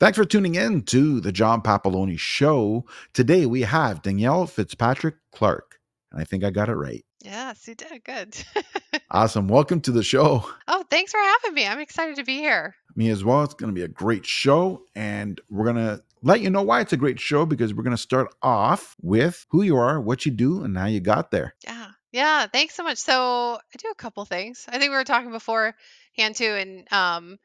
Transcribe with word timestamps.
Thanks 0.00 0.16
for 0.16 0.24
tuning 0.24 0.54
in 0.54 0.80
to 0.84 1.20
the 1.20 1.30
John 1.30 1.60
Papaloni 1.60 2.18
Show. 2.18 2.86
Today 3.12 3.44
we 3.44 3.60
have 3.60 4.00
Danielle 4.00 4.46
Fitzpatrick 4.46 5.16
Clark. 5.30 5.78
And 6.10 6.18
I 6.18 6.24
think 6.24 6.42
I 6.42 6.48
got 6.48 6.70
it 6.70 6.74
right. 6.74 7.04
Yes, 7.22 7.68
you 7.68 7.74
did. 7.74 8.02
Good. 8.02 8.42
Awesome. 9.12 9.48
Welcome 9.48 9.80
to 9.82 9.90
the 9.90 10.04
show. 10.04 10.48
oh, 10.68 10.84
thanks 10.88 11.10
for 11.10 11.18
having 11.18 11.54
me. 11.54 11.66
I'm 11.66 11.80
excited 11.80 12.14
to 12.16 12.24
be 12.24 12.36
here. 12.38 12.76
Me 12.94 13.10
as 13.10 13.24
well. 13.24 13.42
It's 13.42 13.54
going 13.54 13.68
to 13.68 13.74
be 13.74 13.82
a 13.82 13.88
great 13.88 14.24
show. 14.24 14.84
And 14.94 15.40
we're 15.50 15.64
going 15.64 15.84
to 15.84 16.02
let 16.22 16.40
you 16.40 16.48
know 16.48 16.62
why 16.62 16.80
it's 16.80 16.92
a 16.92 16.96
great 16.96 17.18
show 17.18 17.44
because 17.44 17.74
we're 17.74 17.82
going 17.82 17.96
to 17.96 18.00
start 18.00 18.32
off 18.40 18.94
with 19.02 19.46
who 19.50 19.62
you 19.62 19.76
are, 19.76 20.00
what 20.00 20.24
you 20.24 20.30
do, 20.30 20.62
and 20.62 20.78
how 20.78 20.86
you 20.86 21.00
got 21.00 21.32
there. 21.32 21.56
Yeah. 21.64 21.88
Yeah. 22.12 22.46
Thanks 22.46 22.74
so 22.74 22.84
much. 22.84 22.98
So 22.98 23.58
I 23.58 23.76
do 23.78 23.88
a 23.90 23.96
couple 23.96 24.24
things. 24.24 24.64
I 24.68 24.78
think 24.78 24.90
we 24.90 24.96
were 24.96 25.04
talking 25.04 25.32
before 25.32 25.74
hand 26.16 26.36
too, 26.36 26.54
and 26.54 26.92
um, 26.92 27.38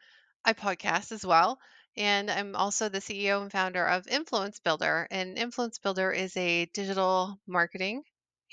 I 0.46 0.54
podcast 0.54 1.12
as 1.12 1.26
well. 1.26 1.60
And 1.98 2.30
I'm 2.30 2.56
also 2.56 2.90
the 2.90 3.02
CEO 3.02 3.42
and 3.42 3.52
founder 3.52 3.86
of 3.86 4.08
Influence 4.08 4.60
Builder. 4.60 5.08
And 5.12 5.38
Influence 5.38 5.78
Builder 5.80 6.12
is 6.12 6.36
a 6.38 6.66
digital 6.66 7.40
marketing 7.48 8.04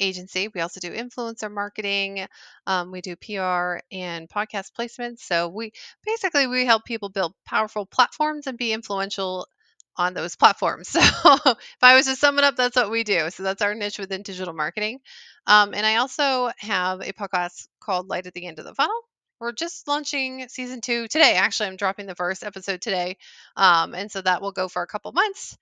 agency. 0.00 0.48
We 0.48 0.60
also 0.60 0.80
do 0.80 0.90
influencer 0.92 1.50
marketing. 1.50 2.26
Um, 2.66 2.90
we 2.90 3.00
do 3.00 3.16
PR 3.16 3.80
and 3.90 4.28
podcast 4.28 4.72
placements. 4.78 5.20
So 5.20 5.48
we 5.48 5.72
basically 6.04 6.46
we 6.46 6.64
help 6.64 6.84
people 6.84 7.08
build 7.08 7.34
powerful 7.44 7.86
platforms 7.86 8.46
and 8.46 8.58
be 8.58 8.72
influential 8.72 9.46
on 9.96 10.14
those 10.14 10.36
platforms. 10.36 10.88
So 11.22 11.36
if 11.46 11.82
I 11.82 11.94
was 11.96 12.06
to 12.06 12.16
sum 12.16 12.38
it 12.38 12.44
up, 12.44 12.56
that's 12.56 12.76
what 12.76 12.90
we 12.90 13.04
do. 13.04 13.30
So 13.30 13.42
that's 13.42 13.62
our 13.62 13.74
niche 13.74 13.98
within 13.98 14.22
digital 14.22 14.54
marketing. 14.54 15.00
Um, 15.46 15.74
and 15.74 15.84
I 15.84 15.96
also 15.96 16.50
have 16.58 17.00
a 17.00 17.12
podcast 17.12 17.68
called 17.80 18.08
Light 18.08 18.26
at 18.26 18.34
the 18.34 18.46
End 18.46 18.58
of 18.58 18.64
the 18.64 18.74
Funnel. 18.74 19.00
We're 19.42 19.50
just 19.50 19.88
launching 19.88 20.46
season 20.48 20.80
two 20.80 21.08
today. 21.08 21.34
Actually, 21.34 21.70
I'm 21.70 21.76
dropping 21.76 22.06
the 22.06 22.14
first 22.14 22.44
episode 22.44 22.80
today. 22.80 23.16
Um, 23.56 23.92
and 23.92 24.08
so 24.08 24.22
that 24.22 24.40
will 24.40 24.52
go 24.52 24.68
for 24.68 24.82
a 24.82 24.86
couple 24.86 25.10
months. 25.10 25.58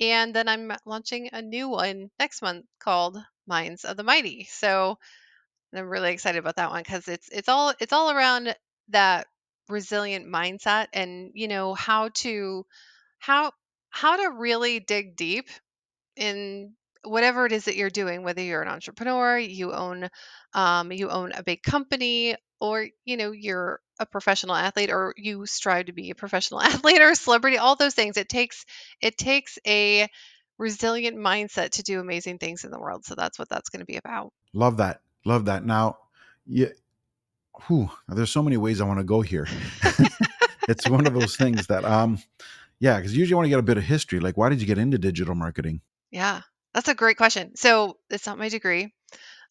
And 0.00 0.34
then 0.34 0.48
I'm 0.48 0.72
launching 0.84 1.30
a 1.32 1.40
new 1.40 1.68
one 1.68 2.10
next 2.18 2.42
month 2.42 2.66
called 2.80 3.16
Minds 3.46 3.84
of 3.84 3.96
the 3.96 4.02
Mighty. 4.02 4.48
So 4.50 4.98
I'm 5.72 5.88
really 5.88 6.12
excited 6.12 6.40
about 6.40 6.56
that 6.56 6.70
one 6.70 6.82
because 6.82 7.06
it's 7.06 7.28
it's 7.28 7.48
all 7.48 7.72
it's 7.78 7.92
all 7.92 8.10
around 8.10 8.56
that 8.88 9.28
resilient 9.68 10.26
mindset 10.26 10.88
and 10.92 11.30
you 11.34 11.46
know 11.46 11.74
how 11.74 12.08
to 12.14 12.66
how 13.20 13.52
how 13.90 14.16
to 14.16 14.38
really 14.38 14.80
dig 14.80 15.14
deep 15.14 15.48
in 16.16 16.72
whatever 17.04 17.46
it 17.46 17.52
is 17.52 17.66
that 17.66 17.76
you're 17.76 17.90
doing 17.90 18.24
whether 18.24 18.42
you're 18.42 18.62
an 18.62 18.68
entrepreneur 18.68 19.38
you 19.38 19.72
own 19.72 20.08
um, 20.52 20.90
you 20.90 21.08
own 21.08 21.30
a 21.30 21.44
big 21.44 21.62
company 21.62 22.34
or 22.60 22.86
you 23.04 23.16
know 23.16 23.32
you're 23.32 23.80
a 23.98 24.06
professional 24.06 24.54
athlete 24.54 24.90
or 24.90 25.14
you 25.16 25.46
strive 25.46 25.86
to 25.86 25.92
be 25.92 26.10
a 26.10 26.14
professional 26.14 26.60
athlete 26.62 27.00
or 27.00 27.10
a 27.10 27.16
celebrity 27.16 27.58
all 27.58 27.76
those 27.76 27.94
things 27.94 28.16
it 28.16 28.28
takes 28.28 28.64
it 29.00 29.16
takes 29.16 29.58
a 29.66 30.08
resilient 30.58 31.16
mindset 31.16 31.70
to 31.70 31.82
do 31.82 32.00
amazing 32.00 32.38
things 32.38 32.64
in 32.64 32.70
the 32.70 32.78
world 32.78 33.04
so 33.04 33.14
that's 33.14 33.38
what 33.38 33.48
that's 33.48 33.70
going 33.70 33.80
to 33.80 33.86
be 33.86 33.96
about 33.96 34.32
Love 34.52 34.78
that. 34.78 35.00
Love 35.24 35.44
that. 35.44 35.64
Now, 35.64 35.98
yeah, 36.46 36.68
whew, 37.66 37.90
there's 38.08 38.30
so 38.30 38.42
many 38.42 38.56
ways 38.56 38.80
I 38.80 38.84
want 38.84 38.98
to 38.98 39.04
go 39.04 39.20
here. 39.20 39.46
it's 40.68 40.88
one 40.88 41.06
of 41.06 41.14
those 41.14 41.36
things 41.36 41.66
that, 41.68 41.84
um, 41.84 42.18
yeah, 42.80 42.96
because 42.96 43.16
usually 43.16 43.34
I 43.34 43.36
want 43.36 43.46
to 43.46 43.50
get 43.50 43.58
a 43.58 43.62
bit 43.62 43.78
of 43.78 43.84
history. 43.84 44.18
Like, 44.18 44.36
why 44.36 44.48
did 44.48 44.60
you 44.60 44.66
get 44.66 44.78
into 44.78 44.98
digital 44.98 45.34
marketing? 45.34 45.80
yeah 46.10 46.40
that's 46.74 46.88
a 46.88 46.94
great 46.94 47.16
question 47.16 47.54
so 47.54 47.96
it's 48.10 48.26
not 48.26 48.36
my 48.36 48.48
degree 48.48 48.92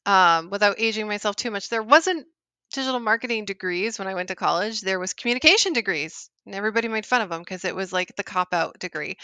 um, 0.06 0.50
without 0.50 0.76
aging 0.78 1.08
myself 1.08 1.38
too 1.38 1.52
much 1.52 1.70
there 1.70 1.82
wasn't 1.82 2.28
digital 2.74 3.00
marketing 3.00 3.46
degrees 3.46 3.98
when 4.00 4.08
i 4.08 4.14
went 4.14 4.28
to 4.30 4.36
college 4.36 4.82
there 4.82 5.00
was 5.00 5.14
communication 5.14 5.74
degrees 5.74 6.30
and 6.46 6.56
everybody 6.56 6.88
made 6.88 7.06
fun 7.06 7.22
of 7.22 7.30
them 7.30 7.42
because 7.42 7.66
it 7.66 7.76
was 7.76 7.92
like 7.94 8.16
the 8.16 8.24
cop 8.24 8.54
out 8.54 8.78
degree 8.80 9.18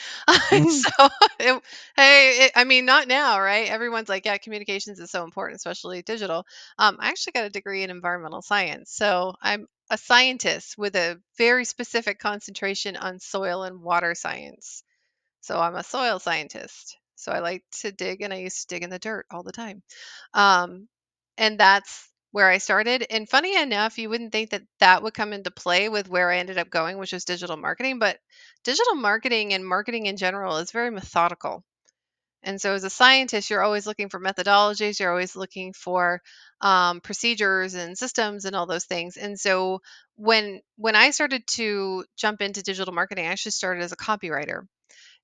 and 0.51 0.67
Mm, 0.69 0.69
so 0.69 1.09
it, 1.39 1.61
hey 1.95 2.45
it, 2.45 2.51
i 2.55 2.63
mean 2.63 2.85
not 2.85 3.07
now 3.07 3.39
right 3.39 3.69
everyone's 3.69 4.09
like 4.09 4.25
yeah 4.25 4.37
communications 4.37 4.99
is 4.99 5.11
so 5.11 5.23
important 5.23 5.57
especially 5.57 6.01
digital 6.01 6.45
um, 6.79 6.97
i 6.99 7.09
actually 7.09 7.33
got 7.33 7.45
a 7.45 7.49
degree 7.49 7.83
in 7.83 7.89
environmental 7.89 8.41
science 8.41 8.91
so 8.91 9.33
i'm 9.41 9.67
a 9.91 9.97
scientist 9.97 10.77
with 10.77 10.95
a 10.95 11.19
very 11.37 11.65
specific 11.65 12.19
concentration 12.19 12.95
on 12.95 13.19
soil 13.19 13.63
and 13.63 13.81
water 13.81 14.15
science 14.15 14.83
so 15.41 15.59
I'm 15.59 15.75
a 15.75 15.83
soil 15.83 16.19
scientist. 16.19 16.97
So 17.15 17.31
I 17.31 17.39
like 17.39 17.63
to 17.81 17.91
dig 17.91 18.21
and 18.21 18.33
I 18.33 18.37
used 18.37 18.61
to 18.61 18.75
dig 18.75 18.83
in 18.83 18.89
the 18.89 18.99
dirt 18.99 19.25
all 19.31 19.43
the 19.43 19.51
time. 19.51 19.81
Um, 20.33 20.87
and 21.37 21.59
that's 21.59 22.09
where 22.35 22.49
I 22.49 22.57
started. 22.57 23.05
And 23.09 23.29
funny 23.29 23.55
enough, 23.55 23.97
you 23.97 24.09
wouldn't 24.09 24.33
think 24.33 24.49
that 24.49 24.63
that 24.81 25.01
would 25.01 25.13
come 25.13 25.31
into 25.31 25.51
play 25.51 25.87
with 25.87 26.09
where 26.09 26.29
I 26.29 26.39
ended 26.39 26.57
up 26.57 26.69
going, 26.69 26.97
which 26.97 27.13
was 27.13 27.23
digital 27.23 27.55
marketing. 27.55 27.97
But 27.97 28.17
digital 28.65 28.95
marketing 28.95 29.53
and 29.53 29.65
marketing 29.65 30.07
in 30.07 30.17
general 30.17 30.57
is 30.57 30.71
very 30.71 30.91
methodical. 30.91 31.63
And 32.43 32.59
so 32.59 32.73
as 32.73 32.83
a 32.83 32.89
scientist, 32.89 33.49
you're 33.49 33.63
always 33.63 33.87
looking 33.87 34.09
for 34.09 34.19
methodologies, 34.19 34.99
you're 34.99 35.11
always 35.11 35.37
looking 35.37 35.71
for 35.71 36.21
um, 36.59 36.99
procedures 36.99 37.73
and 37.73 37.97
systems 37.97 38.43
and 38.43 38.53
all 38.53 38.65
those 38.65 38.83
things. 38.83 39.15
And 39.15 39.39
so 39.39 39.79
when 40.17 40.59
when 40.75 40.97
I 40.97 41.11
started 41.11 41.47
to 41.51 42.03
jump 42.17 42.41
into 42.41 42.61
digital 42.63 42.93
marketing, 42.93 43.27
I 43.27 43.31
actually 43.31 43.53
started 43.53 43.81
as 43.81 43.93
a 43.93 43.95
copywriter 43.95 44.67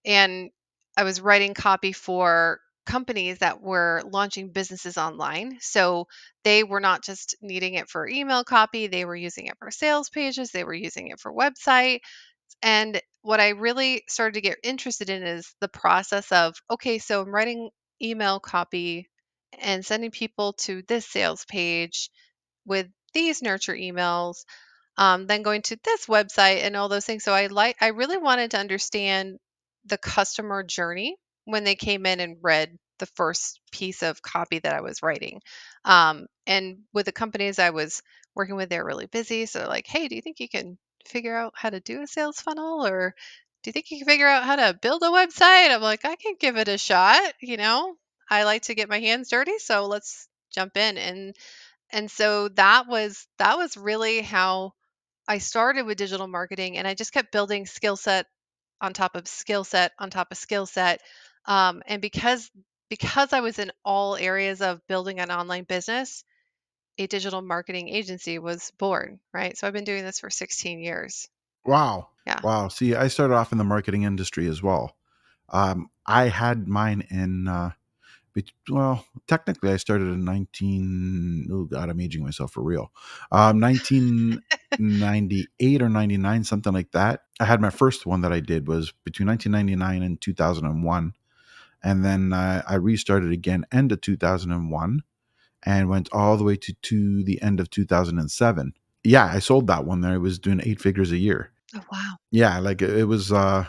and 0.06 0.50
I 0.96 1.04
was 1.04 1.20
writing 1.20 1.56
copy 1.56 1.92
for 1.92 2.62
companies 2.86 3.40
that 3.40 3.62
were 3.62 4.02
launching 4.06 4.50
businesses 4.52 4.98
online. 4.98 5.58
So 5.62 6.08
they 6.44 6.64
were 6.64 6.80
not 6.80 7.04
just 7.04 7.36
needing 7.42 7.76
it 7.76 7.90
for 7.90 8.08
email 8.08 8.44
copy, 8.44 8.88
they 8.88 9.06
were 9.06 9.16
using 9.16 9.48
it 9.48 9.58
for 9.60 9.72
sales 9.72 10.10
pages, 10.10 10.52
they 10.52 10.64
were 10.64 10.74
using 10.74 11.08
it 11.10 11.20
for 11.20 11.34
website. 11.34 12.00
And 12.64 13.02
what 13.22 13.40
I 13.40 13.50
really 13.50 14.04
started 14.08 14.36
to 14.36 14.42
get 14.42 14.58
interested 14.64 15.10
in 15.10 15.24
is 15.24 15.54
the 15.62 15.68
process 15.68 16.32
of 16.32 16.56
okay, 16.70 17.00
so 17.00 17.22
I'm 17.22 17.34
writing 17.34 17.70
email 18.02 18.40
copy 18.40 19.10
and 19.60 19.86
sending 19.86 20.12
people 20.12 20.54
to 20.54 20.82
this 20.88 21.08
sales 21.08 21.46
page 21.46 22.10
with 22.66 22.88
these 23.14 23.42
nurture 23.42 23.76
emails 23.76 24.38
um, 24.98 25.28
then 25.28 25.42
going 25.42 25.62
to 25.64 25.80
this 25.84 26.06
website 26.06 26.64
and 26.64 26.76
all 26.76 26.90
those 26.90 27.06
things. 27.06 27.24
So 27.24 27.34
I 27.34 27.48
like 27.48 27.78
I 27.82 27.88
really 27.88 28.18
wanted 28.18 28.52
to 28.52 28.60
understand 28.60 29.38
the 29.86 29.98
customer 29.98 30.64
journey 30.64 31.16
when 31.46 31.64
they 31.64 31.76
came 31.76 32.06
in 32.06 32.20
and 32.20 32.38
read 32.42 32.78
the 33.00 33.06
first 33.08 33.60
piece 33.72 34.04
of 34.04 34.22
copy 34.22 34.60
that 34.60 34.74
I 34.76 34.82
was 34.82 35.02
writing. 35.02 35.42
Um, 35.86 36.28
and 36.46 36.80
with 36.94 37.08
the 37.08 37.12
companies 37.12 37.60
I 37.60 37.72
was 37.72 38.02
working 38.36 38.56
with, 38.56 38.70
they're 38.70 38.86
really 38.86 39.08
busy. 39.08 39.46
So 39.46 39.68
like, 39.68 39.88
hey, 39.88 40.08
do 40.08 40.16
you 40.16 40.22
think 40.22 40.40
you 40.40 40.50
can 40.50 40.78
figure 41.08 41.36
out 41.36 41.54
how 41.56 41.70
to 41.70 41.80
do 41.80 42.02
a 42.02 42.08
sales 42.08 42.40
funnel 42.40 42.86
or 42.86 43.16
do 43.64 43.70
you 43.70 43.74
think 43.74 43.92
you 43.92 44.00
can 44.00 44.08
figure 44.08 44.28
out 44.28 44.44
how 44.44 44.56
to 44.56 44.78
build 44.82 45.04
a 45.04 45.08
website? 45.08 45.70
I'm 45.72 45.82
like, 45.82 46.06
I 46.06 46.16
can 46.16 46.36
give 46.40 46.58
it 46.58 46.68
a 46.68 46.78
shot, 46.78 47.34
you 47.42 47.58
know. 47.58 47.96
I 48.30 48.44
like 48.44 48.64
to 48.64 48.76
get 48.76 48.90
my 48.90 49.00
hands 49.00 49.30
dirty, 49.30 49.58
so 49.60 49.88
let's 49.88 50.28
jump 50.54 50.78
in 50.78 50.98
and 50.98 51.36
and 51.92 52.10
so 52.12 52.50
that 52.50 52.88
was 52.88 53.28
that 53.38 53.58
was 53.58 53.78
really 53.78 54.22
how 54.22 54.74
I 55.28 55.40
started 55.40 55.86
with 55.86 55.98
digital 55.98 56.28
marketing 56.28 56.78
and 56.78 56.88
I 56.88 56.94
just 56.94 57.14
kept 57.14 57.32
building 57.32 57.66
skill 57.66 57.98
set 57.98 58.28
on 58.82 58.94
top 58.94 59.16
of 59.16 59.28
skill 59.28 59.64
set 59.64 59.94
on 60.00 60.10
top 60.10 60.32
of 60.32 60.38
skill 60.38 60.66
set. 60.66 61.02
Um, 61.46 61.82
and 61.88 62.02
because 62.02 62.52
because 62.90 63.32
I 63.32 63.40
was 63.40 63.58
in 63.58 63.72
all 63.86 64.18
areas 64.18 64.62
of 64.62 64.86
building 64.88 65.20
an 65.20 65.32
online 65.32 65.64
business, 65.64 66.26
a 66.98 67.08
digital 67.08 67.42
marketing 67.42 67.90
agency 67.90 68.38
was 68.38 68.72
born, 68.78 69.20
right? 69.34 69.58
So 69.58 69.66
I've 69.66 69.74
been 69.74 69.86
doing 69.86 70.04
this 70.04 70.20
for 70.20 70.30
16 70.30 70.80
years. 70.80 71.30
wow. 71.66 72.10
Yeah. 72.28 72.40
Wow. 72.44 72.68
See, 72.68 72.94
I 72.94 73.08
started 73.08 73.34
off 73.34 73.52
in 73.52 73.58
the 73.58 73.64
marketing 73.64 74.04
industry 74.04 74.48
as 74.48 74.62
well. 74.62 74.96
Um, 75.50 75.90
I 76.06 76.28
had 76.28 76.68
mine 76.68 77.08
in, 77.10 77.48
uh, 77.48 77.72
well, 78.70 79.04
technically 79.28 79.72
I 79.72 79.78
started 79.78 80.06
in 80.06 80.24
19, 80.24 81.48
oh 81.52 81.64
God, 81.64 81.90
I'm 81.90 82.00
aging 82.00 82.24
myself 82.24 82.52
for 82.52 82.62
real. 82.62 82.92
Um, 83.32 83.60
1998 83.60 85.82
or 85.82 85.90
99, 85.90 86.44
something 86.44 86.74
like 86.74 86.92
that. 86.92 87.22
I 87.40 87.46
had 87.46 87.62
my 87.62 87.72
first 87.72 88.06
one 88.06 88.22
that 88.22 88.32
I 88.32 88.40
did 88.40 88.68
was 88.68 88.94
between 89.04 89.28
1999 89.28 90.04
and 90.04 90.22
2001. 90.22 91.14
And 91.84 92.06
then 92.06 92.34
uh, 92.34 92.62
I 92.68 92.76
restarted 92.76 93.32
again 93.32 93.66
end 93.72 93.92
of 93.92 94.02
2001 94.02 95.04
and 95.64 95.90
went 95.90 96.10
all 96.12 96.38
the 96.38 96.44
way 96.44 96.56
to, 96.58 96.74
to 96.74 97.24
the 97.24 97.42
end 97.42 97.60
of 97.60 97.70
2007. 97.70 98.74
Yeah, 99.04 99.26
I 99.26 99.40
sold 99.40 99.68
that 99.68 99.86
one 99.86 100.02
there. 100.02 100.14
I 100.14 100.18
was 100.18 100.40
doing 100.40 100.62
eight 100.64 100.80
figures 100.82 101.12
a 101.12 101.18
year. 101.18 101.52
Oh 101.76 101.82
wow. 101.92 102.16
Yeah, 102.32 102.60
like 102.60 102.82
it 102.82 102.90
it 102.92 103.06
was 103.06 103.32
uh, 103.32 103.66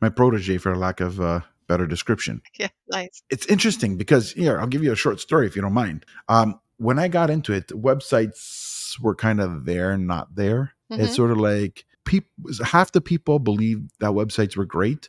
my 0.00 0.08
protege 0.08 0.58
for 0.58 0.76
lack 0.76 1.00
of 1.00 1.20
uh, 1.20 1.40
better 1.66 1.86
description. 1.86 2.42
Yeah, 2.58 2.68
nice. 2.90 3.22
It's 3.30 3.46
interesting 3.46 3.96
because 3.96 4.32
here, 4.32 4.58
I'll 4.60 4.66
give 4.66 4.82
you 4.84 4.92
a 4.92 4.96
short 4.96 5.20
story 5.20 5.46
if 5.46 5.56
you 5.56 5.62
don't 5.62 5.72
mind. 5.72 6.04
Um, 6.28 6.60
when 6.76 6.98
I 6.98 7.08
got 7.08 7.30
into 7.30 7.52
it, 7.52 7.68
websites 7.68 9.00
were 9.00 9.14
kind 9.14 9.40
of 9.40 9.64
there, 9.64 9.96
not 9.96 10.34
there. 10.34 10.74
It's 10.90 11.12
Mhm, 11.12 11.16
sort 11.16 11.30
of 11.30 11.38
like 11.38 11.84
people, 12.04 12.30
half 12.64 12.92
the 12.92 13.00
people 13.00 13.38
believed 13.38 13.90
that 14.00 14.10
websites 14.12 14.56
were 14.56 14.64
great. 14.64 15.08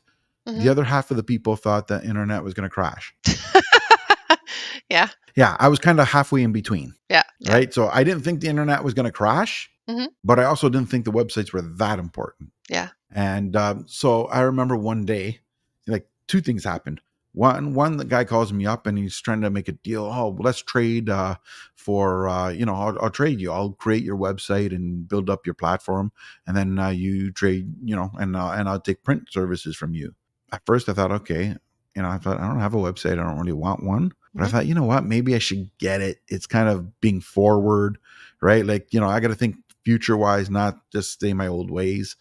The 0.58 0.70
other 0.70 0.84
half 0.84 1.12
of 1.12 1.18
the 1.18 1.24
people 1.24 1.56
thought 1.56 1.88
the 1.88 2.04
internet 2.04 2.44
was 2.44 2.54
going 2.54 2.68
to 2.68 2.74
crash. 2.74 3.14
yeah, 4.90 5.10
Yeah, 5.36 5.56
I 5.60 5.68
was 5.68 5.80
kind 5.80 6.00
of 6.00 6.08
halfway 6.08 6.42
in 6.44 6.52
between, 6.52 6.94
yeah, 7.10 7.24
yeah. 7.40 7.54
right? 7.54 7.74
So 7.74 7.90
I 7.90 8.04
didn't 8.04 8.24
think 8.24 8.42
the 8.42 8.48
internet 8.48 8.84
was 8.84 8.94
going 8.94 9.06
to 9.06 9.12
crash, 9.12 9.70
Mhm. 9.88 10.08
but 10.24 10.40
I 10.40 10.46
also 10.46 10.70
didn't 10.70 10.90
think 10.90 11.06
the 11.06 11.12
websites 11.12 11.54
were 11.54 11.62
that 11.62 12.00
important. 12.00 12.52
Yeah. 12.70 12.90
And 13.12 13.56
um, 13.56 13.86
so 13.88 14.26
I 14.26 14.42
remember 14.42 14.76
one 14.76 15.06
day, 15.06 15.40
like 15.88 16.08
two 16.28 16.42
things 16.42 16.64
happened. 16.64 17.02
One, 17.34 17.74
one 17.76 17.98
the 17.98 18.06
guy 18.06 18.24
calls 18.24 18.52
me 18.52 18.66
up 18.66 18.88
and 18.88 18.98
he's 18.98 19.20
trying 19.22 19.42
to 19.42 19.52
make 19.52 19.68
a 19.68 19.74
deal. 19.74 20.06
Oh, 20.06 20.36
let's 20.40 20.62
trade 20.64 21.10
uh, 21.10 21.36
for 21.76 22.28
uh, 22.28 22.50
you 22.50 22.66
know, 22.66 22.74
I'll, 22.74 22.98
I'll 23.04 23.10
trade 23.12 23.40
you. 23.40 23.52
I'll 23.52 23.72
create 23.74 24.04
your 24.04 24.18
website 24.18 24.74
and 24.74 25.08
build 25.08 25.30
up 25.30 25.46
your 25.46 25.54
platform, 25.54 26.12
and 26.48 26.58
then 26.58 26.80
uh, 26.80 26.90
you 26.90 27.32
trade, 27.32 27.72
you 27.84 27.96
know, 27.96 28.10
and 28.20 28.36
uh, 28.36 28.50
and 28.52 28.68
I'll 28.68 28.80
take 28.82 29.04
print 29.04 29.28
services 29.32 29.76
from 29.76 29.94
you. 29.94 30.16
At 30.52 30.62
first, 30.66 30.90
I 30.90 30.94
thought, 30.94 31.12
okay, 31.12 31.56
you 31.96 32.02
know, 32.02 32.10
I 32.10 32.18
thought 32.18 32.40
I 32.40 32.48
don't 32.48 32.60
have 32.60 32.74
a 32.74 32.78
website. 32.78 33.14
I 33.14 33.24
don't 33.24 33.40
really 33.40 33.52
want 33.54 33.84
one. 33.84 34.12
But 34.34 34.44
I 34.44 34.48
Mhm. 34.48 34.52
thought, 34.52 34.66
you 34.68 34.76
know 34.76 34.84
what? 34.84 35.06
Maybe 35.06 35.34
I 35.36 35.40
should 35.40 35.70
get 35.80 36.02
it. 36.02 36.22
It's 36.28 36.46
kind 36.48 36.70
of 36.70 37.00
being 37.02 37.20
forward, 37.22 37.98
right? 38.42 38.66
Like, 38.66 38.94
you 38.94 39.00
know, 39.00 39.10
I 39.10 39.20
got 39.20 39.30
to 39.30 39.36
think 39.36 39.56
future 39.84 40.16
wise, 40.18 40.50
not 40.50 40.78
just 40.92 41.12
stay 41.12 41.34
my 41.34 41.48
old 41.48 41.72
ways. 41.72 42.16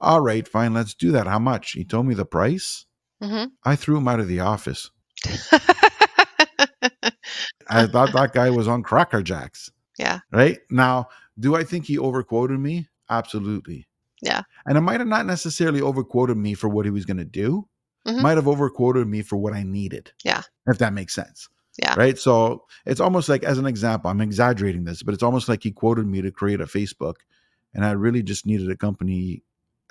All 0.00 0.20
right, 0.20 0.46
fine, 0.48 0.74
let's 0.74 0.94
do 0.94 1.12
that. 1.12 1.26
How 1.28 1.38
much? 1.38 1.72
He 1.72 1.84
told 1.84 2.06
me 2.06 2.14
the 2.14 2.24
price. 2.24 2.86
Mhm. 3.22 3.52
I 3.64 3.76
threw 3.76 3.96
him 3.96 4.08
out 4.08 4.18
of 4.18 4.26
the 4.26 4.40
office. 4.40 4.90
I 7.68 7.86
thought 7.86 8.12
that 8.12 8.32
guy 8.32 8.50
was 8.50 8.66
on 8.68 8.82
Cracker 8.82 9.22
Jacks, 9.22 9.70
yeah. 9.98 10.20
right? 10.32 10.58
Now, 10.70 11.08
do 11.38 11.54
I 11.54 11.62
think 11.64 11.86
he 11.86 11.98
overquoted 11.98 12.58
me? 12.58 12.88
Absolutely. 13.08 13.86
Yeah. 14.20 14.42
And 14.66 14.76
it 14.76 14.80
might 14.82 15.00
have 15.00 15.08
not 15.08 15.26
necessarily 15.26 15.80
overquoted 15.80 16.36
me 16.36 16.54
for 16.54 16.68
what 16.68 16.84
he 16.84 16.90
was 16.90 17.04
going 17.04 17.16
to 17.18 17.24
do, 17.24 17.68
Mhm. 18.06 18.22
might 18.22 18.36
have 18.36 18.48
overquoted 18.48 19.06
me 19.06 19.22
for 19.22 19.36
what 19.36 19.52
I 19.52 19.62
needed. 19.62 20.12
Yeah. 20.24 20.42
If 20.66 20.78
that 20.78 20.92
makes 20.92 21.14
sense. 21.14 21.48
Yeah. 21.82 21.94
Right. 21.96 22.18
So 22.18 22.64
it's 22.84 23.00
almost 23.00 23.28
like, 23.28 23.44
as 23.44 23.58
an 23.58 23.66
example, 23.66 24.10
I'm 24.10 24.20
exaggerating 24.20 24.84
this, 24.84 25.02
but 25.02 25.14
it's 25.14 25.22
almost 25.22 25.48
like 25.48 25.62
he 25.62 25.70
quoted 25.70 26.06
me 26.06 26.20
to 26.22 26.30
create 26.30 26.60
a 26.60 26.64
Facebook 26.66 27.16
and 27.74 27.84
I 27.84 27.92
really 27.92 28.22
just 28.22 28.44
needed 28.44 28.70
a 28.70 28.76
company 28.76 29.42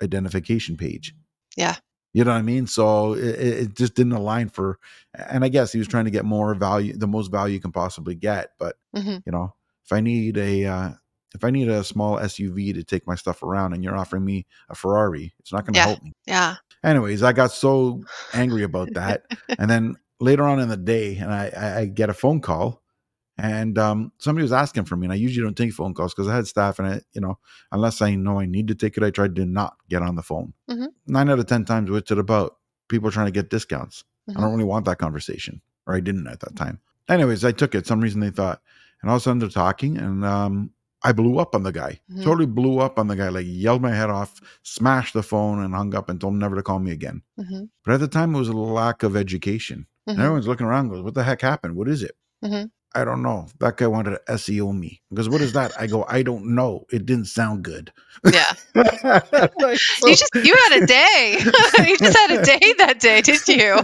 identification 0.02 0.76
page. 0.76 1.14
Yeah. 1.56 1.76
You 2.12 2.24
know 2.24 2.32
what 2.32 2.38
I 2.38 2.42
mean? 2.42 2.66
So 2.66 3.14
it, 3.14 3.40
it 3.40 3.74
just 3.76 3.94
didn't 3.94 4.12
align 4.12 4.48
for, 4.50 4.78
and 5.14 5.44
I 5.44 5.48
guess 5.48 5.72
he 5.72 5.78
was 5.78 5.88
trying 5.88 6.04
to 6.04 6.10
get 6.10 6.24
more 6.24 6.54
value, 6.54 6.94
the 6.96 7.06
most 7.08 7.30
value 7.32 7.54
you 7.54 7.60
can 7.60 7.72
possibly 7.72 8.14
get. 8.14 8.50
But 8.58 8.76
Mhm. 8.94 9.22
you 9.24 9.32
know, 9.32 9.54
if 9.84 9.92
I 9.92 10.00
need 10.00 10.36
a, 10.36 10.64
uh, 10.66 10.90
if 11.34 11.44
I 11.44 11.50
need 11.50 11.68
a 11.68 11.82
small 11.84 12.18
SUV 12.18 12.74
to 12.74 12.84
take 12.84 13.06
my 13.06 13.14
stuff 13.14 13.42
around, 13.42 13.72
and 13.72 13.82
you're 13.82 13.96
offering 13.96 14.24
me 14.24 14.46
a 14.68 14.74
Ferrari, 14.74 15.32
it's 15.38 15.52
not 15.52 15.64
going 15.66 15.74
to 15.74 15.80
Yeah. 15.80 15.84
help 15.86 16.02
me. 16.02 16.12
Yeah. 16.26 16.56
Anyways, 16.84 17.22
I 17.22 17.32
got 17.32 17.52
so 17.52 18.02
angry 18.34 18.62
about 18.64 18.92
that, 18.94 19.24
and 19.58 19.70
then 19.70 19.96
later 20.20 20.44
on 20.44 20.58
in 20.60 20.68
the 20.68 20.76
day, 20.76 21.16
and 21.16 21.32
I, 21.32 21.52
I, 21.56 21.78
I 21.80 21.86
get 21.86 22.10
a 22.10 22.14
phone 22.14 22.40
call, 22.40 22.82
and 23.38 23.78
um, 23.78 24.12
somebody 24.18 24.42
was 24.42 24.52
asking 24.52 24.84
for 24.84 24.96
me, 24.96 25.06
and 25.06 25.12
I 25.12 25.16
usually 25.16 25.44
don't 25.44 25.56
take 25.56 25.72
phone 25.72 25.94
calls 25.94 26.12
because 26.14 26.28
I 26.28 26.34
had 26.36 26.46
staff, 26.46 26.78
and 26.78 26.88
I, 26.88 27.00
you 27.12 27.20
know, 27.20 27.38
unless 27.70 28.02
I 28.02 28.14
know 28.14 28.38
I 28.40 28.46
need 28.46 28.68
to 28.68 28.74
take 28.74 28.96
it, 28.96 29.02
I 29.02 29.10
tried 29.10 29.36
to 29.36 29.44
not 29.46 29.76
get 29.88 30.02
on 30.02 30.16
the 30.16 30.22
phone. 30.22 30.52
Mhm. 30.68 30.88
Nine 31.06 31.30
out 31.30 31.38
of 31.38 31.46
ten 31.46 31.64
times, 31.64 31.90
what's 31.90 32.10
it 32.10 32.18
about? 32.18 32.56
People 32.88 33.10
trying 33.10 33.26
to 33.26 33.32
get 33.32 33.48
discounts. 33.50 34.04
I 34.28 34.32
Mhm. 34.32 34.40
don't 34.40 34.52
really 34.52 34.64
want 34.64 34.84
that 34.86 34.98
conversation, 34.98 35.60
or 35.86 35.94
I 35.94 36.00
didn't 36.00 36.26
at 36.26 36.40
that 36.40 36.56
time. 36.56 36.80
Anyways, 37.08 37.44
I 37.44 37.52
took 37.52 37.74
it. 37.74 37.86
Some 37.86 38.00
reason 38.00 38.20
they 38.20 38.30
thought, 38.30 38.60
and 39.00 39.10
all 39.10 39.16
of 39.16 39.22
a 39.22 39.24
sudden 39.24 39.38
they're 39.38 39.48
talking, 39.48 39.98
and 39.98 40.24
um, 40.24 40.70
I 41.04 41.12
blew 41.12 41.38
up 41.38 41.54
on 41.54 41.62
the 41.64 41.72
guy. 41.72 42.00
Mhm. 42.10 42.22
Totally 42.24 42.46
blew 42.46 42.78
up 42.78 42.98
on 42.98 43.08
the 43.08 43.16
guy. 43.16 43.28
Like 43.28 43.46
yelled 43.48 43.82
my 43.82 43.92
head 43.94 44.10
off, 44.10 44.40
smashed 44.62 45.14
the 45.14 45.22
phone, 45.22 45.62
and 45.62 45.74
hung 45.74 45.94
up, 45.94 46.08
and 46.08 46.20
told 46.20 46.34
him 46.34 46.38
never 46.40 46.56
to 46.56 46.62
call 46.62 46.78
me 46.78 46.92
again. 46.92 47.22
Mhm. 47.38 47.68
But 47.84 47.94
at 47.94 48.00
the 48.00 48.08
time, 48.08 48.34
it 48.34 48.38
was 48.38 48.48
a 48.48 48.52
lack 48.56 49.02
of 49.02 49.16
education. 49.16 49.86
And 50.06 50.18
Mhm. 50.18 50.22
everyone's 50.22 50.48
looking 50.48 50.66
around, 50.66 50.88
goes, 50.90 51.02
"What 51.02 51.14
the 51.14 51.24
heck 51.24 51.40
happened? 51.42 51.76
What 51.76 51.88
is 51.88 52.02
it?" 52.02 52.16
Mhm. 52.44 52.70
I 52.94 53.04
don't 53.06 53.22
know. 53.22 53.46
That 53.60 53.78
guy 53.78 53.86
wanted 53.86 54.10
to 54.10 54.20
SEO 54.28 54.70
me. 54.72 55.00
Because 55.08 55.26
what 55.28 55.40
is 55.40 55.54
that? 55.54 55.72
I 55.80 55.86
go, 55.86 56.04
I 56.08 56.22
don't 56.22 56.54
know. 56.54 56.84
It 56.92 57.06
didn't 57.06 57.24
sound 57.24 57.62
good. 57.64 57.90
Yeah. 58.30 58.52
Like, 59.58 59.78
so- 59.78 60.08
You 60.08 60.14
just 60.16 60.34
you 60.34 60.54
had 60.68 60.82
a 60.82 60.86
day. 60.86 61.38
you 61.88 61.96
just 61.96 62.16
had 62.18 62.30
a 62.32 62.44
day 62.44 62.74
that 62.78 63.00
day, 63.00 63.22
didn't 63.22 63.48
you? 63.48 63.76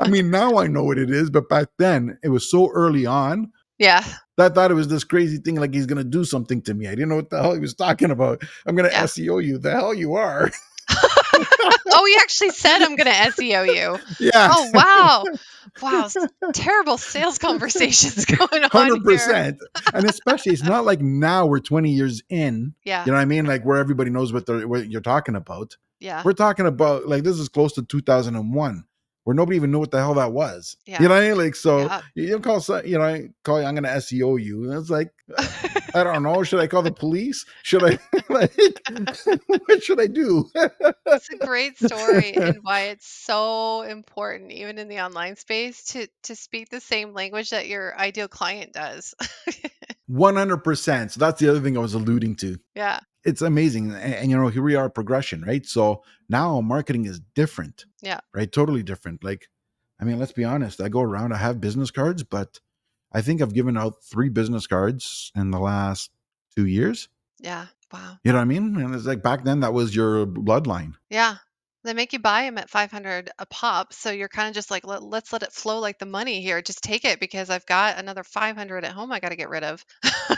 I 0.00 0.08
mean, 0.08 0.30
now 0.30 0.58
I 0.58 0.66
know 0.66 0.84
what 0.84 0.98
it 0.98 1.10
is, 1.10 1.30
but 1.30 1.48
back 1.48 1.68
then 1.78 2.18
it 2.22 2.28
was 2.30 2.50
so 2.50 2.70
early 2.70 3.06
on 3.06 3.52
yeah. 3.78 4.04
I 4.38 4.48
thought 4.50 4.70
it 4.70 4.74
was 4.74 4.88
this 4.88 5.04
crazy 5.04 5.38
thing 5.38 5.56
like 5.56 5.74
he's 5.74 5.86
gonna 5.86 6.04
do 6.04 6.24
something 6.24 6.62
to 6.62 6.74
me. 6.74 6.86
I 6.86 6.90
didn't 6.90 7.08
know 7.08 7.16
what 7.16 7.30
the 7.30 7.40
hell 7.42 7.54
he 7.54 7.60
was 7.60 7.74
talking 7.74 8.10
about. 8.10 8.42
I'm 8.66 8.76
gonna 8.76 8.90
Yeah. 8.92 9.04
SEO 9.04 9.44
you. 9.44 9.58
The 9.58 9.72
hell 9.72 9.94
you 9.94 10.14
are. 10.14 10.50
Oh, 11.90 12.04
he 12.04 12.16
actually 12.20 12.50
said 12.50 12.82
I'm 12.82 12.96
going 12.96 13.06
to 13.06 13.12
SEO 13.12 13.66
you. 13.66 13.98
yeah. 14.32 14.50
Oh, 14.52 14.70
wow. 14.72 15.24
Wow. 15.82 16.08
Terrible 16.52 16.98
sales 16.98 17.38
conversations 17.38 18.24
going 18.24 18.64
on 18.64 18.70
Hundred 18.70 19.04
percent. 19.04 19.58
and 19.94 20.04
especially 20.04 20.52
it's 20.52 20.62
not 20.62 20.84
like 20.84 21.00
now 21.00 21.46
we're 21.46 21.60
twenty 21.60 21.90
years 21.92 22.22
in. 22.28 22.74
Yeah. 22.84 23.04
You 23.04 23.12
know 23.12 23.16
what 23.16 23.22
I 23.22 23.26
mean? 23.26 23.46
Like 23.46 23.64
where 23.64 23.78
everybody 23.78 24.10
knows 24.10 24.32
what 24.32 24.46
they're 24.46 24.66
what 24.68 24.90
you're 24.90 25.00
talking 25.00 25.34
about. 25.34 25.76
Yeah. 26.00 26.22
We're 26.24 26.32
talking 26.34 26.66
about 26.66 27.06
like 27.08 27.22
this 27.24 27.38
is 27.38 27.48
close 27.48 27.72
to 27.74 27.82
2001, 27.84 28.84
where 29.28 29.34
nobody 29.34 29.56
even 29.56 29.70
knew 29.70 29.78
what 29.78 29.90
the 29.90 29.98
hell 29.98 30.14
that 30.14 30.32
was. 30.32 30.74
Yeah. 30.86 31.02
You 31.02 31.08
know 31.10 31.14
what 31.16 31.22
I 31.22 31.28
mean? 31.28 31.36
Like 31.36 31.54
so, 31.54 31.80
Yeah. 31.80 32.00
you 32.14 32.40
call 32.40 32.64
you 32.82 32.96
know, 32.96 33.04
I 33.04 33.28
call 33.44 33.60
you, 33.60 33.66
I'm 33.66 33.74
going 33.74 33.84
to 33.84 33.90
SEO 33.90 34.42
you. 34.42 34.64
And 34.64 34.80
it's 34.80 34.88
like 34.88 35.10
I 35.94 36.02
don't 36.02 36.22
know. 36.22 36.42
Should 36.44 36.60
I 36.60 36.66
call 36.66 36.80
the 36.80 36.92
police? 36.92 37.44
Should 37.62 37.84
I? 37.84 37.98
Like, 38.30 38.52
what 39.66 39.82
should 39.82 40.00
I 40.00 40.06
do? 40.06 40.50
It's 40.54 41.30
a 41.30 41.36
great 41.38 41.78
story 41.78 42.34
and 42.34 42.58
why 42.62 42.88
it's 42.88 43.06
so 43.06 43.82
important, 43.82 44.52
even 44.52 44.78
in 44.78 44.88
the 44.88 45.00
online 45.00 45.36
space, 45.36 45.82
to 45.92 46.08
to 46.24 46.36
speak 46.36 46.68
the 46.68 46.80
same 46.80 47.14
language 47.14 47.50
that 47.50 47.68
your 47.68 47.98
ideal 47.98 48.28
client 48.28 48.72
does. 48.74 49.14
One 50.06 50.36
hundred 50.36 50.58
percent. 50.58 51.12
So 51.12 51.20
that's 51.20 51.40
the 51.40 51.48
other 51.48 51.60
thing 51.60 51.76
I 51.76 51.80
was 51.80 51.94
alluding 51.94 52.36
to. 52.36 52.58
yeah. 52.74 53.00
It's 53.24 53.42
amazing, 53.42 53.90
and, 53.92 54.14
and, 54.14 54.30
you 54.30 54.36
know, 54.36 54.48
here 54.48 54.62
we 54.62 54.76
are, 54.76 54.88
progression, 54.88 55.42
right? 55.42 55.66
So 55.66 56.02
now 56.28 56.60
marketing 56.60 57.04
is 57.04 57.20
different. 57.34 57.84
Yeah. 58.00 58.20
Right. 58.32 58.50
Totally 58.50 58.82
different. 58.82 59.24
Like, 59.24 59.48
I 60.00 60.04
mean, 60.04 60.18
let's 60.18 60.32
be 60.32 60.44
honest. 60.44 60.80
I 60.80 60.88
go 60.88 61.00
around. 61.00 61.32
I 61.32 61.38
have 61.38 61.60
business 61.60 61.90
cards, 61.90 62.22
but 62.22 62.60
I 63.12 63.20
think 63.20 63.42
I've 63.42 63.54
given 63.54 63.76
out 63.76 64.04
three 64.04 64.28
business 64.28 64.66
cards 64.66 65.32
in 65.34 65.50
the 65.50 65.58
last 65.58 66.10
two 66.56 66.66
years. 66.66 67.08
Yeah. 67.40 67.66
Wow. 67.92 68.18
You 68.22 68.32
know 68.32 68.38
what 68.38 68.42
I 68.42 68.46
mean? 68.46 68.76
And 68.76 68.94
it's 68.94 69.06
like 69.06 69.22
back 69.22 69.44
then 69.44 69.60
that 69.60 69.72
was 69.72 69.96
your 69.96 70.26
bloodline. 70.26 70.92
Yeah. 71.10 71.36
They 71.84 71.94
make 71.94 72.12
you 72.12 72.18
buy 72.18 72.42
them 72.42 72.58
at 72.58 72.68
500 72.68 73.30
a 73.38 73.46
pop, 73.46 73.92
so 73.92 74.10
you're 74.10 74.28
kind 74.28 74.48
of 74.48 74.54
just 74.54 74.70
like, 74.70 74.86
Let, 74.86 75.02
let's 75.02 75.32
let 75.32 75.42
it 75.42 75.52
flow 75.52 75.78
like 75.78 75.98
the 75.98 76.06
money 76.06 76.42
here. 76.42 76.60
Just 76.60 76.82
take 76.82 77.04
it 77.04 77.20
because 77.20 77.50
I've 77.50 77.66
got 77.66 77.98
another 77.98 78.24
500 78.24 78.84
at 78.84 78.92
home 78.92 79.12
I 79.12 79.20
got 79.20 79.30
to 79.30 79.36
get 79.36 79.48
rid 79.48 79.64
of. 79.64 79.84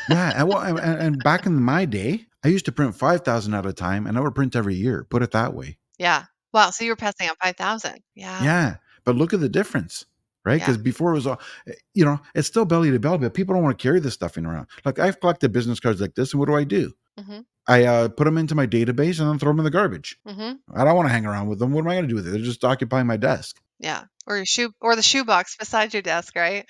Yeah, 0.08 0.32
and, 0.36 0.48
well, 0.48 0.58
and, 0.58 0.78
and 0.78 1.24
back 1.24 1.46
in 1.46 1.60
my 1.62 1.84
day, 1.84 2.26
I 2.44 2.48
used 2.48 2.64
to 2.66 2.72
print 2.72 2.94
five 2.94 3.22
thousand 3.22 3.54
at 3.54 3.66
a 3.66 3.72
time, 3.72 4.06
and 4.06 4.16
I 4.16 4.20
would 4.20 4.34
print 4.34 4.56
every 4.56 4.74
year. 4.74 5.04
Put 5.08 5.22
it 5.22 5.30
that 5.32 5.54
way. 5.54 5.78
Yeah. 5.98 6.24
Wow. 6.52 6.70
So 6.70 6.84
you 6.84 6.90
were 6.90 6.96
passing 6.96 7.28
out 7.28 7.36
5,000. 7.42 8.00
Yeah. 8.14 8.42
Yeah, 8.42 8.76
but 9.04 9.16
look 9.16 9.32
at 9.32 9.40
the 9.40 9.48
difference, 9.48 10.06
right? 10.44 10.58
Yeah. 10.58 10.66
Because 10.66 10.78
before 10.78 11.12
it 11.12 11.14
was 11.14 11.26
all, 11.26 11.40
eh, 11.68 11.72
you 11.94 12.04
know, 12.04 12.20
it's 12.34 12.48
still 12.48 12.64
belly 12.64 12.90
to 12.90 12.98
belly, 12.98 13.18
but 13.18 13.34
people 13.34 13.54
don't 13.54 13.62
want 13.62 13.78
to 13.78 13.82
carry 13.82 14.00
this 14.00 14.14
stuff 14.14 14.36
in 14.36 14.46
around. 14.46 14.66
Like 14.84 14.98
I've 14.98 15.20
collected 15.20 15.52
business 15.52 15.80
cards 15.80 16.00
like 16.00 16.14
this, 16.14 16.32
and 16.32 16.40
what 16.40 16.48
do 16.48 16.54
I 16.54 16.64
do? 16.64 16.92
Mm-hmm. 17.18 17.40
I 17.68 17.84
uh, 17.84 18.08
put 18.08 18.24
them 18.24 18.38
into 18.38 18.54
my 18.54 18.66
database 18.66 19.20
and 19.20 19.28
then 19.28 19.38
throw 19.38 19.50
them 19.50 19.60
in 19.60 19.64
the 19.64 19.70
garbage. 19.70 20.18
Mm-hmm. 20.26 20.52
I 20.74 20.84
don't 20.84 20.96
want 20.96 21.08
to 21.08 21.12
hang 21.12 21.26
around 21.26 21.48
with 21.48 21.58
them. 21.58 21.72
What 21.72 21.80
am 21.82 21.88
I 21.88 21.94
going 21.94 22.04
to 22.04 22.08
do 22.08 22.14
with 22.16 22.26
it? 22.26 22.30
They're 22.30 22.40
just 22.40 22.64
occupying 22.64 23.06
my 23.06 23.16
desk, 23.16 23.60
Yeah. 23.78 24.04
Or 24.26 24.36
your 24.36 24.46
shoe 24.46 24.72
or 24.80 24.94
the 24.94 25.02
shoebox 25.02 25.56
beside 25.56 25.92
your 25.92 26.02
desk, 26.02 26.36
right? 26.36 26.64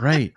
right? 0.00 0.32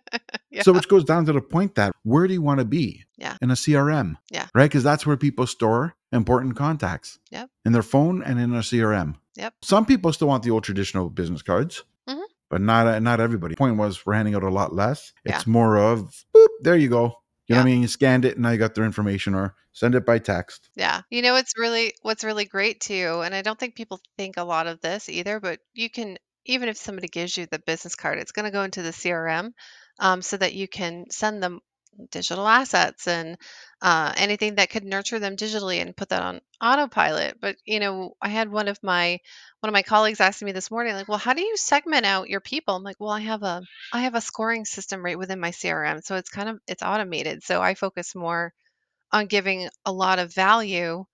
yeah. 0.50 0.62
So 0.62 0.72
which 0.72 0.88
goes 0.88 1.04
down 1.04 1.26
to 1.26 1.32
the 1.32 1.40
point 1.40 1.76
that 1.76 1.92
where 2.02 2.26
do 2.26 2.32
you 2.34 2.42
want 2.42 2.58
to 2.58 2.64
be? 2.64 3.04
Yeah. 3.16 3.36
In 3.40 3.50
a 3.50 3.54
CRM. 3.54 4.16
Yeah. 4.30 4.46
Right? 4.54 4.64
Because 4.64 4.82
that's 4.82 5.06
where 5.06 5.16
people 5.16 5.46
store 5.46 5.94
important 6.12 6.56
contacts. 6.56 7.18
Yep. 7.30 7.50
In 7.64 7.72
their 7.72 7.82
phone 7.82 8.22
and 8.22 8.40
in 8.40 8.52
a 8.54 8.60
CRM. 8.60 9.14
Yep. 9.36 9.54
Some 9.62 9.86
people 9.86 10.12
still 10.12 10.28
want 10.28 10.42
the 10.42 10.50
old 10.50 10.64
traditional 10.64 11.08
business 11.10 11.42
cards. 11.42 11.84
Mhm. 12.08 12.22
But 12.50 12.62
not 12.62 13.02
not 13.02 13.20
everybody. 13.20 13.54
Point 13.54 13.76
was 13.76 14.04
we're 14.04 14.14
handing 14.14 14.34
out 14.34 14.42
a 14.42 14.50
lot 14.50 14.74
less. 14.74 15.12
Yeah. 15.24 15.36
It's 15.36 15.46
more 15.46 15.76
of 15.76 16.24
boop, 16.34 16.48
there 16.62 16.76
you 16.76 16.88
go. 16.88 17.14
You 17.48 17.54
know 17.54 17.60
Yeah. 17.60 17.62
what 17.62 17.68
I 17.68 17.72
mean? 17.72 17.82
You 17.82 17.88
scanned 17.88 18.24
it 18.24 18.34
and 18.34 18.42
now 18.42 18.50
you 18.50 18.58
got 18.58 18.74
their 18.74 18.84
information 18.84 19.34
or 19.34 19.56
send 19.72 19.94
it 19.94 20.06
by 20.06 20.18
text. 20.18 20.70
Yeah. 20.76 21.02
You 21.10 21.22
know 21.22 21.32
what's 21.32 21.54
really 21.58 21.94
what's 22.02 22.24
really 22.24 22.44
great 22.44 22.80
too, 22.80 23.20
and 23.24 23.34
I 23.34 23.42
don't 23.42 23.58
think 23.58 23.74
people 23.74 24.00
think 24.16 24.36
a 24.36 24.44
lot 24.44 24.66
of 24.66 24.80
this 24.80 25.08
either, 25.08 25.40
but 25.40 25.60
you 25.74 25.90
can 25.90 26.18
even 26.44 26.68
if 26.68 26.76
somebody 26.76 27.08
gives 27.08 27.36
you 27.36 27.46
the 27.46 27.58
business 27.58 27.94
card, 27.94 28.18
it's 28.18 28.32
going 28.32 28.44
to 28.44 28.50
go 28.52 28.62
into 28.62 28.82
the 28.82 28.92
CRM 28.92 29.52
um, 29.98 30.22
so 30.22 30.36
that 30.36 30.54
you 30.54 30.68
can 30.68 31.10
send 31.10 31.42
them 31.42 31.60
digital 32.10 32.46
assets 32.46 33.06
and 33.08 33.36
uh, 33.82 34.12
anything 34.16 34.56
that 34.56 34.70
could 34.70 34.84
nurture 34.84 35.18
them 35.18 35.36
digitally 35.36 35.80
and 35.80 35.96
put 35.96 36.08
that 36.10 36.22
on 36.22 36.40
autopilot. 36.60 37.40
But 37.40 37.56
you 37.64 37.80
know, 37.80 38.14
I 38.20 38.28
had 38.28 38.50
one 38.50 38.68
of 38.68 38.78
my 38.82 39.20
one 39.60 39.68
of 39.68 39.72
my 39.72 39.82
colleagues 39.82 40.20
asking 40.20 40.46
me 40.46 40.52
this 40.52 40.70
morning, 40.70 40.94
like, 40.94 41.08
"Well, 41.08 41.18
how 41.18 41.34
do 41.34 41.42
you 41.42 41.56
segment 41.56 42.06
out 42.06 42.28
your 42.28 42.40
people?" 42.40 42.74
I'm 42.76 42.82
like, 42.82 42.96
"Well, 43.00 43.10
I 43.10 43.20
have 43.20 43.42
a 43.42 43.62
I 43.92 44.02
have 44.02 44.14
a 44.14 44.20
scoring 44.20 44.64
system 44.64 45.04
right 45.04 45.18
within 45.18 45.40
my 45.40 45.50
CRM, 45.50 46.00
so 46.02 46.16
it's 46.16 46.30
kind 46.30 46.48
of 46.48 46.60
it's 46.66 46.82
automated. 46.82 47.42
So 47.44 47.60
I 47.62 47.74
focus 47.74 48.14
more 48.14 48.52
on 49.12 49.26
giving 49.26 49.68
a 49.84 49.92
lot 49.92 50.18
of 50.18 50.34
value 50.34 51.04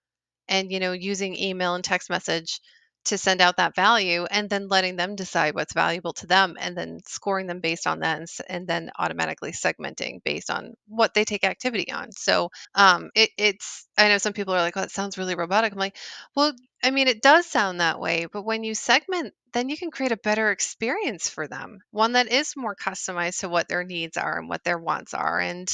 and 0.49 0.73
you 0.73 0.81
know 0.81 0.93
using 0.93 1.37
email 1.37 1.75
and 1.75 1.85
text 1.85 2.11
message 2.11 2.61
to 3.05 3.19
send 3.19 3.41
out 3.41 3.57
that 3.59 3.75
value 3.75 4.25
and 4.31 4.49
then 4.49 4.69
letting 4.69 4.97
them 4.97 5.15
decide 5.17 5.55
what's 5.55 5.75
valuable 5.75 6.13
to 6.15 6.27
them 6.27 6.57
and 6.59 6.77
then 6.77 7.01
scoring 7.07 7.47
them 7.47 7.61
based 7.61 7.87
on 7.87 8.01
that 8.01 8.19
and, 8.19 8.29
and 8.49 8.67
then 8.67 8.91
automatically 8.99 9.53
segmenting 9.53 10.23
based 10.25 10.51
on 10.51 10.75
what 10.89 11.15
they 11.15 11.25
take 11.25 11.45
activity 11.45 11.91
on. 11.93 12.13
So 12.13 12.51
um, 12.75 13.11
it, 13.15 13.31
it's, 13.39 13.87
I 13.99 14.09
know 14.09 14.19
some 14.19 14.33
people 14.33 14.55
are 14.55 14.61
like, 14.61 14.77
oh, 14.77 14.81
that 14.81 14.91
sounds 14.91 15.19
really 15.19 15.35
robotic. 15.35 15.73
I'm 15.73 15.79
like, 15.79 15.97
well, 16.37 16.53
I 16.83 16.91
mean, 16.91 17.09
it 17.09 17.23
does 17.23 17.47
sound 17.47 17.81
that 17.81 18.01
way, 18.01 18.27
but 18.31 18.45
when 18.45 18.65
you 18.65 18.75
segment, 18.75 19.35
then 19.53 19.69
you 19.69 19.77
can 19.77 19.91
create 19.91 20.13
a 20.13 20.17
better 20.17 20.51
experience 20.51 21.29
for 21.29 21.47
them, 21.47 21.79
one 21.91 22.13
that 22.13 22.29
is 22.31 22.57
more 22.57 22.75
customized 22.77 23.41
to 23.41 23.49
what 23.49 23.69
their 23.69 23.85
needs 23.85 24.17
are 24.17 24.39
and 24.39 24.49
what 24.49 24.65
their 24.65 24.79
wants 24.79 25.15
are. 25.15 25.41
And 25.41 25.69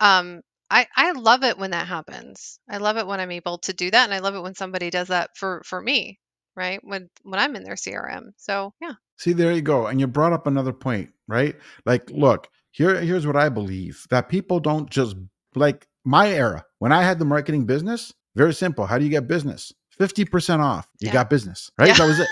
um, 0.00 0.42
I 0.70 0.86
I 0.96 1.12
love 1.12 1.44
it 1.44 1.58
when 1.58 1.70
that 1.72 1.86
happens. 1.86 2.58
I 2.68 2.78
love 2.78 2.96
it 2.96 3.06
when 3.06 3.20
I'm 3.20 3.30
able 3.30 3.58
to 3.58 3.72
do 3.72 3.90
that, 3.90 4.04
and 4.04 4.14
I 4.14 4.18
love 4.18 4.34
it 4.34 4.42
when 4.42 4.54
somebody 4.54 4.90
does 4.90 5.08
that 5.08 5.30
for 5.36 5.62
for 5.64 5.80
me, 5.80 6.18
right? 6.56 6.80
When 6.82 7.08
when 7.22 7.38
I'm 7.40 7.54
in 7.56 7.64
their 7.64 7.74
CRM. 7.74 8.32
So 8.36 8.72
yeah. 8.80 8.94
See, 9.18 9.32
there 9.32 9.52
you 9.52 9.62
go. 9.62 9.86
And 9.86 10.00
you 10.00 10.06
brought 10.06 10.32
up 10.32 10.46
another 10.46 10.72
point, 10.72 11.10
right? 11.28 11.56
Like, 11.86 12.10
look, 12.10 12.48
here, 12.72 13.00
here's 13.00 13.26
what 13.26 13.36
I 13.36 13.48
believe 13.48 14.06
that 14.10 14.28
people 14.28 14.60
don't 14.60 14.90
just 14.90 15.16
like 15.54 15.86
my 16.04 16.28
era 16.28 16.64
when 16.80 16.92
I 16.92 17.02
had 17.02 17.18
the 17.18 17.24
marketing 17.24 17.64
business. 17.64 18.12
Very 18.34 18.52
simple. 18.52 18.84
How 18.86 18.98
do 18.98 19.04
you 19.04 19.10
get 19.10 19.26
business? 19.26 19.72
50% 19.98 20.60
off. 20.60 20.86
You 21.00 21.06
Yeah. 21.06 21.14
got 21.14 21.30
business, 21.30 21.70
right? 21.78 21.88
Yeah. 21.88 21.94
That 21.94 22.06
was 22.06 22.20
it. 22.20 22.28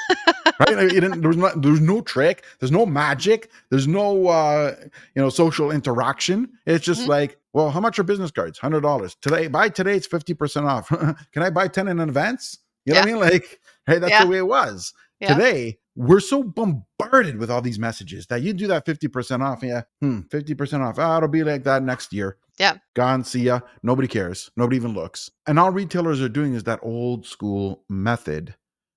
Right? 0.61 0.77
Like, 0.77 0.93
you 0.93 1.01
didn't, 1.01 1.23
there 1.23 1.29
was 1.31 1.37
no, 1.39 1.51
there's 1.57 1.81
no 1.81 2.01
trick. 2.03 2.45
There's 2.61 2.71
no 2.71 2.85
magic. 2.85 3.51
There's 3.71 3.89
no, 3.89 4.29
uh, 4.29 4.77
you 5.17 5.23
know, 5.23 5.31
social 5.31 5.71
interaction. 5.71 6.51
It's 6.67 6.85
just 6.85 7.05
Mhm. 7.05 7.09
like, 7.09 7.39
well, 7.55 7.71
how 7.71 7.81
much 7.81 7.99
are 7.99 8.03
business 8.05 8.31
cards? 8.31 8.59
Hundred 8.59 8.83
dollars 8.83 9.17
today. 9.23 9.49
Buy 9.49 9.71
today. 9.71 9.97
It's 9.97 10.07
fifty 10.07 10.35
percent 10.35 10.67
off. 10.67 10.89
Can 11.33 11.43
I 11.43 11.49
buy 11.51 11.67
ten 11.69 11.89
in 11.89 11.99
advance? 12.01 12.59
You 12.85 12.93
know 12.93 13.01
what 13.01 13.09
I 13.09 13.13
mean? 13.13 13.21
Like, 13.33 13.61
hey, 13.87 13.99
that's 13.99 14.11
Yeah. 14.11 14.25
the 14.25 14.31
way 14.31 14.39
it 14.39 14.47
was. 14.47 14.93
Yeah. 15.21 15.35
Today, 15.35 15.79
we're 15.97 16.21
so 16.21 16.43
bombarded 16.43 17.39
with 17.39 17.51
all 17.51 17.63
these 17.63 17.79
messages 17.79 18.27
that 18.27 18.43
you 18.43 18.53
do 18.53 18.67
that 18.67 18.85
50% 18.85 19.43
off. 19.43 19.63
Yeah, 19.63 19.83
hmm, 20.01 20.21
50% 20.31 20.83
off. 20.83 20.99
Ah, 20.99 21.17
it'll 21.19 21.29
be 21.29 21.45
like 21.45 21.65
that 21.65 21.83
next 21.83 22.13
year. 22.13 22.37
Yeah. 22.59 22.79
Gone, 22.95 23.25
see 23.25 23.43
ya. 23.43 23.61
Nobody 23.83 24.09
cares. 24.09 24.51
Nobody 24.57 24.77
even 24.77 24.93
looks. 24.95 25.31
And 25.47 25.59
all 25.59 25.71
retailers 25.71 26.21
are 26.21 26.29
doing 26.29 26.55
is 26.55 26.65
that 26.65 26.81
old 26.83 27.27
school 27.27 27.85
method 27.89 28.55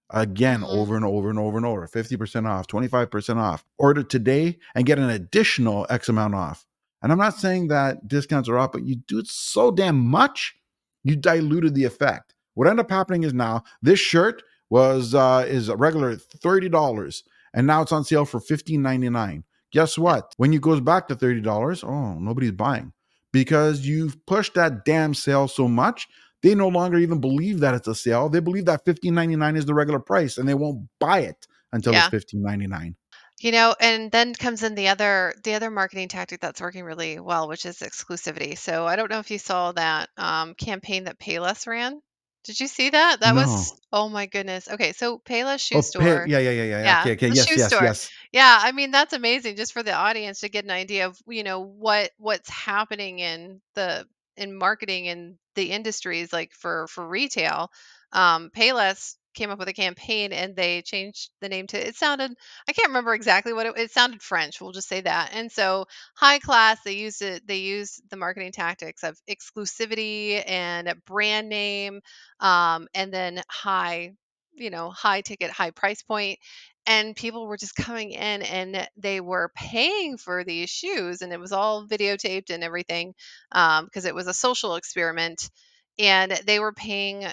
again 0.09 0.61
Mhm. 0.61 0.69
over 0.69 0.95
and 0.95 1.03
over 1.05 1.29
and 1.29 1.37
over 1.39 1.57
and 1.57 1.65
over 1.65 1.85
50% 1.85 2.47
off 2.47 2.65
25% 2.67 3.39
off 3.39 3.65
order 3.77 4.03
today 4.03 4.57
and 4.73 4.85
get 4.85 4.99
an 4.99 5.09
additional 5.09 5.85
x 5.89 6.07
amount 6.07 6.33
off 6.33 6.65
and 7.01 7.11
i'm 7.11 7.17
not 7.17 7.35
saying 7.35 7.67
that 7.67 8.07
discounts 8.07 8.47
are 8.47 8.57
off 8.57 8.71
but 8.71 8.85
you 8.85 8.95
do 8.95 9.19
it 9.19 9.27
so 9.27 9.69
damn 9.69 9.97
much 9.99 10.55
you 11.03 11.13
diluted 11.17 11.75
the 11.75 11.83
effect 11.83 12.33
what 12.53 12.69
ended 12.69 12.85
up 12.85 12.89
happening 12.89 13.23
is 13.23 13.33
now 13.33 13.61
this 13.81 13.99
shirt 13.99 14.41
was 14.69 15.15
uh 15.15 15.45
is 15.47 15.69
a 15.69 15.75
regular 15.75 16.15
$30 16.15 17.23
and 17.53 17.67
now 17.67 17.81
it's 17.81 17.91
on 17.91 18.03
sale 18.03 18.25
for 18.25 18.39
$15.99 18.39 19.43
guess 19.71 19.97
what 19.97 20.33
when 20.37 20.53
it 20.53 20.61
goes 20.61 20.81
back 20.81 21.07
to 21.07 21.15
$30 21.15 21.83
oh 21.83 22.19
nobody's 22.19 22.51
buying 22.51 22.93
because 23.31 23.85
you've 23.85 24.25
pushed 24.25 24.53
that 24.55 24.85
damn 24.85 25.13
sale 25.13 25.47
so 25.47 25.67
much 25.67 26.07
they 26.43 26.55
no 26.55 26.67
longer 26.67 26.97
even 26.97 27.19
believe 27.19 27.59
that 27.61 27.73
it's 27.73 27.87
a 27.87 27.95
sale. 27.95 28.29
They 28.29 28.39
believe 28.39 28.65
that 28.65 28.85
fifteen 28.85 29.15
ninety 29.15 29.35
nine 29.35 29.55
is 29.55 29.65
the 29.65 29.73
regular 29.73 29.99
price, 29.99 30.37
and 30.37 30.47
they 30.47 30.53
won't 30.53 30.87
buy 30.99 31.19
it 31.21 31.47
until 31.71 31.93
Yeah. 31.93 32.01
it's 32.01 32.09
fifteen 32.09 32.43
ninety 32.43 32.67
nine. 32.67 32.95
You 33.39 33.51
know, 33.51 33.75
and 33.79 34.11
then 34.11 34.33
comes 34.33 34.63
in 34.63 34.75
the 34.75 34.87
other 34.87 35.33
the 35.43 35.53
other 35.53 35.69
marketing 35.69 36.07
tactic 36.07 36.39
that's 36.39 36.61
working 36.61 36.83
really 36.83 37.19
well, 37.19 37.47
which 37.47 37.65
is 37.65 37.79
exclusivity. 37.79 38.57
So 38.57 38.85
I 38.85 38.95
don't 38.95 39.09
know 39.11 39.19
if 39.19 39.31
you 39.31 39.39
saw 39.39 39.71
that 39.73 40.09
um, 40.17 40.53
campaign 40.55 41.05
that 41.05 41.19
Payless 41.19 41.67
ran. 41.67 42.01
Did 42.47 42.59
you 42.59 42.67
see 42.67 42.89
that? 42.89 43.19
That 43.21 43.35
was 43.35 43.73
No. 43.73 43.77
oh 43.93 44.09
my 44.09 44.25
goodness. 44.25 44.67
Okay, 44.69 44.93
so 44.93 45.19
Payless 45.19 45.59
Shoe 45.59 45.77
Oh, 45.77 45.81
Store. 45.81 46.25
pay, 46.25 46.31
yeah, 46.31 46.39
yeah, 46.39 46.51
yeah, 46.51 46.63
yeah. 46.63 46.83
Yeah, 46.83 47.01
Okay, 47.01 47.11
okay. 47.13 47.27
the 47.27 47.35
Yes, 47.35 47.47
shoe 47.47 47.57
yes, 47.57 47.71
store. 47.71 47.81
yes. 47.81 48.09
Yeah, 48.31 48.59
I 48.61 48.71
mean 48.71 48.91
that's 48.91 49.13
amazing 49.13 49.55
just 49.57 49.73
for 49.73 49.83
the 49.83 49.93
audience 49.93 50.41
to 50.41 50.49
get 50.49 50.63
an 50.65 50.71
idea 50.71 51.07
of, 51.07 51.17
you 51.27 51.43
know, 51.43 51.61
what 51.61 52.11
what's 52.17 52.49
happening 52.49 53.19
in 53.19 53.61
the 53.75 54.07
in 54.37 54.57
marketing 54.57 55.05
in 55.05 55.37
the 55.55 55.71
industries 55.71 56.31
like 56.33 56.53
for 56.53 56.87
for 56.87 57.07
retail. 57.07 57.71
Um 58.13 58.49
Payless 58.55 59.15
came 59.37 59.49
up 59.49 59.59
with 59.59 59.67
a 59.67 59.73
campaign 59.73 60.33
and 60.33 60.55
they 60.55 60.81
changed 60.81 61.29
the 61.41 61.49
name 61.49 61.67
to 61.67 61.87
it 61.87 61.95
sounded 61.95 62.31
I 62.67 62.73
can't 62.73 62.89
remember 62.89 63.13
exactly 63.13 63.53
what 63.53 63.65
it, 63.67 63.77
it 63.77 63.91
sounded 63.91 64.21
French, 64.21 64.59
we'll 64.61 64.71
just 64.71 64.89
say 64.89 65.01
that. 65.01 65.31
And 65.33 65.51
so 65.51 65.85
high 66.15 66.39
class 66.39 66.81
they 66.83 66.93
used 66.93 67.21
it 67.21 67.47
they 67.47 67.57
used 67.57 68.01
the 68.09 68.17
marketing 68.17 68.51
tactics 68.51 69.03
of 69.03 69.17
exclusivity 69.29 70.43
and 70.47 70.93
brand 71.05 71.49
name 71.49 72.01
um 72.39 72.87
and 72.93 73.13
then 73.13 73.41
high 73.49 74.11
you 74.53 74.69
know 74.69 74.89
high 74.89 75.21
ticket 75.21 75.51
high 75.51 75.71
price 75.71 76.01
point 76.01 76.39
and 76.85 77.15
people 77.15 77.47
were 77.47 77.57
just 77.57 77.75
coming 77.75 78.11
in 78.11 78.41
and 78.41 78.87
they 78.97 79.19
were 79.19 79.51
paying 79.55 80.17
for 80.17 80.43
these 80.43 80.69
shoes 80.69 81.21
and 81.21 81.33
it 81.33 81.39
was 81.39 81.51
all 81.51 81.85
videotaped 81.85 82.49
and 82.49 82.63
everything 82.63 83.13
um, 83.51 83.85
because 83.85 84.05
it 84.05 84.15
was 84.15 84.27
a 84.27 84.33
social 84.33 84.75
experiment 84.75 85.49
and 85.99 86.31
they 86.45 86.59
were 86.59 86.71
paying 86.73 87.25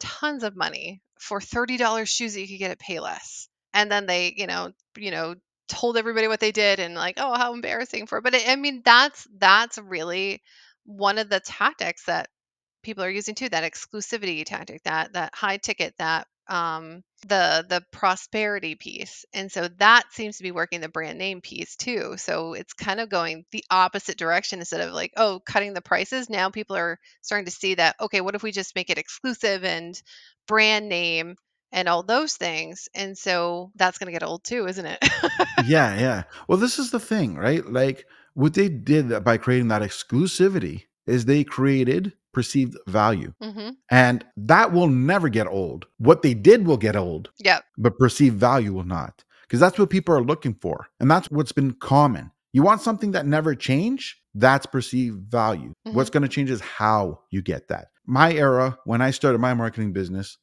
tons 0.00 0.44
of 0.44 0.56
money 0.56 1.02
for 1.18 1.40
$30 1.40 2.04
shoes 2.08 2.34
that 2.34 2.40
you 2.40 2.48
could 2.48 2.58
get 2.58 2.70
at 2.70 2.80
Payless. 2.80 3.48
And 3.74 3.90
then 3.90 4.06
they, 4.06 4.34
you 4.36 4.46
know, 4.46 4.72
you 4.96 5.10
know, 5.10 5.34
told 5.68 5.96
everybody 5.96 6.28
what 6.28 6.40
they 6.40 6.52
did 6.52 6.80
and 6.80 6.94
like, 6.94 7.16
oh, 7.18 7.36
how 7.36 7.52
embarrassing 7.52 8.06
for. 8.06 8.20
But 8.20 8.34
it, 8.34 8.48
I 8.48 8.56
mean, 8.56 8.82
that's 8.84 9.26
that's 9.38 9.78
really 9.78 10.42
one 10.84 11.18
of 11.18 11.28
the 11.28 11.40
tactics 11.40 12.04
that 12.06 12.28
people 12.82 13.04
are 13.04 13.10
using 13.10 13.34
too. 13.34 13.48
That 13.48 13.70
exclusivity 13.70 14.44
tactic, 14.44 14.82
that 14.84 15.12
that 15.14 15.34
high 15.34 15.58
ticket, 15.58 15.94
that 15.98 16.26
um, 16.48 17.02
the 17.26 17.64
the 17.68 17.82
prosperity 17.90 18.74
piece. 18.74 19.24
And 19.32 19.50
so 19.50 19.68
that 19.78 20.04
seems 20.12 20.36
to 20.36 20.42
be 20.42 20.52
working 20.52 20.80
the 20.80 20.88
brand 20.88 21.18
name 21.18 21.40
piece 21.40 21.76
too. 21.76 22.14
So 22.16 22.54
it's 22.54 22.72
kind 22.72 23.00
of 23.00 23.08
going 23.08 23.44
the 23.50 23.64
opposite 23.70 24.16
direction 24.16 24.60
instead 24.60 24.80
of 24.80 24.92
like, 24.92 25.12
oh, 25.16 25.40
cutting 25.44 25.74
the 25.74 25.80
prices. 25.80 26.30
Now 26.30 26.50
people 26.50 26.76
are 26.76 26.98
starting 27.22 27.46
to 27.46 27.50
see 27.50 27.74
that 27.74 27.96
okay, 28.00 28.20
what 28.20 28.34
if 28.34 28.42
we 28.42 28.52
just 28.52 28.74
make 28.76 28.90
it 28.90 28.98
exclusive 28.98 29.64
and 29.64 30.00
brand 30.46 30.88
name 30.88 31.36
and 31.72 31.88
all 31.88 32.02
those 32.02 32.34
things? 32.34 32.88
And 32.94 33.18
so 33.18 33.72
that's 33.74 33.98
going 33.98 34.06
to 34.06 34.18
get 34.18 34.26
old 34.26 34.44
too, 34.44 34.66
isn't 34.66 34.86
it? 34.86 34.98
Yeah, 35.66 35.98
yeah. 35.98 36.22
Well, 36.46 36.56
this 36.56 36.78
is 36.78 36.92
the 36.92 37.00
thing, 37.00 37.34
right? 37.34 37.66
Like 37.66 38.06
what 38.34 38.54
they 38.54 38.68
did 38.68 39.24
by 39.24 39.36
creating 39.36 39.68
that 39.68 39.82
exclusivity 39.82 40.84
is 41.06 41.24
they 41.24 41.42
created 41.42 42.12
perceived 42.38 42.76
value. 42.86 43.32
hmm 43.42 43.70
And 43.90 44.24
that 44.36 44.72
will 44.72 44.88
never 44.88 45.28
get 45.28 45.46
old. 45.48 45.86
What 46.08 46.22
they 46.22 46.34
did 46.34 46.66
will 46.66 46.76
get 46.88 46.96
old. 46.96 47.24
Yep. 47.48 47.60
but 47.84 47.98
perceived 47.98 48.36
value 48.38 48.72
will 48.76 48.84
not 48.98 49.24
because 49.42 49.60
that's 49.60 49.78
what 49.78 49.90
people 49.90 50.14
are 50.14 50.22
looking 50.30 50.54
for 50.64 50.76
and 51.00 51.10
that's 51.10 51.28
what's 51.30 51.52
been 51.52 51.72
common 51.94 52.30
you 52.52 52.62
want 52.62 52.80
something 52.82 53.12
that 53.12 53.26
never 53.26 53.54
change 53.54 54.02
that's 54.44 54.66
perceived 54.66 55.20
value 55.40 55.72
what's 55.94 56.10
going 56.10 56.22
to 56.22 56.28
change 56.36 56.50
is 56.50 56.60
how 56.60 57.00
you 57.34 57.40
get 57.42 57.66
that 57.68 57.86
my 58.18 58.28
era 58.46 58.68
when 58.84 59.00
i 59.00 59.10
started 59.10 59.38
my 59.38 59.54
marketing 59.54 59.92
business 59.92 60.36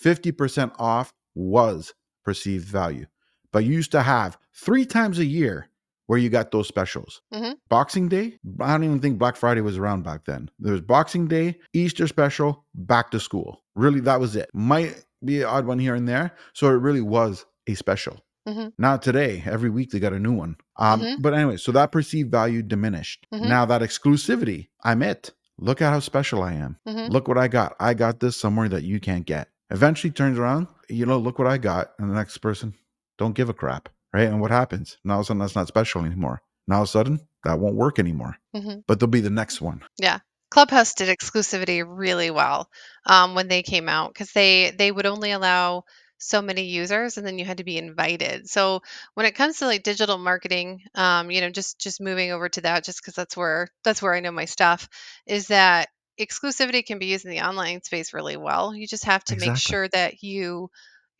50% 0.00 0.72
off 0.78 1.12
was 1.34 1.92
perceived 2.24 2.68
value 2.68 3.06
but 3.52 3.64
you 3.64 3.72
used 3.72 3.92
to 3.92 4.02
have 4.02 4.38
three 4.64 4.86
times 4.86 5.18
a 5.18 5.24
year 5.38 5.68
where 6.12 6.20
you 6.20 6.28
got 6.28 6.50
those 6.50 6.68
specials. 6.68 7.22
Mhm. 7.32 7.54
boxing 7.70 8.06
day 8.08 8.26
i 8.60 8.70
don't 8.72 8.84
even 8.84 9.00
think 9.00 9.16
black 9.18 9.34
friday 9.42 9.62
was 9.62 9.78
around 9.78 10.00
back 10.04 10.26
then. 10.26 10.50
There 10.58 10.72
was 10.76 10.82
boxing 10.82 11.26
day 11.26 11.58
easter 11.72 12.06
special 12.06 12.50
back 12.74 13.10
to 13.12 13.18
school. 13.28 13.62
Really 13.74 14.00
that 14.00 14.20
was 14.20 14.36
it. 14.36 14.50
Might 14.52 14.92
be 15.24 15.40
an 15.40 15.46
odd 15.54 15.64
one 15.64 15.78
here 15.78 15.94
and 15.94 16.06
there 16.06 16.26
so 16.52 16.66
it 16.68 16.80
really 16.86 17.00
was 17.00 17.46
a 17.66 17.74
special. 17.84 18.16
Mhm. 18.46 18.72
now 18.86 18.96
today. 18.98 19.42
Every 19.46 19.70
week 19.70 19.88
they 19.90 20.00
got 20.00 20.12
a 20.12 20.18
new 20.28 20.32
one. 20.44 20.56
Um 20.76 21.00
Mhm. 21.00 21.22
but 21.22 21.32
anyway 21.32 21.56
so 21.56 21.72
that 21.72 21.92
perceived 21.92 22.30
value 22.30 22.60
diminished. 22.62 23.26
Mhm. 23.32 23.48
now 23.48 23.64
that 23.70 23.80
exclusivity 23.82 24.68
i'm 24.84 25.00
it. 25.02 25.30
Look 25.58 25.80
at 25.80 25.92
how 25.94 26.00
special 26.00 26.42
i 26.42 26.52
am. 26.66 26.76
Mhm. 26.86 27.10
look 27.14 27.26
what 27.28 27.38
i 27.38 27.48
got. 27.48 27.70
I 27.80 27.94
got 27.94 28.20
this 28.20 28.36
somewhere 28.36 28.68
that 28.68 28.82
you 28.90 29.00
can't 29.00 29.24
get. 29.34 29.48
Eventually 29.70 30.10
turns 30.10 30.38
around 30.38 30.66
you 30.90 31.06
know 31.06 31.18
look 31.26 31.38
what 31.38 31.48
i 31.48 31.56
got 31.56 31.84
and 31.98 32.10
the 32.10 32.14
next 32.22 32.36
person 32.38 32.74
don't 33.20 33.34
give 33.40 33.48
a 33.48 33.54
crap 33.62 33.88
right 34.12 34.28
and 34.28 34.40
what 34.40 34.50
happens 34.50 34.98
now 35.04 35.14
all 35.14 35.20
of 35.20 35.24
a 35.24 35.26
sudden 35.28 35.40
that's 35.40 35.56
not 35.56 35.68
special 35.68 36.04
anymore 36.04 36.42
now 36.68 36.76
all 36.76 36.82
of 36.82 36.88
a 36.88 36.92
sudden 36.92 37.20
that 37.44 37.58
won't 37.60 37.76
work 37.76 37.98
anymore 37.98 38.36
Mhm. 38.54 38.84
but 38.88 39.00
there'll 39.00 39.10
be 39.10 39.20
the 39.20 39.30
next 39.30 39.60
one 39.62 39.82
Yeah. 39.98 40.20
Clubhouse 40.50 40.94
did 40.94 41.08
exclusivity 41.08 41.84
really 41.86 42.30
well 42.30 42.70
um, 43.06 43.34
when 43.34 43.48
they 43.48 43.62
came 43.62 43.88
out 43.88 44.12
because 44.14 44.32
they 44.32 44.72
they 44.72 44.92
would 44.92 45.06
only 45.06 45.32
allow 45.32 45.84
so 46.18 46.42
many 46.42 46.64
users 46.66 47.18
and 47.18 47.26
then 47.26 47.38
you 47.38 47.44
had 47.44 47.58
to 47.58 47.64
be 47.64 47.78
invited. 47.78 48.48
So 48.48 48.82
when 49.14 49.26
it 49.26 49.34
comes 49.34 49.58
to 49.58 49.66
like 49.66 49.82
digital 49.82 50.18
marketing, 50.18 50.82
um, 50.94 51.30
you 51.30 51.40
know, 51.42 51.50
just 51.50 51.80
just 51.80 52.00
moving 52.00 52.32
over 52.32 52.48
to 52.50 52.62
that, 52.62 52.84
just 52.84 53.02
because 53.02 53.14
that's 53.14 53.36
where 53.36 53.68
that's 53.84 54.02
where 54.02 54.14
I 54.14 54.20
know 54.20 54.32
my 54.32 54.46
stuff 54.46 54.88
is 55.26 55.48
that 55.48 55.88
exclusivity 56.20 56.86
can 56.86 57.00
be 57.00 57.06
used 57.08 57.26
in 57.26 57.32
the 57.32 57.42
online 57.42 57.82
space 57.82 58.14
really 58.14 58.36
well. 58.38 58.74
You 58.74 58.86
just 58.86 59.06
have 59.06 59.24
to 59.26 59.36
make 59.36 59.56
sure 59.56 59.88
that 59.88 60.22
you 60.22 60.70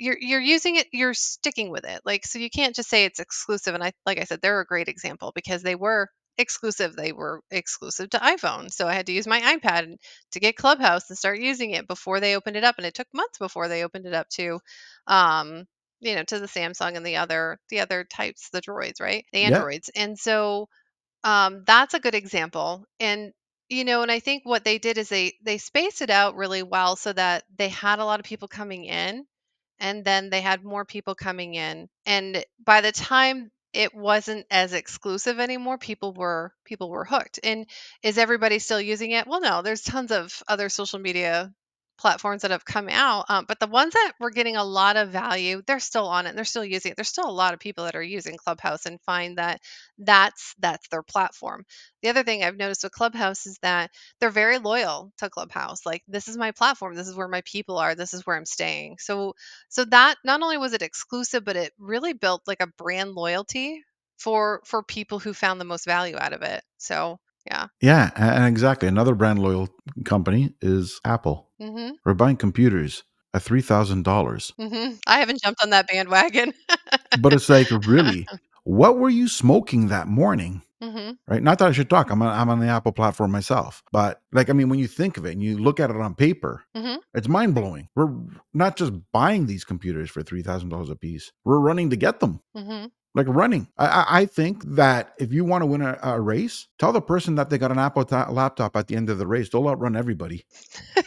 you're 0.03 0.19
you're 0.21 0.41
using 0.43 0.77
it, 0.77 0.89
you're 0.93 1.15
sticking 1.15 1.71
with 1.71 1.87
it. 1.87 2.03
Like 2.07 2.27
so 2.27 2.41
you 2.41 2.51
can't 2.51 2.77
just 2.77 2.91
say 2.91 3.07
it's 3.07 3.21
exclusive. 3.21 3.75
And 3.75 3.85
I 3.85 3.93
like 4.07 4.21
I 4.21 4.25
said, 4.25 4.41
they're 4.43 4.61
a 4.61 4.67
great 4.67 4.89
example 4.89 5.33
because 5.35 5.63
they 5.65 5.77
were 5.77 6.09
exclusive. 6.39 6.97
They 6.97 7.13
were 7.13 7.43
exclusive 7.53 8.11
to 8.13 8.19
iPhone. 8.19 8.73
So 8.73 8.89
I 8.89 8.95
had 8.95 9.07
to 9.09 9.13
use 9.15 9.29
my 9.29 9.41
iPad 9.41 9.97
to 10.33 10.41
get 10.41 10.57
Clubhouse 10.57 11.11
and 11.11 11.19
start 11.19 11.41
using 11.41 11.73
it 11.73 11.89
before 11.89 12.21
they 12.21 12.37
opened 12.37 12.57
it 12.57 12.65
up. 12.65 12.77
And 12.79 12.87
it 12.87 12.95
took 12.95 13.09
months 13.15 13.39
before 13.39 13.69
they 13.69 13.85
opened 13.85 14.07
it 14.07 14.15
up 14.15 14.29
to 14.31 14.61
um, 15.09 15.67
you 16.01 16.17
know, 16.17 16.25
to 16.25 16.41
the 16.41 16.47
Samsung 16.49 16.97
and 16.97 17.07
the 17.07 17.19
other 17.19 17.59
the 17.71 17.81
other 17.81 18.05
types, 18.05 18.51
the 18.53 18.63
droids, 18.63 19.01
right? 19.03 19.27
The 19.35 19.41
Yeah. 19.41 19.65
androids. 19.65 19.91
And 19.97 20.19
so 20.19 20.69
um, 21.25 21.65
that's 21.67 21.95
a 21.95 22.01
good 22.01 22.15
example. 22.15 22.85
And 23.01 23.33
you 23.69 23.85
know, 23.85 24.03
and 24.03 24.11
I 24.11 24.21
think 24.21 24.45
what 24.45 24.65
they 24.65 24.79
did 24.79 24.99
is 24.99 25.09
they 25.09 25.35
they 25.45 25.59
spaced 25.59 26.03
it 26.03 26.11
out 26.11 26.37
really 26.37 26.63
well 26.63 26.97
so 26.97 27.13
that 27.13 27.45
they 27.57 27.69
had 27.69 28.01
a 28.01 28.05
lot 28.05 28.21
of 28.21 28.27
people 28.27 28.49
coming 28.49 28.85
in 28.85 29.25
and 29.83 30.05
then 30.05 30.31
they 30.31 30.41
had 30.41 30.65
more 30.65 30.87
people 30.87 31.15
coming 31.15 31.55
in. 31.55 31.89
And 32.07 32.45
by 32.65 32.81
the 32.81 32.93
time 32.93 33.51
it 33.75 33.95
wasn't 33.95 34.47
as 34.51 34.73
exclusive 34.73 35.41
anymore, 35.41 35.79
people 35.79 36.15
were 36.15 36.55
people 36.65 36.89
were 36.91 37.05
hooked. 37.05 37.41
And 37.45 37.67
is 38.03 38.17
everybody 38.19 38.61
still 38.61 38.81
using 38.81 39.11
it? 39.11 39.27
Well, 39.27 39.41
no, 39.43 39.63
there's 39.63 39.83
tons 39.83 40.13
of 40.13 40.43
other 40.49 40.69
social 40.71 41.01
media 41.01 41.53
platforms 41.99 42.43
that 42.43 42.51
have 42.53 42.65
come 42.65 42.89
out, 42.91 43.27
um, 43.29 43.45
but 43.49 43.61
the 43.61 43.67
ones 43.69 43.95
that 43.95 44.13
were 44.21 44.31
getting 44.31 44.57
a 44.57 44.65
lot 44.65 44.97
of 44.97 45.11
value, 45.11 45.63
they're 45.67 45.81
still 45.81 46.07
on 46.09 46.27
it. 46.27 46.35
They're 46.37 46.45
still 46.45 46.65
using 46.65 46.93
it. 46.93 46.97
There's 46.97 47.09
still 47.09 47.29
a 47.29 47.33
lot 47.33 47.55
of 47.55 47.61
people 47.61 47.85
that 47.85 47.97
are 47.97 48.03
using 48.03 48.37
Clubhouse 48.37 48.87
and 48.87 49.01
find 49.03 49.39
that 49.39 49.61
that's 49.99 50.55
that's 50.61 50.89
their 50.89 51.03
platform. 51.03 51.65
The 52.03 52.11
other 52.11 52.25
thing 52.25 52.45
I've 52.45 52.57
noticed 52.57 52.85
with 52.85 52.93
Clubhouse 52.93 53.47
is 53.47 53.59
that 53.63 53.91
they're 54.21 54.31
very 54.31 54.59
loyal 54.59 55.13
to 55.19 55.31
Clubhouse. 55.31 55.87
Like 55.87 56.03
this 56.09 56.29
is 56.29 56.37
my 56.39 56.53
platform. 56.53 56.95
This 56.95 57.09
is 57.09 57.17
where 57.17 57.29
my 57.29 57.43
people 57.45 57.79
are. 57.79 57.95
This 57.95 58.15
is 58.15 58.27
where 58.27 58.37
I'm 58.37 58.47
staying. 58.47 58.97
So 59.01 59.35
so 59.69 59.85
that 59.87 60.17
not 60.25 60.43
only 60.43 60.59
was 60.59 60.75
it 60.75 60.83
exclusive, 60.83 61.45
but 61.45 61.57
it 61.57 61.73
really 61.79 62.15
built 62.15 62.43
like 62.47 62.63
a 62.63 62.69
brand 62.79 63.13
loyalty 63.13 63.83
for 64.19 64.63
for 64.67 64.83
people 64.83 65.19
who 65.21 65.35
found 65.35 65.61
the 65.61 65.65
most 65.67 65.87
value 65.87 66.17
out 66.19 66.33
of 66.33 66.43
it. 66.43 66.63
So 66.79 67.19
yeah. 67.47 67.67
Yeah, 67.81 68.11
and 68.17 68.47
exactly. 68.47 68.89
Another 68.89 69.15
brand 69.15 69.39
loyal 69.41 69.69
company 70.05 70.55
is 70.61 71.01
Apple. 71.05 71.49
Mhm. 71.61 71.93
We're 72.05 72.15
buying 72.15 72.37
computers 72.37 73.05
at 73.35 73.43
three 73.43 73.63
thousand 73.63 74.03
dollars, 74.05 74.53
Mhm. 74.61 74.99
I 75.07 75.19
haven't 75.19 75.41
jumped 75.43 75.63
on 75.63 75.71
that 75.71 75.89
bandwagon. 75.89 76.53
but 77.21 77.33
it's 77.33 77.49
like, 77.49 77.71
really, 77.87 78.27
what 78.65 78.99
were 78.99 79.09
you 79.11 79.27
smoking 79.29 79.89
that 79.89 80.07
morning? 80.07 80.63
mhm. 80.83 81.17
Right? 81.29 81.43
Not 81.43 81.59
that 81.61 81.69
I 81.69 81.73
should 81.73 81.89
talk. 81.89 82.11
I'm 82.11 82.21
on, 82.23 82.37
I'm 82.39 82.51
on 82.51 82.59
the 82.61 82.67
Apple 82.67 82.91
platform 82.93 83.31
myself, 83.31 83.83
but 83.93 84.21
like, 84.33 84.51
I 84.51 84.53
mean, 84.53 84.69
when 84.69 84.81
you 84.81 84.89
think 84.89 85.17
of 85.17 85.25
it 85.25 85.33
and 85.33 85.43
you 85.43 85.57
look 85.57 85.79
at 85.81 85.91
it 85.91 85.97
on 85.97 86.15
paper, 86.15 86.65
Mhm. 86.77 86.99
it's 87.15 87.29
mind 87.29 87.55
blowing. 87.55 87.89
We're 87.95 88.13
not 88.53 88.77
just 88.77 88.93
buying 89.13 89.47
these 89.47 89.65
computers 89.65 90.11
for 90.11 90.23
three 90.23 90.43
thousand 90.43 90.69
dollars 90.71 90.91
a 90.91 90.97
piece. 90.97 91.33
We're 91.45 91.61
running 91.61 91.89
to 91.91 91.97
get 91.97 92.21
them. 92.21 92.41
Mhm. 92.57 92.91
Like 93.15 93.27
running. 93.29 93.69
I, 93.79 94.07
I, 94.09 94.27
think 94.27 94.65
that 94.65 95.15
if 95.19 95.33
you 95.33 95.45
want 95.45 95.63
to 95.63 95.67
win 95.67 95.83
a, 95.83 95.99
a 96.03 96.21
race, 96.21 96.69
tell 96.79 96.93
the 96.93 97.01
person 97.01 97.35
that 97.35 97.51
they 97.51 97.59
got 97.59 97.71
an 97.71 97.79
Apple 97.79 98.07
laptop 98.31 98.77
at 98.77 98.89
the 98.89 98.97
end 98.97 99.11
of 99.11 99.19
the 99.19 99.27
race. 99.27 99.49
They'll 99.51 99.69
outrun 99.69 99.97
everybody, 99.97 100.45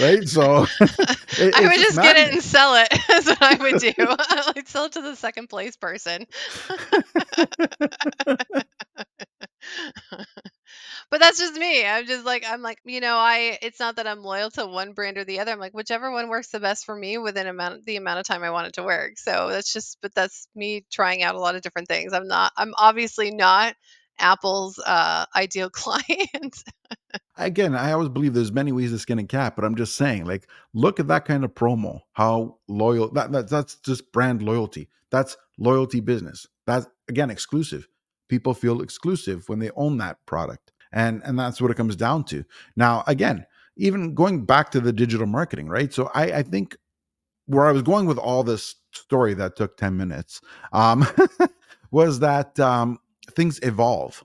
right? 0.00 0.28
So 0.28 0.66
it, 0.80 1.54
I 1.54 1.62
would 1.62 1.74
just 1.74 1.90
just 1.94 2.02
get 2.02 2.16
it 2.16 2.32
and 2.32 2.42
sell 2.42 2.74
it. 2.76 2.88
That's 3.08 3.26
what 3.26 3.42
I 3.42 3.56
would 3.56 3.80
do. 3.80 3.92
I 3.98 4.52
would 4.54 4.68
sell 4.68 4.84
it 4.86 4.92
to 4.92 5.02
the 5.02 5.16
second 5.16 5.48
place 5.48 5.76
person. 5.76 6.26
But 11.10 11.20
that's 11.20 11.38
just 11.38 11.54
me. 11.54 11.86
I'm 11.86 12.06
just 12.06 12.24
like 12.24 12.44
I'm 12.48 12.62
like, 12.62 12.78
you 12.84 13.00
know, 13.00 13.16
I 13.16 13.58
it's 13.62 13.80
not 13.80 13.96
that 13.96 14.06
I'm 14.06 14.22
loyal 14.22 14.50
to 14.52 14.66
one 14.66 14.92
brand 14.92 15.18
or 15.18 15.24
the 15.24 15.40
other. 15.40 15.52
I'm 15.52 15.60
like 15.60 15.74
whichever 15.74 16.10
one 16.10 16.28
works 16.28 16.48
the 16.48 16.60
best 16.60 16.84
for 16.84 16.96
me 16.96 17.18
within 17.18 17.46
amount 17.46 17.86
the 17.86 17.96
amount 17.96 18.20
of 18.20 18.26
time 18.26 18.42
I 18.42 18.50
want 18.50 18.68
it 18.68 18.74
to 18.74 18.82
work. 18.82 19.18
So 19.18 19.48
that's 19.50 19.72
just 19.72 19.98
but 20.02 20.14
that's 20.14 20.48
me 20.54 20.84
trying 20.90 21.22
out 21.22 21.34
a 21.34 21.40
lot 21.40 21.56
of 21.56 21.62
different 21.62 21.88
things. 21.88 22.12
I'm 22.12 22.28
not 22.28 22.52
I'm 22.56 22.74
obviously 22.78 23.30
not 23.30 23.74
Apple's 24.18 24.78
uh 24.84 25.26
ideal 25.34 25.70
client. 25.72 26.56
Again, 27.36 27.74
I 27.74 27.92
always 27.92 28.10
believe 28.10 28.34
there's 28.34 28.52
many 28.52 28.72
ways 28.72 28.92
to 28.92 28.98
skin 28.98 29.18
a 29.18 29.24
cat, 29.24 29.56
but 29.56 29.64
I'm 29.64 29.74
just 29.76 29.96
saying, 29.96 30.26
like, 30.26 30.46
look 30.74 31.00
at 31.00 31.08
that 31.08 31.24
kind 31.24 31.44
of 31.44 31.54
promo. 31.54 32.00
How 32.12 32.58
loyal 32.68 33.10
that, 33.12 33.32
that 33.32 33.48
that's 33.48 33.76
just 33.76 34.12
brand 34.12 34.42
loyalty. 34.42 34.88
That's 35.10 35.36
loyalty 35.58 36.00
business. 36.00 36.46
That's 36.66 36.86
again 37.08 37.30
exclusive. 37.30 37.88
People 38.28 38.54
feel 38.54 38.82
exclusive 38.82 39.48
when 39.48 39.58
they 39.58 39.70
own 39.74 39.98
that 39.98 40.18
product, 40.26 40.69
and 40.92 41.22
and 41.24 41.38
that's 41.38 41.60
what 41.60 41.70
it 41.70 41.76
comes 41.76 41.96
down 41.96 42.24
to. 42.24 42.44
Now, 42.76 43.04
again, 43.06 43.46
even 43.76 44.14
going 44.14 44.44
back 44.44 44.70
to 44.72 44.80
the 44.80 44.92
digital 44.92 45.26
marketing, 45.26 45.68
right? 45.68 45.92
So 45.92 46.10
I 46.14 46.24
I 46.38 46.42
think 46.42 46.76
where 47.46 47.66
I 47.66 47.72
was 47.72 47.82
going 47.82 48.06
with 48.06 48.18
all 48.18 48.42
this 48.44 48.76
story 48.92 49.34
that 49.34 49.56
took 49.56 49.76
10 49.76 49.96
minutes 49.96 50.40
um, 50.72 51.06
was 51.90 52.20
that 52.20 52.58
um, 52.60 52.98
things 53.32 53.60
evolve, 53.62 54.24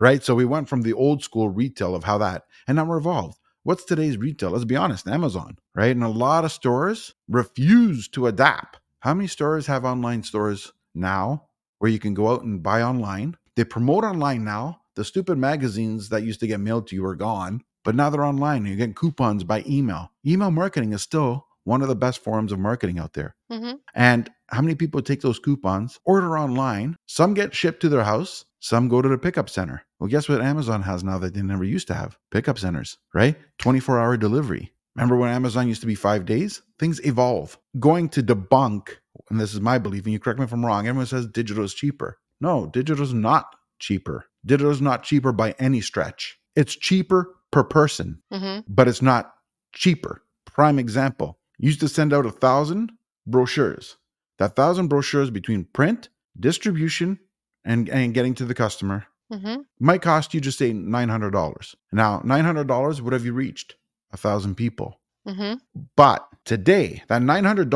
right? 0.00 0.22
So 0.22 0.34
we 0.34 0.44
went 0.44 0.68
from 0.68 0.82
the 0.82 0.92
old 0.92 1.22
school 1.22 1.48
retail 1.50 1.94
of 1.94 2.04
how 2.04 2.18
that, 2.18 2.44
and 2.68 2.76
now 2.76 2.84
we're 2.84 2.98
evolved. 2.98 3.38
What's 3.64 3.84
today's 3.84 4.16
retail? 4.18 4.50
Let's 4.50 4.64
be 4.64 4.76
honest, 4.76 5.08
Amazon, 5.08 5.58
right? 5.74 5.90
And 5.94 6.04
a 6.04 6.08
lot 6.08 6.44
of 6.44 6.52
stores 6.52 7.14
refuse 7.28 8.08
to 8.08 8.26
adapt. 8.26 8.80
How 9.00 9.14
many 9.14 9.28
stores 9.28 9.66
have 9.66 9.84
online 9.84 10.22
stores 10.22 10.72
now 10.94 11.46
where 11.78 11.90
you 11.90 11.98
can 11.98 12.14
go 12.14 12.30
out 12.32 12.42
and 12.42 12.62
buy 12.62 12.82
online? 12.82 13.36
They 13.56 13.64
promote 13.64 14.04
online 14.04 14.44
now. 14.44 14.79
The 14.96 15.04
stupid 15.04 15.38
magazines 15.38 16.08
that 16.08 16.24
used 16.24 16.40
to 16.40 16.46
get 16.46 16.60
mailed 16.60 16.88
to 16.88 16.96
you 16.96 17.04
are 17.06 17.14
gone, 17.14 17.62
but 17.84 17.94
now 17.94 18.10
they're 18.10 18.24
online. 18.24 18.66
You're 18.66 18.76
getting 18.76 18.94
coupons 18.94 19.44
by 19.44 19.64
email. 19.66 20.10
Email 20.26 20.50
marketing 20.50 20.92
is 20.92 21.02
still 21.02 21.46
one 21.64 21.82
of 21.82 21.88
the 21.88 21.94
best 21.94 22.22
forms 22.22 22.52
of 22.52 22.58
marketing 22.58 22.98
out 22.98 23.12
there. 23.12 23.34
hmm 23.50 23.72
And 23.94 24.30
how 24.48 24.62
many 24.62 24.74
people 24.74 25.00
take 25.02 25.20
those 25.20 25.38
coupons, 25.38 26.00
order 26.04 26.36
online? 26.36 26.96
Some 27.06 27.34
get 27.34 27.54
shipped 27.54 27.80
to 27.82 27.88
their 27.88 28.04
house, 28.04 28.44
some 28.58 28.88
go 28.88 29.00
to 29.00 29.08
the 29.08 29.18
pickup 29.18 29.48
center. 29.48 29.82
Well, 29.98 30.08
guess 30.08 30.28
what 30.28 30.40
Amazon 30.40 30.82
has 30.82 31.04
now 31.04 31.18
that 31.18 31.34
they 31.34 31.42
never 31.42 31.64
used 31.64 31.86
to 31.88 31.94
have? 31.94 32.18
Pickup 32.30 32.58
centers, 32.58 32.98
right? 33.14 33.36
24 33.58 33.98
hour 33.98 34.16
delivery. 34.16 34.72
Remember 34.96 35.16
when 35.16 35.30
Amazon 35.30 35.68
used 35.68 35.82
to 35.82 35.86
be 35.86 35.94
five 35.94 36.24
days? 36.24 36.62
Things 36.78 37.04
evolve. 37.06 37.58
Going 37.78 38.08
to 38.10 38.22
debunk, 38.22 38.88
and 39.30 39.38
this 39.38 39.54
is 39.54 39.60
my 39.60 39.78
belief, 39.78 40.04
and 40.04 40.12
you 40.12 40.18
correct 40.18 40.40
me 40.40 40.44
if 40.44 40.52
I'm 40.52 40.66
wrong, 40.66 40.88
everyone 40.88 41.06
says 41.06 41.26
digital 41.26 41.64
is 41.64 41.74
cheaper. 41.74 42.18
No, 42.40 42.66
digital 42.66 43.04
is 43.04 43.14
not 43.14 43.54
cheaper. 43.80 44.26
Digital 44.44 44.72
is 44.72 44.80
not 44.80 45.02
cheaper 45.02 45.32
by 45.32 45.54
any 45.58 45.80
stretch. 45.80 46.38
It's 46.56 46.76
cheaper 46.76 47.34
per 47.50 47.64
person 47.64 48.22
hmm 48.32 48.60
but 48.68 48.86
it's 48.88 49.02
not 49.02 49.32
cheaper. 49.72 50.22
Prime 50.46 50.78
example 50.78 51.38
used 51.58 51.80
to 51.80 51.88
send 51.88 52.12
out 52.12 52.26
a 52.26 52.30
thousand 52.30 52.92
brochures. 53.26 53.96
That 54.38 54.56
thousand 54.56 54.88
brochures 54.88 55.30
between 55.30 55.64
print, 55.64 56.08
distribution, 56.38 57.18
and, 57.64 57.88
and 57.88 58.14
getting 58.14 58.34
to 58.36 58.44
the 58.44 58.54
customer 58.54 59.06
hmm 59.30 59.56
might 59.78 60.02
cost 60.02 60.34
you 60.34 60.40
just 60.40 60.58
say 60.58 60.72
$900. 60.72 61.74
Now, 61.92 62.20
$900, 62.20 63.00
what 63.00 63.12
have 63.12 63.24
you 63.24 63.32
reached? 63.32 63.76
A 64.12 64.16
thousand 64.16 64.56
people. 64.56 65.00
hmm 65.26 65.54
But 65.96 66.26
today, 66.44 67.02
that 67.08 67.22
$900 67.22 67.70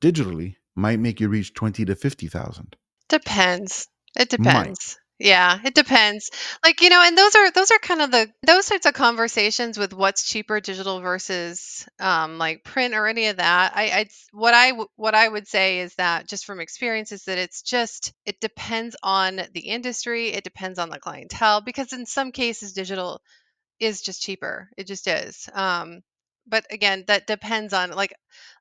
digitally 0.00 0.56
might 0.74 0.98
make 0.98 1.20
you 1.20 1.28
reach 1.28 1.54
20 1.54 1.84
to 1.84 1.94
50,000. 1.94 2.76
Depends. 3.08 3.88
It 4.16 4.30
Might. 4.40 4.96
Yeah, 5.20 5.58
it 5.64 5.74
depends. 5.74 6.30
Like, 6.62 6.80
you 6.80 6.90
know, 6.90 7.02
and 7.04 7.18
those 7.18 7.34
are 7.34 7.50
those 7.50 7.72
are 7.72 7.78
kind 7.80 8.02
of 8.02 8.12
the 8.12 8.30
those 8.46 8.66
sorts 8.66 8.86
of 8.86 8.94
conversations 8.94 9.76
with 9.76 9.92
what's 9.92 10.22
cheaper 10.30 10.60
digital 10.60 11.00
versus 11.00 11.88
um 11.98 12.38
like 12.38 12.62
print 12.62 12.94
or 12.94 13.08
any 13.08 13.26
of 13.26 13.38
that. 13.38 13.72
I 13.74 13.84
I 13.90 14.06
what 14.30 14.54
I 14.54 14.70
what 14.94 15.16
I 15.16 15.28
would 15.28 15.48
say 15.48 15.80
is 15.80 15.92
that 15.96 16.28
just 16.28 16.44
from 16.44 16.60
experience 16.60 17.10
is 17.10 17.24
that 17.24 17.36
it's 17.36 17.62
just 17.62 18.12
it 18.26 18.38
depends 18.40 18.94
on 19.02 19.40
the 19.54 19.60
industry, 19.68 20.28
it 20.28 20.44
depends 20.44 20.78
on 20.78 20.88
the 20.88 21.00
clientele 21.00 21.62
because 21.62 21.92
in 21.92 22.06
some 22.06 22.30
cases 22.30 22.72
digital 22.72 23.20
is 23.80 24.02
just 24.02 24.22
cheaper. 24.22 24.70
It 24.76 24.86
just 24.86 25.06
is. 25.08 25.48
Um, 25.54 26.02
but 26.46 26.66
again, 26.70 27.04
that 27.08 27.26
depends 27.26 27.72
on 27.74 27.90
like 27.92 28.14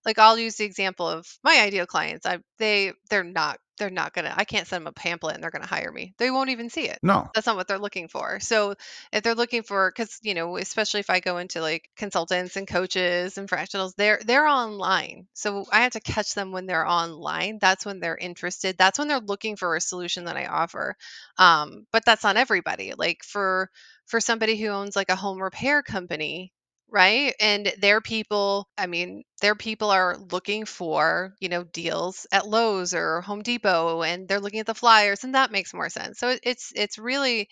like 0.06 0.20
I'll 0.20 0.40
use 0.40 0.58
the 0.58 0.66
example 0.66 1.08
of 1.08 1.28
my 1.44 1.60
ideal 1.62 1.86
clients. 1.88 2.26
I 2.26 2.40
they 2.60 2.94
they're 3.10 3.24
not 3.24 3.60
they're 3.78 3.90
not 3.90 4.14
gonna 4.14 4.34
I 4.36 4.44
can't 4.44 4.68
send 4.68 4.82
them 4.82 4.88
a 4.88 4.92
pamphlet 4.92 5.36
and 5.36 5.44
they're 5.44 5.52
gonna 5.52 5.68
hire 5.68 5.92
me. 5.92 6.14
They 6.18 6.32
won't 6.32 6.50
even 6.50 6.70
see 6.70 6.88
it. 6.88 7.00
No. 7.04 7.28
That's 7.34 7.48
not 7.48 7.56
what 7.56 7.68
they're 7.68 7.80
looking 7.80 8.08
for. 8.08 8.40
So 8.40 8.76
if 9.12 9.24
they're 9.24 9.36
looking 9.36 9.64
for 9.64 9.92
because 9.92 10.20
you 10.24 10.34
know, 10.34 10.58
especially 10.58 11.00
if 11.00 11.10
I 11.10 11.20
go 11.20 11.38
into 11.38 11.62
like 11.62 11.90
consultants 11.96 12.56
and 12.58 12.68
coaches 12.68 13.38
and 13.38 13.50
fractionals, 13.50 13.96
they're 13.96 14.20
they're 14.26 14.48
online. 14.48 15.28
So 15.34 15.66
I 15.72 15.82
have 15.82 15.94
to 15.94 16.00
catch 16.00 16.34
them 16.34 16.52
when 16.52 16.66
they're 16.66 16.88
online. 16.88 17.60
That's 17.60 17.86
when 17.86 18.00
they're 18.00 18.18
interested. 18.18 18.78
That's 18.78 19.00
when 19.00 19.08
they're 19.08 19.20
looking 19.20 19.56
for 19.56 19.76
a 19.76 19.82
solution 19.82 20.26
that 20.26 20.38
I 20.38 20.46
offer. 20.48 20.96
Um, 21.38 21.86
but 21.92 22.04
that's 22.06 22.24
not 22.24 22.38
everybody. 22.38 22.94
Like 22.98 23.24
for 23.24 23.70
for 24.06 24.20
somebody 24.20 24.58
who 24.58 24.68
owns 24.68 24.96
like 24.96 25.10
a 25.10 25.16
home 25.16 25.42
repair 25.42 25.84
company, 25.84 26.52
right? 26.90 27.34
And 27.42 27.74
their 27.80 28.02
people, 28.02 28.70
I 28.78 28.88
mean, 28.88 29.24
their 29.42 29.56
people 29.56 29.92
are 29.92 30.18
looking 30.32 30.66
for, 30.66 31.34
you 31.40 31.50
know, 31.50 31.64
deals 31.64 32.28
at 32.32 32.48
Lowe's 32.48 32.94
or 32.94 33.22
Home 33.22 33.42
Depot 33.44 34.04
and 34.04 34.28
they're 34.28 34.40
looking 34.40 34.60
at 34.62 34.66
the 34.68 34.76
flyers 34.76 35.24
and 35.24 35.36
that 35.36 35.52
makes 35.52 35.74
more 35.74 35.90
sense. 35.90 36.20
So 36.20 36.30
it- 36.30 36.42
it's 36.44 36.72
it's 36.76 36.98
really 36.98 37.50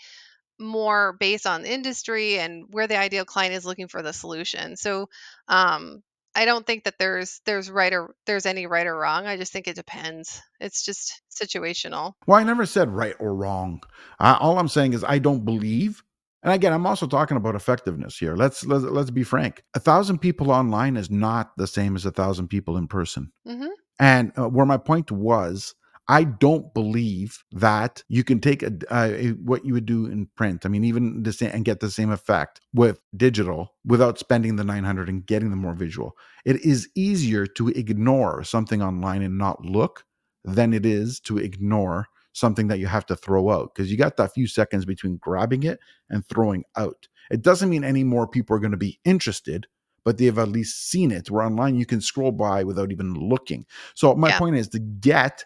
more 0.59 1.13
based 1.19 1.47
on 1.47 1.65
industry 1.65 2.39
and 2.39 2.65
where 2.69 2.87
the 2.87 2.97
ideal 2.97 3.25
client 3.25 3.53
is 3.55 3.65
looking 3.65 3.87
for 3.87 4.01
the 4.01 4.13
solution. 4.13 4.77
So 4.77 5.09
um 5.47 6.01
I 6.37 6.45
don't 6.45 6.65
think 6.65 6.83
that 6.83 6.95
there's 6.99 7.41
there's 7.45 7.69
right 7.71 7.93
or 7.93 8.13
there's 8.25 8.45
any 8.45 8.67
right 8.67 8.87
or 8.87 8.95
wrong. 8.97 9.25
I 9.25 9.37
just 9.37 9.53
think 9.53 9.67
it 9.67 9.75
depends. 9.75 10.41
It's 10.59 10.83
just 10.83 11.21
situational. 11.31 12.13
Well, 12.27 12.39
I 12.39 12.43
never 12.43 12.65
said 12.65 12.89
right 12.89 13.15
or 13.19 13.33
wrong. 13.33 13.81
All 14.19 14.59
I'm 14.59 14.67
saying 14.67 14.93
is 14.93 15.03
I 15.03 15.19
don't 15.19 15.45
believe. 15.45 16.03
And 16.45 16.53
again, 16.53 16.73
I'm 16.73 16.85
also 16.87 17.07
talking 17.07 17.37
about 17.37 17.55
effectiveness 17.55 18.17
here. 18.17 18.35
Let's 18.35 18.65
let's 18.65 18.85
let's 18.85 19.11
be 19.11 19.23
frank. 19.23 19.63
A 19.73 19.79
thousand 19.79 20.19
people 20.19 20.51
online 20.51 20.95
is 20.95 21.11
not 21.11 21.51
the 21.57 21.67
same 21.67 21.95
as 21.97 22.05
a 22.05 22.11
thousand 22.11 22.49
people 22.49 22.77
in 22.77 22.87
person. 22.87 23.31
hmm 23.47 23.67
And 23.99 24.31
uh, 24.37 24.47
where 24.49 24.65
my 24.67 24.77
point 24.77 25.11
was, 25.11 25.75
I 26.07 26.23
don't 26.25 26.71
believe 26.75 27.43
that 27.53 28.03
you 28.09 28.23
can 28.23 28.39
take 28.39 28.61
a, 28.63 28.71
uh, 28.91 29.09
a- 29.11 29.29
what 29.31 29.65
you 29.65 29.73
would 29.73 29.87
do 29.87 30.05
in 30.05 30.27
print. 30.37 30.65
I 30.65 30.69
mean, 30.69 30.83
even 30.83 31.23
the 31.23 31.33
same 31.33 31.51
and 31.51 31.65
get 31.65 31.79
the 31.79 31.89
same 31.89 32.11
effect 32.11 32.61
with 32.75 32.99
digital 33.17 33.73
without 33.85 34.19
spending 34.19 34.55
the 34.55 34.63
900 34.63 35.09
and 35.09 35.25
getting 35.25 35.49
the 35.49 35.55
more 35.55 35.73
visual. 35.73 36.15
It 36.45 36.61
is 36.63 36.89
easier 36.95 37.47
to 37.57 37.69
ignore 37.69 38.43
something 38.43 38.83
online 38.83 39.23
and 39.23 39.37
not 39.39 39.65
look 39.65 40.05
than 40.43 40.73
it 40.75 40.85
is 40.85 41.19
to 41.21 41.39
ignore 41.39 42.07
something 42.35 42.67
that 42.67 42.79
you 42.79 42.85
have 42.87 43.05
to 43.05 43.15
throw 43.15 43.49
out 43.49 43.73
because 43.73 43.89
you 43.89 43.97
got 43.97 44.17
that 44.17 44.33
few 44.33 44.45
seconds 44.45 44.83
between 44.85 45.15
grabbing 45.17 45.63
it 45.63 45.79
and 46.09 46.25
throwing 46.27 46.63
out. 46.75 47.07
It 47.31 47.41
doesn't 47.41 47.69
mean 47.69 47.83
any 47.83 48.03
more 48.03 48.27
people 48.27 48.55
are 48.55 48.59
going 48.59 48.71
to 48.71 48.77
be 48.77 48.99
interested, 49.05 49.67
but 50.03 50.17
they've 50.17 50.37
at 50.37 50.49
least 50.49 50.89
seen 50.89 51.11
it. 51.11 51.31
Where 51.31 51.45
online 51.45 51.75
you 51.75 51.85
can 51.85 52.01
scroll 52.01 52.33
by 52.33 52.63
without 52.63 52.91
even 52.91 53.13
looking. 53.13 53.65
So 53.95 54.13
my 54.15 54.29
Yeah. 54.29 54.39
point 54.39 54.57
is 54.57 54.67
to 54.69 54.79
get 54.79 55.45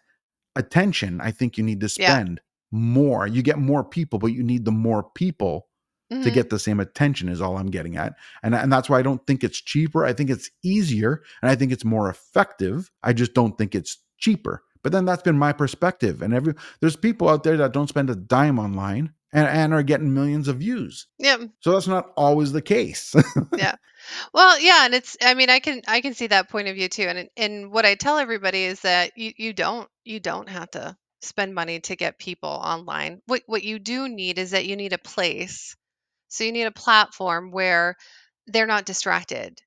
attention, 0.55 1.21
I 1.21 1.31
think 1.31 1.57
you 1.57 1.63
need 1.63 1.79
to 1.81 1.95
Yeah. 1.97 2.11
spend 2.13 2.41
more. 2.71 3.27
You 3.27 3.41
get 3.41 3.59
more 3.59 3.83
people, 3.83 4.19
but 4.19 4.33
you 4.33 4.43
need 4.43 4.65
the 4.65 4.71
more 4.71 5.03
people 5.15 5.67
to 6.09 6.15
Mhm. 6.17 6.33
get 6.33 6.49
the 6.49 6.57
same 6.57 6.79
attention 6.79 7.29
is 7.29 7.39
all 7.39 7.55
I'm 7.57 7.69
getting 7.69 7.95
at. 7.97 8.15
And 8.41 8.55
and 8.55 8.73
that's 8.73 8.89
why 8.89 8.97
I 8.97 9.03
don't 9.03 9.25
think 9.27 9.43
it's 9.43 9.61
cheaper. 9.61 10.05
I 10.05 10.13
think 10.13 10.31
it's 10.31 10.49
easier 10.63 11.21
and 11.43 11.51
I 11.51 11.55
think 11.55 11.71
it's 11.71 11.85
more 11.85 12.09
effective. 12.09 12.89
I 13.03 13.13
just 13.13 13.35
don't 13.35 13.55
think 13.59 13.75
it's 13.75 13.99
cheaper. 14.17 14.63
But 14.83 14.91
then 14.91 15.05
that's 15.05 15.23
been 15.23 15.37
my 15.37 15.51
perspective. 15.51 16.21
And 16.21 16.33
every 16.33 16.53
there's 16.79 16.95
people 16.95 17.29
out 17.29 17.43
there 17.43 17.57
that 17.57 17.73
don't 17.73 17.89
spend 17.89 18.09
a 18.09 18.15
dime 18.15 18.59
online 18.59 19.13
and, 19.31 19.47
and 19.47 19.73
are 19.73 19.83
getting 19.83 20.13
millions 20.13 20.47
of 20.47 20.57
views. 20.57 21.07
Yeah. 21.17 21.37
So 21.59 21.71
that's 21.71 21.87
not 21.87 22.11
always 22.15 22.51
the 22.51 22.61
case. 22.61 23.15
Yeah. 23.57 23.75
Well, 24.33 24.59
yeah, 24.59 24.85
and 24.85 24.93
it's 24.93 25.17
I 25.21 25.33
mean, 25.33 25.49
I 25.49 25.59
can 25.59 25.81
I 25.87 25.99
can 26.01 26.13
see 26.13 26.27
that 26.27 26.49
point 26.49 26.69
of 26.69 26.75
view 26.75 26.87
too. 26.87 27.03
And 27.03 27.29
and 27.35 27.71
what 27.71 27.85
I 27.85 27.95
tell 27.95 28.17
everybody 28.17 28.63
is 28.63 28.79
that 28.81 29.17
you 29.17 29.33
you 29.37 29.53
don't 29.53 29.89
you 30.05 30.19
don't 30.19 30.47
have 30.47 30.71
to 30.71 30.95
spend 31.21 31.53
money 31.53 31.81
to 31.81 31.95
get 31.95 32.17
people 32.17 32.49
online. 32.49 33.21
What 33.25 33.43
what 33.45 33.63
you 33.63 33.77
do 33.77 34.07
need 34.07 34.39
is 34.39 34.51
that 34.51 34.65
you 34.65 34.75
need 34.77 34.93
a 34.93 34.97
place. 34.97 35.75
So 36.29 36.43
you 36.43 36.51
need 36.51 36.63
a 36.63 36.71
platform 36.71 37.51
where 37.51 37.95
they're 38.47 38.67
not 38.67 38.85
distracted, 38.85 39.59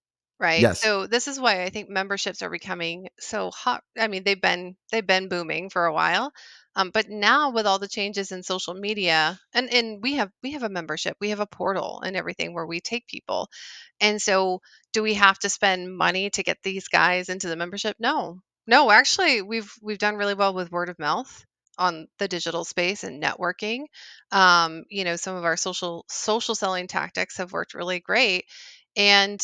right? 0.43 0.61
yes. 0.61 0.81
So 0.83 1.07
this 1.07 1.29
is 1.29 1.41
why 1.41 1.63
I 1.63 1.71
think 1.71 1.89
memberships 1.89 2.43
are 2.43 2.51
becoming 2.51 3.09
so 3.19 3.51
hot. 3.51 3.83
I 3.99 4.09
mean, 4.09 4.25
they've 4.25 4.41
been 4.41 4.77
they've 4.91 5.07
been 5.07 5.29
booming 5.29 5.71
for 5.71 5.87
a 5.87 5.93
while. 5.95 6.33
Um, 6.75 6.91
but 6.91 7.09
now 7.09 7.51
with 7.51 7.67
all 7.67 7.79
the 7.79 7.89
changes 7.89 8.33
in 8.33 8.43
social 8.43 8.75
media 8.75 9.39
and 9.55 9.73
and 9.73 10.03
we 10.03 10.15
have 10.15 10.31
we 10.43 10.53
have 10.53 10.63
a 10.63 10.69
membership, 10.69 11.17
we 11.21 11.31
have 11.31 11.41
a 11.41 11.47
portal 11.47 12.03
and 12.05 12.17
everything 12.17 12.55
where 12.55 12.67
we 12.67 12.81
take 12.81 13.07
people. 13.07 13.49
And 14.01 14.21
so 14.21 14.61
do 14.93 15.03
we 15.03 15.15
have 15.15 15.39
to 15.41 15.49
spend 15.49 15.97
money 15.97 16.31
to 16.31 16.43
get 16.43 16.59
these 16.63 16.89
guys 16.89 17.29
into 17.29 17.49
the 17.49 17.57
membership? 17.57 17.97
No. 17.99 18.41
No, 18.67 18.91
actually 18.91 19.43
we've 19.43 19.73
we've 19.81 19.99
done 19.99 20.17
really 20.17 20.35
well 20.35 20.55
with 20.55 20.73
word 20.73 20.89
of 20.89 20.99
mouth 20.99 21.45
on 21.79 22.07
the 22.19 22.29
digital 22.29 22.65
space 22.65 23.03
and 23.03 23.23
networking 23.23 23.87
um, 24.31 24.85
you 24.91 25.05
know 25.05 25.17
some 25.17 25.37
of 25.37 25.45
our 25.45 25.57
social 25.57 26.05
social 26.09 26.55
selling 26.55 26.87
tactics 26.87 27.39
have 27.39 27.53
worked 27.53 27.75
really 27.75 27.99
great 27.99 28.45
and 28.95 29.41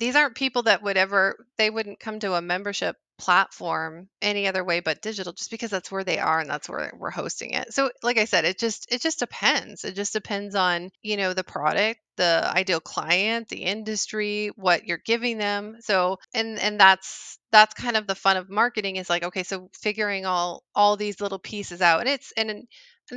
these 0.00 0.16
aren't 0.16 0.34
people 0.36 0.64
that 0.64 0.82
would 0.82 0.96
ever 0.96 1.46
they 1.58 1.70
wouldn't 1.70 2.00
come 2.00 2.20
to 2.20 2.34
a 2.34 2.42
membership 2.42 2.96
platform 3.18 4.08
any 4.22 4.48
other 4.48 4.64
way 4.64 4.80
but 4.80 5.02
digital 5.02 5.34
just 5.34 5.50
because 5.50 5.70
that's 5.70 5.92
where 5.92 6.04
they 6.04 6.18
are 6.18 6.40
and 6.40 6.50
that's 6.50 6.68
where 6.70 6.92
we're 6.98 7.10
hosting 7.10 7.52
it. 7.52 7.72
So 7.72 7.90
like 8.02 8.18
i 8.18 8.24
said 8.24 8.46
it 8.46 8.58
just 8.58 8.92
it 8.92 9.02
just 9.02 9.20
depends. 9.20 9.84
It 9.84 9.94
just 9.94 10.12
depends 10.14 10.54
on 10.56 10.90
you 11.02 11.16
know 11.18 11.34
the 11.34 11.44
product 11.44 12.00
the 12.16 12.50
ideal 12.56 12.80
client 12.80 13.48
the 13.48 13.64
industry 13.64 14.50
what 14.56 14.86
you're 14.86 15.02
giving 15.04 15.38
them. 15.38 15.76
So 15.80 16.18
and 16.34 16.58
and 16.58 16.80
that's 16.80 17.38
that's 17.52 17.74
kind 17.74 17.96
of 17.96 18.06
the 18.06 18.14
fun 18.14 18.36
of 18.38 18.50
marketing 18.50 18.96
is 18.96 19.10
like 19.10 19.24
okay 19.24 19.42
so 19.44 19.70
figuring 19.74 20.26
all 20.26 20.64
all 20.74 20.96
these 20.96 21.20
little 21.20 21.38
pieces 21.38 21.82
out. 21.82 22.00
And 22.00 22.08
it's 22.08 22.32
and 22.36 22.50
and 22.50 22.66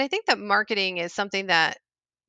i 0.02 0.08
think 0.08 0.26
that 0.26 0.40
marketing 0.40 0.98
is 0.98 1.14
something 1.14 1.48
that 1.48 1.78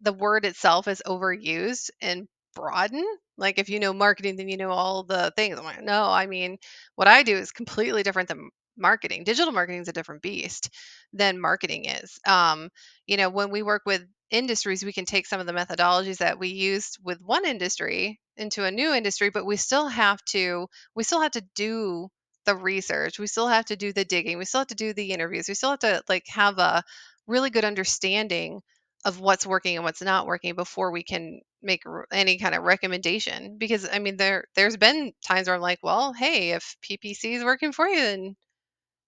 the 0.02 0.12
word 0.12 0.44
itself 0.44 0.86
is 0.88 1.02
overused 1.06 1.90
and 2.00 2.28
broaden 2.54 3.04
like 3.36 3.58
if 3.58 3.68
you 3.68 3.80
know 3.80 3.92
marketing, 3.92 4.36
then 4.36 4.48
you 4.48 4.56
know 4.56 4.70
all 4.70 5.02
the 5.02 5.32
things. 5.36 5.58
I'm 5.58 5.64
like, 5.64 5.82
no, 5.82 6.04
I 6.04 6.26
mean, 6.26 6.58
what 6.94 7.08
I 7.08 7.22
do 7.22 7.36
is 7.36 7.50
completely 7.50 8.02
different 8.02 8.28
than 8.28 8.50
marketing. 8.76 9.24
Digital 9.24 9.52
marketing 9.52 9.80
is 9.82 9.88
a 9.88 9.92
different 9.92 10.22
beast 10.22 10.70
than 11.12 11.40
marketing 11.40 11.86
is. 11.86 12.18
Um, 12.26 12.70
you 13.06 13.16
know, 13.16 13.28
when 13.30 13.50
we 13.50 13.62
work 13.62 13.82
with 13.86 14.04
industries, 14.30 14.84
we 14.84 14.92
can 14.92 15.04
take 15.04 15.26
some 15.26 15.40
of 15.40 15.46
the 15.46 15.52
methodologies 15.52 16.18
that 16.18 16.38
we 16.38 16.48
used 16.48 16.98
with 17.02 17.20
one 17.20 17.44
industry 17.44 18.20
into 18.36 18.64
a 18.64 18.70
new 18.70 18.92
industry, 18.92 19.30
but 19.30 19.46
we 19.46 19.56
still 19.56 19.88
have 19.88 20.22
to 20.26 20.66
we 20.94 21.04
still 21.04 21.20
have 21.20 21.32
to 21.32 21.44
do 21.54 22.08
the 22.46 22.56
research. 22.56 23.18
We 23.18 23.26
still 23.26 23.48
have 23.48 23.64
to 23.66 23.76
do 23.76 23.92
the 23.92 24.04
digging. 24.04 24.38
We 24.38 24.44
still 24.44 24.60
have 24.60 24.68
to 24.68 24.74
do 24.74 24.92
the 24.92 25.12
interviews. 25.12 25.48
We 25.48 25.54
still 25.54 25.70
have 25.70 25.78
to 25.80 26.02
like 26.08 26.24
have 26.28 26.58
a 26.58 26.82
really 27.26 27.50
good 27.50 27.64
understanding 27.64 28.60
of 29.04 29.20
what's 29.20 29.46
working 29.46 29.76
and 29.76 29.84
what's 29.84 30.02
not 30.02 30.26
working 30.26 30.54
before 30.54 30.90
we 30.90 31.02
can 31.02 31.40
make 31.62 31.82
any 32.12 32.38
kind 32.38 32.54
of 32.54 32.62
recommendation 32.62 33.56
because 33.58 33.88
i 33.90 33.98
mean 33.98 34.16
there 34.16 34.44
there's 34.54 34.76
been 34.76 35.12
times 35.24 35.46
where 35.46 35.56
i'm 35.56 35.62
like 35.62 35.78
well 35.82 36.12
hey 36.12 36.50
if 36.50 36.76
ppc 36.82 37.24
is 37.24 37.44
working 37.44 37.72
for 37.72 37.86
you 37.88 37.96
then 37.96 38.36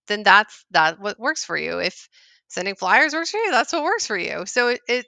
then 0.07 0.23
that's 0.23 0.65
that 0.71 1.01
what 1.01 1.19
works 1.19 1.45
for 1.45 1.57
you. 1.57 1.79
If 1.79 2.09
sending 2.49 2.77
flyers 2.77 3.13
works 3.13 3.31
for 3.31 3.39
you 3.39 3.51
that's 3.51 3.73
what 3.73 3.83
works 3.83 4.07
for 4.07 4.17
you. 4.17 4.47
So 4.47 4.69
it 4.69 4.81
it, 4.89 5.07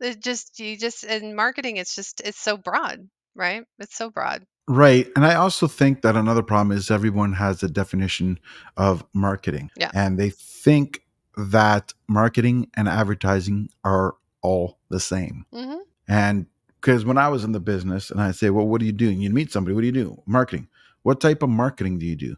it 0.00 0.22
just 0.22 0.58
you 0.58 0.76
just 0.76 1.04
in 1.04 1.34
marketing 1.36 1.76
it's 1.76 1.94
just 1.94 2.20
it's 2.24 2.40
so 2.40 2.56
broad 2.56 3.08
right? 3.36 3.64
It's 3.78 3.96
so 3.96 4.10
broad. 4.10 4.44
Right. 4.66 5.06
And 5.14 5.24
I 5.24 5.36
also 5.36 5.68
think 5.68 6.02
that 6.02 6.16
another 6.16 6.42
problem 6.42 6.76
is 6.76 6.90
everyone 6.90 7.32
has 7.34 7.62
a 7.62 7.68
definition 7.68 8.40
of 8.76 9.04
marketing 9.14 9.70
yeah. 9.76 9.90
and 9.94 10.18
they 10.18 10.30
think 10.30 11.02
that 11.36 11.94
marketing 12.08 12.70
and 12.76 12.88
advertising 12.88 13.70
are 13.84 14.16
all 14.42 14.78
the 14.88 15.00
same. 15.00 15.44
hmm 15.52 15.76
And 16.08 16.46
because 16.80 17.04
when 17.04 17.18
I 17.18 17.28
was 17.28 17.44
in 17.44 17.52
the 17.52 17.60
business 17.60 18.10
and 18.10 18.20
I 18.20 18.30
say, 18.32 18.50
well, 18.50 18.66
what 18.66 18.80
do 18.80 18.86
you 18.86 18.92
do? 18.92 19.08
And 19.08 19.22
you 19.22 19.30
meet 19.30 19.52
somebody, 19.52 19.74
what 19.74 19.82
do 19.82 19.86
you 19.86 19.92
do? 19.92 20.22
Marketing. 20.26 20.68
What 21.02 21.20
type 21.20 21.42
of 21.42 21.50
marketing 21.50 21.98
do 21.98 22.06
you 22.06 22.16
do? 22.16 22.36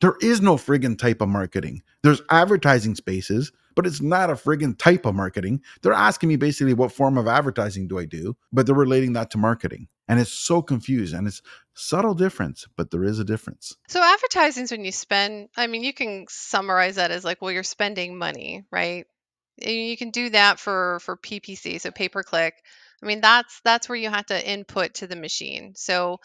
There 0.00 0.14
is 0.20 0.40
no 0.40 0.56
friggin' 0.56 0.96
type 0.98 1.20
of 1.20 1.28
marketing. 1.28 1.82
There's 2.02 2.22
advertising 2.30 2.94
spaces, 2.94 3.50
but 3.74 3.84
it's 3.86 4.00
not 4.00 4.30
a 4.30 4.34
friggin' 4.34 4.78
type 4.78 5.06
of 5.06 5.14
marketing. 5.16 5.60
They're 5.82 5.92
asking 5.92 6.28
me 6.28 6.36
basically 6.36 6.74
what 6.74 6.92
form 6.92 7.18
of 7.18 7.26
advertising 7.26 7.88
do 7.88 7.98
I 7.98 8.04
do, 8.04 8.36
but 8.52 8.66
they're 8.66 8.74
relating 8.76 9.14
that 9.14 9.30
to 9.32 9.38
marketing. 9.38 9.88
And 10.06 10.20
it's 10.20 10.32
so 10.32 10.62
confused 10.62 11.14
and 11.14 11.26
it's 11.26 11.42
subtle 11.74 12.14
difference, 12.14 12.66
but 12.76 12.90
there 12.92 13.02
is 13.04 13.18
a 13.18 13.24
difference. 13.24 13.76
so 13.88 14.00
advertising 14.02 14.64
is 14.64 14.70
when 14.70 14.84
you 14.84 14.92
spend 14.92 15.48
i 15.56 15.66
mean 15.66 15.82
you 15.84 15.92
can 15.92 16.26
summarize 16.28 16.94
that 16.96 17.10
as 17.10 17.24
like 17.24 17.40
well 17.42 17.52
you're 17.52 17.62
spending 17.62 18.16
money 18.16 18.64
right 18.70 19.06
You 19.60 19.96
can 19.96 20.10
do 20.10 20.30
that 20.30 20.60
for 20.60 21.00
for 21.00 21.16
ppc 21.16 21.80
so 21.80 21.90
pay 21.90 22.08
per 22.08 22.22
click 22.22 22.54
i 23.02 23.06
mean 23.06 23.20
that's 23.20 23.60
that's 23.64 23.88
where 23.88 23.96
you 23.96 24.08
have 24.10 24.26
to 24.26 24.48
input 24.50 24.94
to 24.94 25.06
the 25.06 25.16
machine. 25.16 25.72
So 25.76 26.18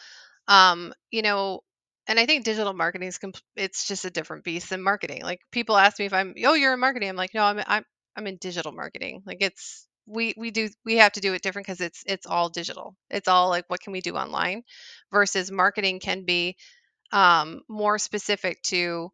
um 0.48 0.94
you 1.12 1.22
know 1.24 1.62
and 2.08 2.20
i 2.20 2.26
think 2.26 2.46
digital 2.46 2.74
marketing 2.74 3.08
is 3.10 3.18
comp- 3.20 3.38
it's 3.56 3.88
just 3.88 4.06
a 4.06 4.10
different 4.12 4.44
beast 4.44 4.70
than 4.72 4.84
marketing. 4.84 5.24
Like 5.24 5.42
people 5.52 5.78
ask 5.78 6.00
me 6.00 6.06
if 6.06 6.14
i'm 6.14 6.36
oh 6.46 6.54
you're 6.56 6.74
in 6.74 6.80
marketing. 6.80 7.10
I'm 7.10 7.16
like 7.18 7.34
no 7.34 7.44
i'm 7.44 7.62
i'm, 7.68 7.86
I'm 8.18 8.28
in 8.28 8.38
digital 8.38 8.72
marketing. 8.74 9.24
Like 9.26 9.40
it's 9.42 9.88
we 10.08 10.34
we 10.38 10.52
do 10.52 10.70
we 10.86 10.98
have 10.98 11.14
to 11.14 11.22
do 11.22 11.34
it 11.34 11.42
different 11.44 11.68
because 11.68 11.82
it's 11.82 12.04
it's 12.08 12.28
all 12.28 12.50
digital. 12.50 12.96
It's 13.10 13.28
all 13.30 13.50
like 13.50 13.66
what 13.70 13.82
can 13.82 13.94
we 13.94 14.02
do 14.02 14.16
online 14.16 14.64
versus 15.12 15.52
marketing 15.52 16.00
can 16.00 16.26
be 16.26 16.58
um, 17.12 17.62
more 17.70 18.00
specific 18.00 18.62
to 18.64 19.12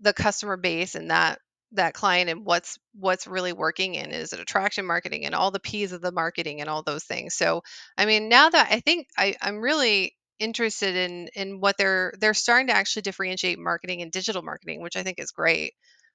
the 0.00 0.12
customer 0.12 0.56
base 0.56 0.94
and 0.94 1.10
that 1.10 1.38
that 1.72 1.94
client 1.94 2.30
and 2.30 2.44
what's 2.44 2.78
what's 2.94 3.26
really 3.26 3.52
working 3.52 3.96
and 3.96 4.12
is 4.12 4.32
it 4.32 4.40
attraction 4.40 4.86
marketing 4.86 5.24
and 5.24 5.34
all 5.34 5.50
the 5.50 5.60
p's 5.60 5.92
of 5.92 6.00
the 6.00 6.12
marketing 6.12 6.60
and 6.60 6.68
all 6.68 6.82
those 6.82 7.04
things 7.04 7.34
so 7.34 7.62
i 7.96 8.04
mean 8.04 8.28
now 8.28 8.50
that 8.50 8.68
i 8.70 8.80
think 8.80 9.06
I, 9.16 9.36
i'm 9.40 9.60
really 9.60 10.14
interested 10.38 10.96
in 10.96 11.28
in 11.34 11.60
what 11.60 11.76
they're 11.78 12.12
they're 12.20 12.34
starting 12.34 12.66
to 12.68 12.76
actually 12.76 13.02
differentiate 13.02 13.58
marketing 13.58 14.02
and 14.02 14.12
digital 14.12 14.42
marketing 14.42 14.82
which 14.82 14.96
i 14.96 15.02
think 15.02 15.18
is 15.18 15.30
great 15.30 15.72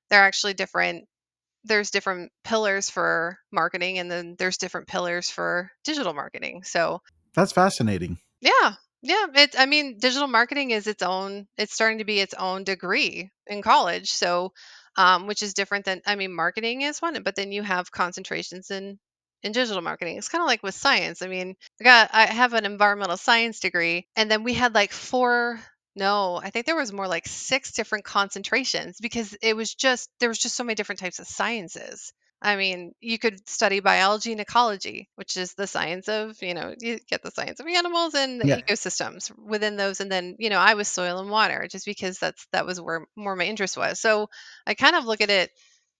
they're 0.10 0.24
actually 0.24 0.54
different 0.54 1.06
there's 1.64 1.92
different 1.92 2.32
pillars 2.44 2.90
for 2.90 3.38
marketing 3.52 4.00
and 4.00 4.10
then 4.10 4.36
there's 4.38 4.58
different 4.58 4.88
pillars 4.88 5.30
for 5.30 5.72
digital 5.84 6.14
marketing 6.14 6.64
so 6.64 7.02
That's 7.36 7.52
fascinating. 7.52 8.18
yeah. 8.42 8.74
Yeah, 9.04 9.28
it 9.36 9.56
I 9.58 9.68
mean, 9.68 10.00
digital 10.00 10.28
marketing 10.28 10.72
is 10.72 10.88
its 10.88 11.04
own 11.04 11.48
it's 11.56 11.74
starting 11.74 12.00
to 12.00 12.04
be 12.04 12.20
its 12.20 12.34
own 12.34 12.64
degree 12.64 13.30
in 13.46 13.62
college. 13.62 14.10
So, 14.10 14.54
um, 14.98 15.28
which 15.28 15.44
is 15.44 15.54
different 15.54 15.86
than 15.86 16.02
I 16.06 16.16
mean, 16.16 16.34
marketing 16.34 16.82
is 16.82 17.02
one, 17.02 17.22
but 17.24 17.36
then 17.36 17.52
you 17.52 17.64
have 17.64 17.92
concentrations 17.92 18.72
in 18.72 19.00
in 19.44 19.52
digital 19.52 19.82
marketing. 19.82 20.18
It's 20.18 20.30
kind 20.30 20.42
of 20.42 20.48
like 20.48 20.64
with 20.64 20.76
science. 20.76 21.22
I 21.22 21.28
mean, 21.28 21.56
I 21.80 21.84
got 21.84 22.10
I 22.14 22.26
have 22.28 22.54
an 22.54 22.66
environmental 22.66 23.18
science 23.18 23.60
degree, 23.60 24.08
and 24.16 24.30
then 24.32 24.44
we 24.44 24.54
had 24.54 24.74
like 24.76 24.92
four 24.92 25.60
No, 25.96 26.38
I 26.38 26.50
think 26.52 26.66
there 26.66 26.76
was 26.76 26.94
more 26.94 27.08
like 27.08 27.28
6 27.28 27.72
different 27.74 28.06
concentrations 28.06 29.00
because 29.02 29.36
it 29.42 29.56
was 29.56 29.74
just 29.76 30.10
there 30.20 30.30
was 30.30 30.40
just 30.40 30.56
so 30.56 30.64
many 30.64 30.76
different 30.76 31.00
types 31.00 31.20
of 31.20 31.28
sciences. 31.28 32.14
I 32.42 32.56
mean, 32.56 32.94
you 33.02 33.18
could 33.18 33.48
study 33.50 33.80
biology 33.80 34.32
and 34.32 34.42
ecology, 34.42 35.10
which 35.16 35.38
is 35.38 35.54
the 35.54 35.66
science 35.66 36.08
of, 36.08 36.40
you 36.42 36.54
know, 36.54 36.76
you 36.80 37.00
get 37.10 37.24
the 37.24 37.32
science 37.32 37.60
of 37.60 37.66
animals 37.68 38.14
and 38.14 38.40
the 38.40 38.46
Yeah. 38.46 38.58
ecosystems 38.58 39.32
within 39.38 39.76
those. 39.76 40.02
And 40.02 40.12
then, 40.12 40.36
you 40.38 40.50
know, 40.50 40.60
I 40.60 40.76
was 40.76 40.88
soil 40.88 41.20
and 41.20 41.32
water 41.32 41.68
just 41.70 41.86
because 41.86 42.20
that's 42.20 42.46
that 42.52 42.66
was 42.66 42.80
where 42.80 43.08
more 43.16 43.36
my 43.36 43.46
interest 43.46 43.76
was. 43.76 44.00
So 44.00 44.30
I 44.68 44.76
kind 44.76 44.96
of 44.96 45.06
look 45.06 45.22
at 45.22 45.32
it 45.32 45.52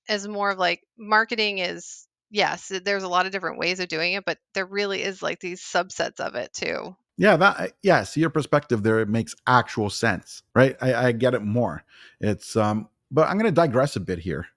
as 0.08 0.28
more 0.28 0.52
of 0.52 0.60
like 0.60 0.82
marketing 0.98 1.58
is 1.58 2.08
yes, 2.30 2.72
there's 2.84 3.04
a 3.04 3.08
lot 3.08 3.26
of 3.26 3.32
different 3.32 3.58
ways 3.58 3.80
of 3.80 3.88
doing 3.88 4.14
it, 4.14 4.26
but 4.26 4.38
there 4.54 4.66
really 4.66 5.02
is 5.02 5.24
like 5.24 5.40
these 5.40 5.62
subsets 5.62 6.20
of 6.20 6.36
it 6.36 6.54
too. 6.54 6.96
Yeah, 7.18 7.36
that 7.38 7.74
yes, 7.82 8.16
your 8.16 8.30
perspective 8.30 8.84
there, 8.84 9.00
it 9.00 9.10
makes 9.10 9.34
actual 9.48 9.90
sense, 9.90 10.44
right? 10.54 10.76
I, 10.82 10.94
I 11.08 11.12
get 11.14 11.34
it 11.34 11.42
more. 11.42 11.84
It's 12.22 12.56
um, 12.56 12.90
but 13.10 13.28
I'm 13.28 13.38
gonna 13.38 13.52
digress 13.52 13.96
a 13.96 14.00
bit 14.00 14.20
here 14.20 14.48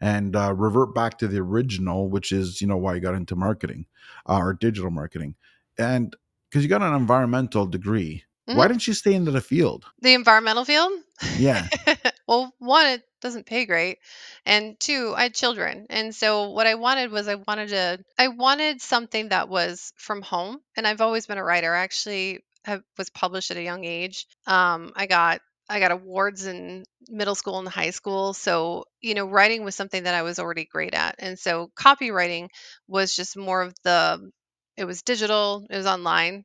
and 0.00 0.36
uh, 0.36 0.52
revert 0.54 0.94
back 0.94 1.18
to 1.18 1.28
the 1.28 1.38
original, 1.38 2.08
which 2.08 2.32
is 2.32 2.60
you 2.60 2.66
know 2.66 2.76
why 2.76 2.94
you 2.94 3.00
got 3.00 3.14
into 3.14 3.36
marketing 3.36 3.86
uh, 4.28 4.38
or 4.38 4.54
digital 4.54 4.90
marketing, 4.90 5.34
and 5.78 6.14
because 6.50 6.62
you 6.62 6.68
got 6.68 6.82
an 6.82 6.94
environmental 6.94 7.66
degree, 7.66 8.24
Mhm. 8.48 8.56
why 8.56 8.68
didn't 8.68 8.86
you 8.86 8.94
stay 8.94 9.12
into 9.14 9.30
the 9.30 9.40
field? 9.40 9.84
The 10.00 10.14
environmental 10.14 10.64
field? 10.64 10.92
Yeah, 11.36 11.66
well, 12.28 12.54
one, 12.58 12.86
it 12.86 13.02
doesn't 13.20 13.46
pay 13.46 13.66
great, 13.66 13.98
and 14.46 14.78
two, 14.78 15.12
I 15.16 15.24
had 15.24 15.34
children, 15.34 15.86
and 15.90 16.14
so 16.14 16.50
what 16.50 16.66
I 16.66 16.76
wanted 16.76 17.10
was 17.10 17.28
I 17.28 17.34
wanted 17.34 17.68
to 17.70 17.98
I 18.18 18.28
wanted 18.28 18.80
something 18.80 19.30
that 19.30 19.48
was 19.48 19.92
from 19.96 20.22
home, 20.22 20.60
and 20.76 20.86
I've 20.86 21.00
always 21.00 21.26
been 21.26 21.38
a 21.38 21.44
writer. 21.44 21.74
I 21.74 21.80
actually 21.80 22.44
have, 22.64 22.82
was 22.96 23.10
published 23.10 23.50
at 23.50 23.56
a 23.56 23.62
young 23.62 23.84
age. 23.84 24.26
Um, 24.46 24.92
I 24.94 25.06
got 25.06 25.40
I 25.68 25.80
got 25.80 25.90
awards 25.92 26.46
in 26.46 26.84
middle 27.08 27.34
school 27.34 27.58
and 27.58 27.68
high 27.68 27.90
school, 27.90 28.34
so 28.34 28.84
you 29.00 29.14
know, 29.14 29.26
writing 29.26 29.64
was 29.64 29.74
something 29.76 30.04
that 30.04 30.14
I 30.14 30.22
was 30.22 30.38
already 30.38 30.64
great 30.64 30.94
at, 30.94 31.16
and 31.18 31.38
so 31.38 31.70
copywriting 31.76 32.48
was 32.88 33.14
just 33.14 33.36
more 33.36 33.62
of 33.62 33.74
the 33.84 34.30
it 34.76 34.84
was 34.84 35.02
digital, 35.02 35.66
it 35.70 35.76
was 35.76 35.86
online, 35.86 36.44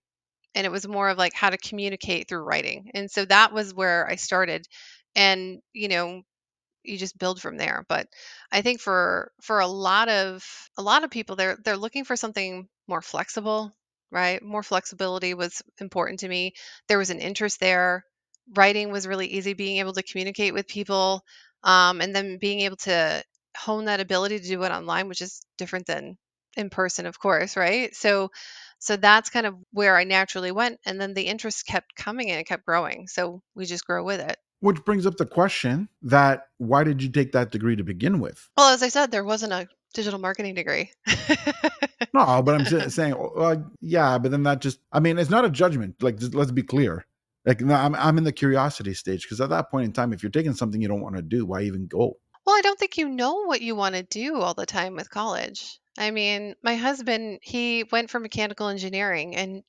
and 0.55 0.65
it 0.65 0.71
was 0.71 0.87
more 0.87 1.09
of 1.09 1.17
like 1.17 1.33
how 1.33 1.49
to 1.51 1.57
communicate 1.57 2.27
through 2.29 2.43
writing. 2.43 2.91
And 2.93 3.11
so 3.11 3.25
that 3.25 3.53
was 3.53 3.73
where 3.73 4.07
I 4.09 4.15
started. 4.17 4.65
And, 5.15 5.61
you 5.73 5.87
know, 5.89 6.23
you 6.83 6.97
just 6.97 7.17
build 7.17 7.41
from 7.41 7.57
there. 7.57 7.85
But 7.87 8.07
I 8.51 8.61
think 8.61 8.81
for 8.81 9.31
for 9.41 9.59
a 9.59 9.67
lot 9.67 10.09
of 10.09 10.45
a 10.77 10.81
lot 10.81 11.03
of 11.03 11.11
people 11.11 11.35
they're 11.35 11.57
they're 11.63 11.77
looking 11.77 12.05
for 12.05 12.15
something 12.15 12.67
more 12.87 13.01
flexible, 13.01 13.75
right? 14.11 14.41
More 14.43 14.63
flexibility 14.63 15.33
was 15.33 15.61
important 15.79 16.19
to 16.21 16.27
me. 16.27 16.53
There 16.87 16.97
was 16.97 17.09
an 17.09 17.19
interest 17.19 17.59
there. 17.59 18.05
Writing 18.55 18.91
was 18.91 19.07
really 19.07 19.27
easy, 19.27 19.53
being 19.53 19.77
able 19.77 19.93
to 19.93 20.03
communicate 20.03 20.53
with 20.53 20.67
people, 20.67 21.23
um, 21.63 22.01
and 22.01 22.15
then 22.15 22.37
being 22.39 22.61
able 22.61 22.77
to 22.77 23.23
hone 23.57 23.85
that 23.85 23.99
ability 23.99 24.39
to 24.39 24.47
do 24.47 24.63
it 24.63 24.71
online, 24.71 25.07
which 25.07 25.21
is 25.21 25.45
different 25.57 25.85
than 25.85 26.17
in 26.57 26.69
person, 26.69 27.05
of 27.05 27.19
course, 27.19 27.55
right? 27.57 27.95
So 27.95 28.29
so 28.79 28.97
that's 28.97 29.29
kind 29.29 29.45
of 29.45 29.55
where 29.71 29.95
I 29.95 30.03
naturally 30.03 30.51
went, 30.51 30.79
and 30.85 30.99
then 30.99 31.13
the 31.13 31.23
interest 31.23 31.65
kept 31.65 31.95
coming 31.95 32.29
and 32.31 32.39
it 32.39 32.47
kept 32.47 32.65
growing. 32.65 33.07
So 33.07 33.41
we 33.55 33.65
just 33.65 33.85
grow 33.85 34.03
with 34.03 34.19
it. 34.19 34.37
which 34.59 34.83
brings 34.85 35.05
up 35.05 35.17
the 35.17 35.25
question 35.25 35.87
that 36.01 36.47
why 36.57 36.83
did 36.83 37.01
you 37.01 37.09
take 37.09 37.31
that 37.33 37.51
degree 37.51 37.75
to 37.77 37.83
begin 37.83 38.19
with? 38.19 38.49
Well, 38.57 38.73
as 38.73 38.83
I 38.83 38.89
said, 38.89 39.11
there 39.11 39.23
wasn't 39.23 39.53
a 39.53 39.67
digital 39.93 40.19
marketing 40.19 40.55
degree. 40.55 40.91
No, 42.13 42.43
but 42.43 42.53
I'm 42.55 42.65
sa- 42.65 42.87
saying, 42.89 43.15
uh, 43.37 43.55
yeah, 43.81 44.19
but 44.19 44.29
then 44.29 44.43
that 44.43 44.61
just, 44.61 44.79
I 44.91 44.99
mean, 44.99 45.17
it's 45.17 45.31
not 45.31 45.45
a 45.45 45.49
judgment. 45.49 45.95
Like, 46.03 46.17
just, 46.19 46.35
let's 46.35 46.51
be 46.51 46.61
clear. 46.61 47.05
Like, 47.45 47.61
no, 47.61 47.73
I'm, 47.73 47.95
I'm 47.95 48.17
in 48.17 48.23
the 48.23 48.31
curiosity 48.31 48.93
stage 48.93 49.23
because 49.23 49.41
at 49.41 49.49
that 49.49 49.69
point 49.69 49.85
in 49.85 49.91
time, 49.91 50.13
if 50.13 50.23
you're 50.23 50.31
taking 50.31 50.53
something 50.53 50.81
you 50.81 50.87
don't 50.87 51.01
want 51.01 51.15
to 51.15 51.21
do, 51.21 51.45
why 51.45 51.63
even 51.63 51.87
go? 51.87 52.17
Well, 52.45 52.55
I 52.55 52.61
don't 52.61 52.79
think 52.79 52.97
you 52.97 53.09
know 53.09 53.45
what 53.45 53.61
you 53.61 53.75
want 53.75 53.95
to 53.95 54.03
do 54.03 54.37
all 54.37 54.53
the 54.53 54.65
time 54.65 54.95
with 54.95 55.09
college. 55.09 55.79
I 55.97 56.11
mean, 56.11 56.55
my 56.63 56.75
husband, 56.75 57.39
he 57.41 57.83
went 57.91 58.09
for 58.09 58.19
mechanical 58.19 58.67
engineering 58.67 59.35
and 59.35 59.63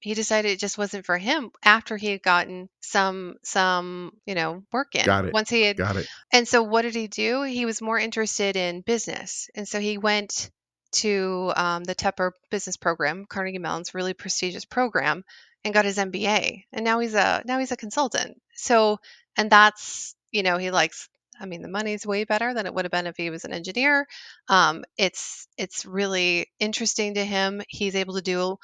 he 0.00 0.12
decided 0.12 0.50
it 0.50 0.58
just 0.58 0.76
wasn't 0.76 1.06
for 1.06 1.16
him 1.16 1.50
after 1.64 1.96
he 1.96 2.08
had 2.08 2.22
gotten 2.22 2.68
some 2.82 3.36
some, 3.42 4.12
you 4.26 4.34
know, 4.34 4.62
work 4.70 4.94
in. 4.94 5.04
Got 5.06 5.24
it. 5.24 5.32
Once 5.32 5.48
he 5.48 5.62
had 5.62 5.78
Got 5.78 5.96
it. 5.96 6.06
And 6.30 6.46
so 6.46 6.62
what 6.62 6.82
did 6.82 6.94
he 6.94 7.08
do? 7.08 7.42
He 7.42 7.64
was 7.64 7.80
more 7.80 7.98
interested 7.98 8.56
in 8.56 8.82
business. 8.82 9.48
And 9.54 9.66
so 9.66 9.80
he 9.80 9.96
went 9.96 10.50
to 10.96 11.52
um, 11.56 11.84
the 11.84 11.94
Tepper 11.94 12.32
Business 12.50 12.76
Program, 12.76 13.24
Carnegie 13.26 13.58
Mellon's 13.58 13.94
really 13.94 14.12
prestigious 14.12 14.64
program, 14.64 15.24
and 15.64 15.74
got 15.74 15.84
his 15.84 15.98
MBA. 15.98 16.64
And 16.72 16.84
now 16.84 16.98
he's 17.00 17.14
a 17.14 17.42
now 17.46 17.58
he's 17.58 17.72
a 17.72 17.76
consultant. 17.76 18.40
So 18.54 18.98
and 19.36 19.50
that's 19.50 20.14
you 20.30 20.42
know 20.42 20.58
he 20.58 20.70
likes. 20.70 21.08
I 21.40 21.46
mean, 21.46 21.62
the 21.62 21.68
money's 21.68 22.06
way 22.06 22.22
better 22.24 22.54
than 22.54 22.66
it 22.66 22.72
would 22.74 22.84
have 22.84 22.92
been 22.92 23.08
if 23.08 23.16
he 23.16 23.28
was 23.30 23.44
an 23.44 23.52
engineer. 23.52 24.06
Um, 24.48 24.84
it's 24.96 25.48
it's 25.58 25.84
really 25.84 26.46
interesting 26.60 27.14
to 27.14 27.24
him. 27.24 27.62
He's 27.68 27.96
able 27.96 28.14
to 28.14 28.22
do 28.22 28.56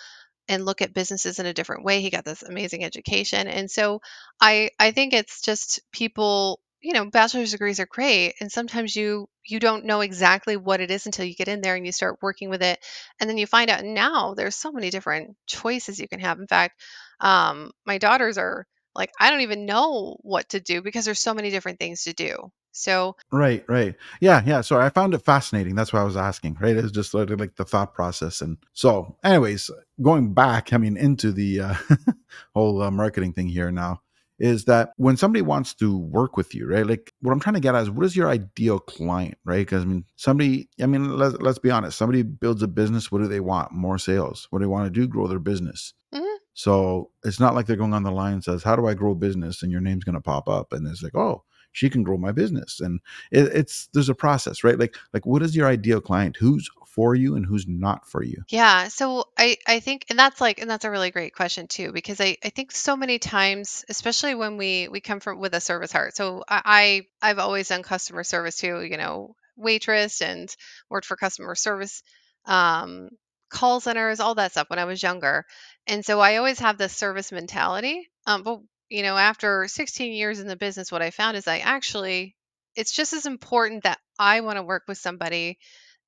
and 0.49 0.65
look 0.65 0.83
at 0.83 0.95
businesses 0.95 1.39
in 1.39 1.47
a 1.47 1.55
different 1.55 1.85
way. 1.85 2.01
He 2.01 2.11
got 2.11 2.25
this 2.25 2.43
amazing 2.43 2.85
education. 2.85 3.47
And 3.49 3.71
so 3.71 4.01
I 4.41 4.71
I 4.79 4.91
think 4.93 5.13
it's 5.15 5.43
just 5.43 5.81
people, 5.93 6.61
you 6.81 6.93
know, 6.93 7.09
bachelor's 7.11 7.53
degrees 7.53 7.81
are 7.81 7.87
great 7.87 8.35
and 8.41 8.51
sometimes 8.51 8.97
you 8.97 9.29
you 9.51 9.61
don't 9.61 9.85
know 9.85 10.01
exactly 10.01 10.57
what 10.57 10.81
it 10.81 10.91
is 10.91 11.07
until 11.07 11.25
you 11.25 11.35
get 11.35 11.49
in 11.49 11.61
there 11.61 11.77
and 11.77 11.87
you 11.87 11.93
start 11.93 12.19
working 12.23 12.51
with 12.51 12.63
it 12.63 12.79
and 13.21 13.29
then 13.29 13.39
you 13.39 13.47
find 13.47 13.71
out 13.71 13.85
now 13.85 14.35
there's 14.35 14.57
so 14.57 14.73
many 14.73 14.91
different 14.91 15.37
choices 15.47 15.99
you 15.99 16.09
can 16.09 16.21
have. 16.21 16.39
In 16.39 16.47
fact, 16.47 16.81
um 17.21 17.73
my 17.87 17.99
daughters 17.99 18.39
are 18.39 18.67
like 18.95 19.11
I 19.19 19.31
don't 19.31 19.43
even 19.43 19.67
know 19.67 20.17
what 20.21 20.49
to 20.51 20.61
do 20.61 20.83
because 20.83 21.05
there's 21.05 21.21
so 21.21 21.35
many 21.35 21.51
different 21.51 21.79
things 21.79 22.05
to 22.05 22.13
do. 22.13 22.51
So, 22.73 23.17
Right, 23.33 23.65
right. 23.69 23.95
Yeah, 24.21 24.43
yeah. 24.47 24.61
So 24.61 24.79
I 24.79 24.91
found 24.91 25.15
it 25.15 25.25
fascinating. 25.25 25.75
That's 25.75 25.93
why 25.93 26.01
I 26.01 26.05
was 26.05 26.17
asking, 26.17 26.57
right? 26.61 26.77
It's 26.77 26.93
just 26.93 27.11
sort 27.11 27.31
of 27.31 27.41
like 27.41 27.57
the 27.57 27.65
thought 27.65 27.95
process. 27.95 28.41
And 28.41 28.59
so, 28.73 29.17
anyways, 29.25 29.71
going 30.01 30.35
back, 30.35 30.73
I 30.73 30.77
mean, 30.77 30.97
into 30.97 31.33
the 31.33 31.61
uh, 31.61 31.75
whole 32.55 32.81
uh, 32.83 32.91
marketing 32.91 33.33
thing 33.33 33.49
here 33.49 33.73
now, 33.73 34.03
is 34.41 34.65
that 34.65 34.93
when 34.97 35.17
somebody 35.17 35.43
wants 35.43 35.75
to 35.75 35.97
work 35.99 36.37
with 36.37 36.55
you, 36.55 36.67
right? 36.67 36.87
Like 36.87 37.13
what 37.21 37.33
I'm 37.33 37.41
trying 37.41 37.55
to 37.55 37.61
get 37.61 37.75
at 37.75 37.83
is 37.83 37.91
what 37.91 38.07
is 38.07 38.17
your 38.17 38.29
ideal 38.29 38.79
client, 38.81 39.37
right? 39.45 39.59
Because 39.59 39.83
I 39.83 39.87
mean, 39.87 40.05
somebody, 40.17 40.69
I 40.83 40.87
mean, 40.87 41.17
let's, 41.17 41.37
let's 41.41 41.59
be 41.59 41.71
honest, 41.71 41.99
somebody 41.99 42.23
builds 42.23 42.63
a 42.63 42.69
business. 42.69 43.13
What 43.13 43.21
do 43.23 43.29
they 43.29 43.41
want? 43.41 43.73
More 43.73 43.99
sales. 43.99 44.47
What 44.51 44.61
do 44.61 44.65
they 44.65 44.69
want 44.71 44.87
to 44.93 45.01
do? 45.01 45.07
Grow 45.07 45.27
their 45.29 45.39
business. 45.39 45.95
mhm. 46.15 46.37
So 46.55 47.11
it's 47.25 47.39
not 47.41 47.55
like 47.55 47.67
they're 47.67 47.77
going 47.77 47.95
on 47.95 48.03
the 48.03 48.11
line 48.11 48.35
and 48.35 48.45
says, 48.45 48.63
"How 48.63 48.77
do 48.77 48.87
I 48.87 48.95
grow 48.95 49.15
business?" 49.15 49.63
and 49.63 49.71
your 49.71 49.81
name's 49.81 50.05
going 50.05 50.15
to 50.17 50.21
pop 50.21 50.49
up, 50.49 50.73
and 50.73 50.87
it's 50.89 51.03
like, 51.03 51.15
"Oh, 51.15 51.45
she 51.73 51.89
can 51.91 52.03
grow 52.03 52.17
my 52.19 52.33
business." 52.33 52.81
And 52.81 53.01
it, 53.31 53.45
it's 53.55 53.89
there's 53.95 54.09
a 54.09 54.15
process, 54.15 54.65
right? 54.65 54.79
Like 54.79 54.97
like 55.15 55.27
what 55.27 55.43
is 55.43 55.55
your 55.57 55.69
ideal 55.69 56.01
client? 56.01 56.37
Who's 56.39 56.69
for 56.95 57.15
you 57.15 57.37
and 57.37 57.47
who's 57.47 57.67
not 57.69 58.07
for 58.07 58.23
you? 58.23 58.43
Yeah, 58.49 58.89
so 58.89 59.25
I 59.39 59.57
I 59.67 59.81
think 59.81 60.07
and 60.11 60.19
that's 60.19 60.41
like 60.41 60.61
and 60.61 60.69
that's 60.69 60.85
a 60.85 60.91
really 60.91 61.11
great 61.11 61.35
question 61.35 61.67
too 61.67 61.93
because 61.93 62.21
I 62.21 62.37
I 62.45 62.51
think 62.51 62.73
so 62.73 62.97
many 62.97 63.19
times 63.19 63.85
especially 63.89 64.35
when 64.35 64.57
we 64.57 64.89
we 64.89 65.01
come 65.01 65.21
from 65.21 65.39
with 65.39 65.55
a 65.55 65.61
service 65.61 65.93
heart. 65.93 66.17
So 66.17 66.43
I, 66.49 67.07
I 67.23 67.31
I've 67.31 67.39
always 67.39 67.69
done 67.69 67.83
customer 67.83 68.25
service 68.25 68.57
too, 68.57 68.83
you 68.83 68.97
know, 68.97 69.37
waitress 69.57 70.21
and 70.21 70.55
worked 70.89 71.07
for 71.07 71.17
customer 71.17 71.55
service 71.55 72.03
um 72.47 73.11
call 73.51 73.81
centers, 73.81 74.21
all 74.21 74.35
that 74.37 74.53
stuff 74.53 74.71
when 74.71 74.79
I 74.79 74.85
was 74.85 75.03
younger. 75.03 75.45
And 75.87 76.05
so 76.05 76.21
I 76.21 76.37
always 76.37 76.61
have 76.61 76.79
this 76.79 76.97
service 76.97 77.31
mentality. 77.31 78.09
Um 78.27 78.43
but 78.43 78.61
you 78.89 79.03
know, 79.05 79.17
after 79.17 79.69
16 79.69 80.13
years 80.13 80.41
in 80.41 80.49
the 80.49 80.57
business 80.57 80.91
what 80.91 81.03
I 81.03 81.11
found 81.11 81.37
is 81.37 81.47
I 81.47 81.59
actually 81.59 82.37
it's 82.75 82.93
just 82.93 83.13
as 83.13 83.27
important 83.27 83.85
that 83.85 83.99
I 84.19 84.41
want 84.41 84.57
to 84.57 84.63
work 84.63 84.85
with 84.89 84.99
somebody 84.99 85.59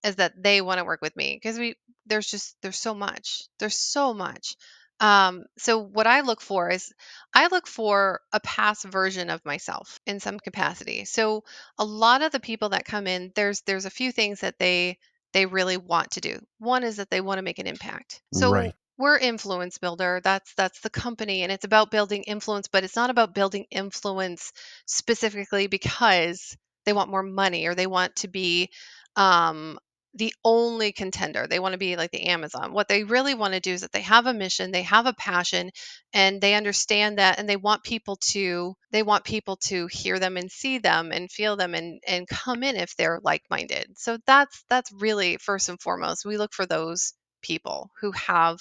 is 0.05 0.17
that 0.17 0.41
they 0.43 0.61
want 0.61 0.79
to 0.79 0.85
work 0.85 1.01
with 1.03 1.17
me 1.17 1.35
because 1.37 1.59
we 1.59 1.77
there's 2.07 2.27
just 2.27 2.57
there's 2.63 2.79
so 2.79 2.95
much 2.95 3.43
there's 3.59 3.77
so 3.79 4.15
much. 4.15 4.57
Um 5.01 5.45
so 5.59 5.79
what 5.79 6.07
i 6.07 6.21
look 6.21 6.41
for 6.41 6.71
is 6.71 6.93
i 7.35 7.49
look 7.49 7.67
for 7.67 8.21
a 8.33 8.41
past 8.41 8.85
version 8.85 9.31
of 9.31 9.45
myself 9.45 9.99
in 10.07 10.21
some 10.21 10.39
capacity. 10.39 11.05
So 11.05 11.45
a 11.79 11.85
lot 11.85 12.23
of 12.23 12.33
the 12.33 12.41
people 12.41 12.71
that 12.71 12.85
come 12.85 13.07
in 13.07 13.33
there's 13.35 13.63
there's 13.63 13.85
a 13.87 13.91
few 13.91 14.13
things 14.13 14.41
that 14.41 14.59
they 14.59 14.99
they 15.33 15.47
really 15.47 15.77
want 15.79 16.13
to 16.13 16.21
do. 16.21 16.39
One 16.59 16.85
is 16.85 16.97
that 16.97 17.11
they 17.11 17.21
want 17.21 17.39
to 17.39 17.43
make 17.43 17.59
an 17.59 17.67
impact. 17.67 18.23
So 18.33 18.51
Right. 18.51 18.75
we're 18.99 19.19
influence 19.19 19.79
builder 19.79 20.21
that's 20.23 20.55
that's 20.55 20.81
the 20.81 20.91
company 20.91 21.43
and 21.43 21.51
it's 21.51 21.65
about 21.65 21.91
building 21.91 22.23
influence 22.25 22.69
but 22.69 22.85
it's 22.85 22.95
not 22.95 23.09
about 23.11 23.35
building 23.35 23.65
influence 23.71 24.53
specifically 24.87 25.67
because 25.67 26.57
they 26.85 26.93
want 26.93 27.11
more 27.11 27.23
money 27.23 27.67
or 27.67 27.75
they 27.75 27.87
want 27.87 28.15
to 28.17 28.29
be 28.29 28.69
um 29.17 29.79
the 30.15 30.35
only 30.45 30.93
contender. 30.93 31.47
They 31.47 31.59
want 31.59 31.73
to 31.73 31.79
be 31.79 31.97
like 31.97 32.11
the 32.11 32.27
Amazon. 32.27 32.73
What 32.73 32.89
they 32.89 33.05
really 33.05 33.35
want 33.35 33.55
to 33.55 33.61
do 33.61 33.73
is 33.73 33.81
that 33.81 33.93
they 33.93 34.03
have 34.03 34.27
a 34.27 34.35
mission, 34.35 34.71
they 34.71 34.83
have 34.83 35.07
a 35.07 35.15
passion, 35.15 35.71
and 36.13 36.41
they 36.41 36.55
understand 36.55 37.19
that 37.19 37.39
and 37.39 37.49
they 37.49 37.57
want 37.57 37.83
people 37.83 38.17
to 38.33 38.75
they 38.91 39.03
want 39.03 39.25
people 39.25 39.57
to 39.57 39.87
hear 39.87 40.19
them 40.19 40.37
and 40.37 40.51
see 40.51 40.79
them 40.79 41.13
and 41.13 41.31
feel 41.31 41.57
them 41.57 41.75
and 41.75 42.01
and 42.07 42.29
come 42.29 42.63
in 42.63 42.77
if 42.77 42.95
they're 42.97 43.21
like-minded. 43.23 43.87
So 43.97 44.19
that's 44.27 44.65
that's 44.69 44.93
really 44.93 45.39
first 45.39 45.69
and 45.69 45.81
foremost. 45.81 46.27
We 46.27 46.37
look 46.37 46.53
for 46.53 46.67
those 46.67 47.15
people 47.43 47.91
who 48.01 48.13
have 48.13 48.61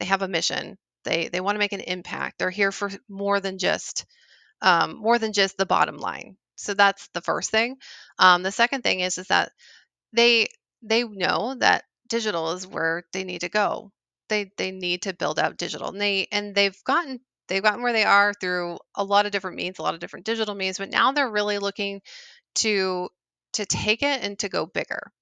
they 0.00 0.06
have 0.06 0.22
a 0.22 0.28
mission. 0.28 0.78
They 1.04 1.28
they 1.28 1.40
want 1.40 1.56
to 1.56 1.60
make 1.60 1.72
an 1.72 1.80
impact. 1.80 2.38
They're 2.38 2.50
here 2.50 2.72
for 2.72 2.90
more 3.08 3.40
than 3.40 3.58
just 3.58 4.06
um, 4.62 4.96
more 4.96 5.18
than 5.18 5.32
just 5.32 5.56
the 5.56 5.66
bottom 5.66 5.98
line. 5.98 6.36
So 6.56 6.74
that's 6.74 7.08
the 7.14 7.20
first 7.22 7.50
thing. 7.50 7.76
Um, 8.18 8.42
the 8.42 8.52
second 8.52 8.82
thing 8.82 9.00
is 9.00 9.18
is 9.18 9.28
that 9.28 9.52
they 10.12 10.48
they 10.82 11.04
know 11.04 11.54
that 11.60 11.84
digital 12.08 12.52
is 12.52 12.66
where 12.66 13.04
they 13.12 13.24
need 13.24 13.40
to 13.42 13.48
go. 13.48 13.92
They 14.28 14.52
they 14.56 14.70
need 14.72 15.02
to 15.02 15.14
build 15.14 15.38
out 15.38 15.56
digital. 15.56 15.88
And 15.88 16.00
they 16.00 16.28
and 16.32 16.54
they've 16.54 16.76
gotten 16.84 17.20
they've 17.48 17.62
gotten 17.62 17.82
where 17.82 17.92
they 17.92 18.04
are 18.04 18.34
through 18.34 18.78
a 18.94 19.04
lot 19.04 19.26
of 19.26 19.32
different 19.32 19.56
means, 19.56 19.78
a 19.78 19.82
lot 19.82 19.94
of 19.94 20.00
different 20.00 20.26
digital 20.26 20.54
means, 20.54 20.78
but 20.78 20.90
now 20.90 21.12
they're 21.12 21.30
really 21.30 21.58
looking 21.58 22.00
to 22.56 23.08
to 23.54 23.66
take 23.66 24.02
it 24.02 24.22
and 24.22 24.38
to 24.40 24.48
go 24.48 24.66
bigger. 24.66 25.12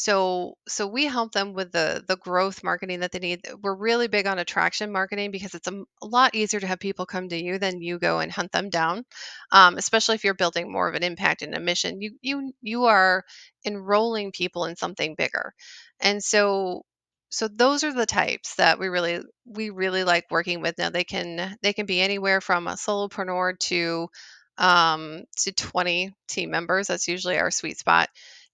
So 0.00 0.56
so 0.66 0.86
we 0.86 1.04
help 1.04 1.32
them 1.32 1.52
with 1.52 1.72
the 1.72 2.02
the 2.08 2.16
growth 2.16 2.64
marketing 2.64 3.00
that 3.00 3.12
they 3.12 3.18
need. 3.18 3.42
We're 3.62 3.74
really 3.74 4.08
big 4.08 4.26
on 4.26 4.38
attraction 4.38 4.92
marketing 4.92 5.30
because 5.30 5.54
it's 5.54 5.68
a, 5.68 5.82
lot 6.02 6.34
easier 6.34 6.58
to 6.58 6.66
have 6.66 6.78
people 6.80 7.04
come 7.04 7.28
to 7.28 7.36
you 7.36 7.58
than 7.58 7.82
you 7.82 7.98
go 7.98 8.18
and 8.20 8.32
hunt 8.32 8.50
them 8.52 8.70
down. 8.70 9.04
Um, 9.52 9.76
especially 9.76 10.14
if 10.14 10.24
you're 10.24 10.32
building 10.34 10.72
more 10.72 10.88
of 10.88 10.94
an 10.94 11.02
impact 11.02 11.42
and 11.42 11.54
a 11.54 11.60
mission. 11.60 12.00
You 12.00 12.12
you 12.22 12.52
you 12.62 12.84
are 12.84 13.24
enrolling 13.66 14.32
people 14.32 14.64
in 14.64 14.76
something 14.76 15.16
bigger. 15.16 15.52
And 16.00 16.22
so 16.24 16.82
so 17.28 17.46
those 17.48 17.84
are 17.84 17.92
the 17.92 18.06
types 18.06 18.54
that 18.56 18.78
we 18.78 18.88
really 18.88 19.20
we 19.44 19.68
really 19.70 20.04
like 20.04 20.30
working 20.30 20.62
with. 20.62 20.78
Now 20.78 20.88
they 20.90 21.04
can 21.04 21.58
they 21.62 21.74
can 21.74 21.84
be 21.86 22.00
anywhere 22.00 22.40
from 22.40 22.66
a 22.68 22.72
solopreneur 22.72 23.58
to 23.58 24.08
um 24.56 25.24
to 25.42 25.52
20 25.52 26.12
team 26.28 26.50
members. 26.50 26.86
That's 26.86 27.06
usually 27.08 27.38
our 27.38 27.50
sweet 27.50 27.78
spot. 27.78 28.08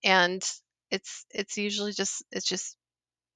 And 0.04 0.42
it's 0.90 1.26
it's 1.30 1.56
usually 1.56 1.92
just 1.92 2.24
it's 2.32 2.46
just 2.46 2.76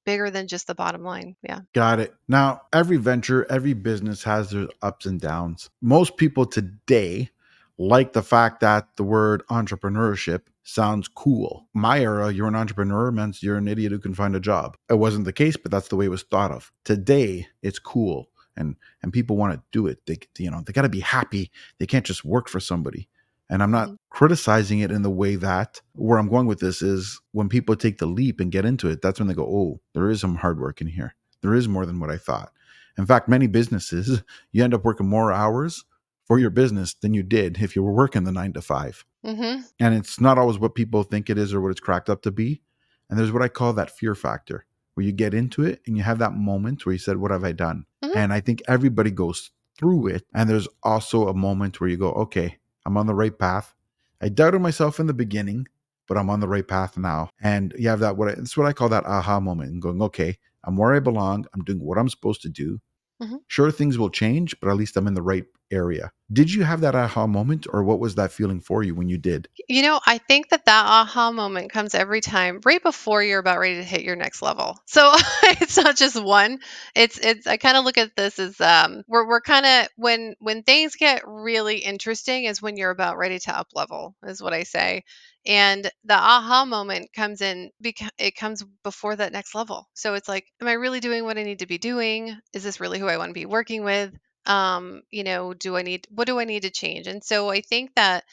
bigger 0.05 0.31
than 0.31 0.49
just 0.49 0.67
the 0.67 0.75
bottom 0.75 1.03
line. 1.03 1.37
Yeah. 1.43 1.61
Got 1.75 2.01
it. 2.01 2.15
Now, 2.27 2.63
every 2.73 2.97
venture, 2.97 3.47
every 3.51 3.75
business 3.75 4.23
has 4.25 4.51
their 4.51 4.69
ups 4.83 5.07
and 5.07 5.21
downs. 5.21 5.71
Most 5.83 6.17
people 6.17 6.47
today 6.47 7.31
like 7.79 8.13
the 8.13 8.23
fact 8.23 8.61
that 8.61 8.89
the 8.97 9.03
word 9.03 9.43
entrepreneurship 9.51 10.43
sounds 10.65 11.09
cool. 11.09 11.67
My 11.73 12.01
era, 12.01 12.31
you're 12.31 12.49
an 12.49 12.55
entrepreneur 12.55 13.11
means 13.11 13.43
you're 13.43 13.57
an 13.57 13.69
idiot 13.69 13.93
who 13.93 13.99
can 13.99 14.15
find 14.15 14.37
a 14.37 14.41
job. 14.41 14.77
It 14.91 14.99
wasn't 14.99 15.25
the 15.25 15.33
case, 15.33 15.57
but 15.57 15.71
that's 15.71 15.89
the 15.89 15.97
way 15.97 16.05
it 16.05 16.11
was 16.11 16.23
thought 16.23 16.51
of. 16.51 16.73
Today, 16.85 17.49
it's 17.63 17.79
cool 17.79 18.29
and 18.57 18.77
and 19.03 19.13
people 19.13 19.37
want 19.37 19.55
to 19.55 19.63
do 19.73 19.87
it. 19.87 20.07
They 20.07 20.19
you 20.39 20.51
know, 20.51 20.63
they 20.65 20.73
got 20.73 20.83
to 20.83 20.89
be 20.89 21.01
happy. 21.01 21.51
They 21.79 21.87
can't 21.87 22.07
just 22.07 22.25
work 22.25 22.49
for 22.49 22.61
somebody. 22.61 23.09
And 23.51 23.63
I'm 23.63 23.71
not 23.73 23.89
Mhm. 23.91 23.97
criticizing 24.11 24.79
it 24.79 24.91
in 24.93 25.03
the 25.03 25.11
way 25.11 25.35
that 25.37 25.83
where 25.95 26.19
I'm 26.19 26.29
going 26.29 26.47
with 26.47 26.61
this 26.61 26.81
is 26.81 27.21
when 27.33 27.49
people 27.49 27.77
take 27.77 27.99
the 27.99 28.07
leap 28.07 28.41
and 28.41 28.51
get 28.53 28.65
into 28.65 28.89
it, 28.89 29.03
that's 29.03 29.19
when 29.19 29.29
they 29.29 29.35
go, 29.35 29.45
oh, 29.45 29.81
there 29.93 30.09
is 30.09 30.21
some 30.21 30.37
hard 30.37 30.59
work 30.61 30.81
in 30.81 30.87
here. 30.87 31.15
There 31.43 31.55
is 31.55 31.69
more 31.69 31.85
than 31.85 32.01
what 32.01 32.11
I 32.11 32.17
thought. 32.17 32.53
In 32.97 33.07
fact, 33.07 33.29
many 33.29 33.47
businesses, 33.49 34.23
you 34.53 34.65
end 34.65 34.73
up 34.73 34.85
working 34.85 35.09
more 35.09 35.33
hours 35.33 35.85
for 36.27 36.39
your 36.39 36.51
business 36.51 36.95
than 36.95 37.13
you 37.13 37.23
did 37.25 37.61
if 37.61 37.75
you 37.75 37.83
were 37.83 37.93
working 37.93 38.25
the 38.25 38.33
nine 38.33 38.53
to 38.53 38.63
five. 38.63 39.05
Mhm. 39.27 39.65
And 39.81 39.95
it's 39.95 40.21
not 40.21 40.39
always 40.39 40.59
what 40.59 40.75
people 40.77 41.03
think 41.03 41.29
it 41.29 41.37
is 41.37 41.53
or 41.53 41.61
what 41.61 41.73
it's 41.73 41.81
cracked 41.81 42.09
up 42.09 42.23
to 42.23 42.31
be. 42.31 42.63
And 43.09 43.19
there's 43.19 43.33
what 43.33 43.43
I 43.43 43.49
call 43.49 43.73
that 43.73 43.91
fear 43.91 44.15
factor, 44.15 44.65
where 44.95 45.05
you 45.05 45.11
get 45.13 45.35
into 45.35 45.65
it 45.65 45.81
and 45.87 45.97
you 45.97 46.05
have 46.05 46.19
that 46.21 46.35
moment 46.35 46.87
where 46.87 46.93
you 46.93 46.99
said, 46.99 47.17
What 47.17 47.33
have 47.33 47.43
I 47.43 47.51
done? 47.53 47.85
Mhm. 48.05 48.15
And 48.15 48.33
I 48.33 48.39
think 48.41 48.63
everybody 48.69 49.11
goes 49.11 49.51
through 49.77 50.07
it. 50.07 50.25
And 50.35 50.49
there's 50.49 50.69
also 50.85 51.27
a 51.27 51.35
moment 51.35 51.81
where 51.81 51.91
you 51.91 51.97
go, 51.97 52.13
Okay, 52.13 52.59
I'm 52.87 52.97
on 52.97 53.07
the 53.07 53.15
right 53.15 53.37
path. 53.37 53.75
I 54.23 54.29
doubted 54.29 54.61
myself 54.61 55.01
in 55.01 55.07
the 55.07 55.15
beginning, 55.15 55.67
but 56.09 56.17
I'm 56.19 56.31
on 56.31 56.41
the 56.41 56.49
right 56.49 56.67
path 56.67 56.97
now. 56.99 57.31
And 57.41 57.75
you 57.79 57.89
have 57.89 58.01
that 58.01 58.17
what 58.17 58.29
I, 58.29 58.33
it's 58.33 58.57
what 58.57 58.67
I 58.67 58.73
call 58.73 58.89
that 58.91 59.07
aha 59.07 59.41
moment 59.41 59.71
and 59.73 59.83
going, 59.83 60.03
okay, 60.03 60.39
I'm 60.65 60.77
where 60.77 60.95
I 60.95 61.01
belong. 61.01 61.47
I'm 61.55 61.65
doing 61.65 61.81
what 61.81 61.99
I'm 61.99 62.09
supposed 62.09 62.43
to 62.43 62.49
do. 62.49 62.81
Mhm. 63.23 63.41
Sure, 63.49 63.71
things 63.71 63.99
will 63.99 64.11
change, 64.11 64.59
but 64.61 64.71
at 64.71 64.77
least 64.77 64.97
I'm 64.97 65.07
in 65.07 65.15
the 65.15 65.23
right 65.23 65.47
area. 65.71 66.13
Did 66.33 66.53
you 66.53 66.63
have 66.63 66.83
that 66.83 66.95
aha 66.95 67.27
moment, 67.27 67.67
or 67.73 67.83
what 67.83 67.99
was 67.99 68.15
that 68.15 68.31
feeling 68.31 68.61
for 68.61 68.85
you 68.85 68.95
when 68.95 69.09
you 69.09 69.19
did? 69.19 69.49
You 69.69 69.83
know, 69.83 70.01
I 70.07 70.19
think 70.19 70.51
that 70.51 70.65
that 70.67 70.87
aha 70.87 71.33
moment 71.33 71.73
comes 71.73 71.95
every 71.95 72.21
time 72.21 72.61
right 72.65 72.83
before 72.83 73.23
you're 73.23 73.41
about 73.41 73.59
ready 73.59 73.77
to 73.77 73.85
hit 73.85 74.03
your 74.03 74.17
next 74.17 74.43
level. 74.43 74.79
So 74.87 75.13
it's 75.43 75.77
not 75.77 75.97
just 75.97 76.21
one. 76.21 76.59
It's 76.95 77.19
it's 77.19 77.47
I 77.47 77.57
kind 77.57 77.77
of 77.77 77.85
look 77.85 77.97
at 77.97 78.17
this 78.17 78.39
as 78.39 78.61
um 78.61 79.03
we're 79.09 79.27
we're 79.27 79.41
kind 79.41 79.65
of 79.65 79.89
when 79.97 80.35
when 80.41 80.63
things 80.63 80.97
get 80.97 81.23
really 81.27 81.79
interesting 81.79 82.45
is 82.45 82.61
when 82.61 82.77
you're 82.77 82.91
about 82.91 83.17
ready 83.17 83.39
to 83.39 83.57
up 83.57 83.69
level 83.75 84.15
is 84.25 84.43
what 84.43 84.53
I 84.53 84.65
say. 84.65 85.05
And 85.47 85.91
the 86.05 86.15
aha 86.15 86.65
moment 86.65 87.13
comes 87.15 87.41
in 87.41 87.71
because 87.81 88.11
it 88.19 88.37
comes 88.37 88.63
before 88.83 89.17
that 89.17 89.33
next 89.33 89.55
level. 89.55 89.89
So 89.95 90.15
it's 90.15 90.29
like, 90.29 90.47
am 90.61 90.69
I 90.69 90.73
really 90.73 91.01
doing 91.01 91.25
what 91.25 91.39
I 91.39 91.45
need 91.45 91.61
to 91.61 91.67
be 91.67 91.79
doing? 91.79 92.37
Is 92.53 92.63
this 92.63 92.81
really 92.81 92.99
who 92.99 93.07
I 93.07 93.17
want 93.17 93.31
to 93.31 93.35
be 93.35 93.47
working 93.47 93.85
with? 93.85 94.13
Um, 94.47 95.03
you 95.11 95.25
know, 95.25 95.55
do 95.55 95.77
I 95.77 95.83
need 95.83 96.07
what 96.11 96.27
do 96.27 96.39
I 96.41 96.45
need 96.45 96.63
to 96.63 96.71
change? 96.71 97.07
And 97.07 97.23
so 97.23 97.51
I 97.51 97.61
think 97.61 97.95
that 97.97 98.25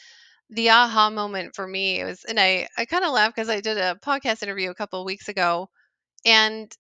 the 0.50 0.70
aha 0.70 1.10
moment 1.10 1.56
for 1.56 1.68
me 1.68 2.04
was 2.04 2.24
and 2.26 2.40
I 2.40 2.68
I 2.78 2.86
kind 2.86 3.04
of 3.06 3.12
laugh 3.14 3.34
because 3.36 3.50
I 3.50 3.62
did 3.62 3.78
a 3.78 3.96
podcast 3.96 4.44
interview 4.44 4.70
a 4.72 4.76
couple 4.76 5.00
of 5.02 5.06
weeks 5.06 5.28
ago 5.30 5.70
and 6.26 6.72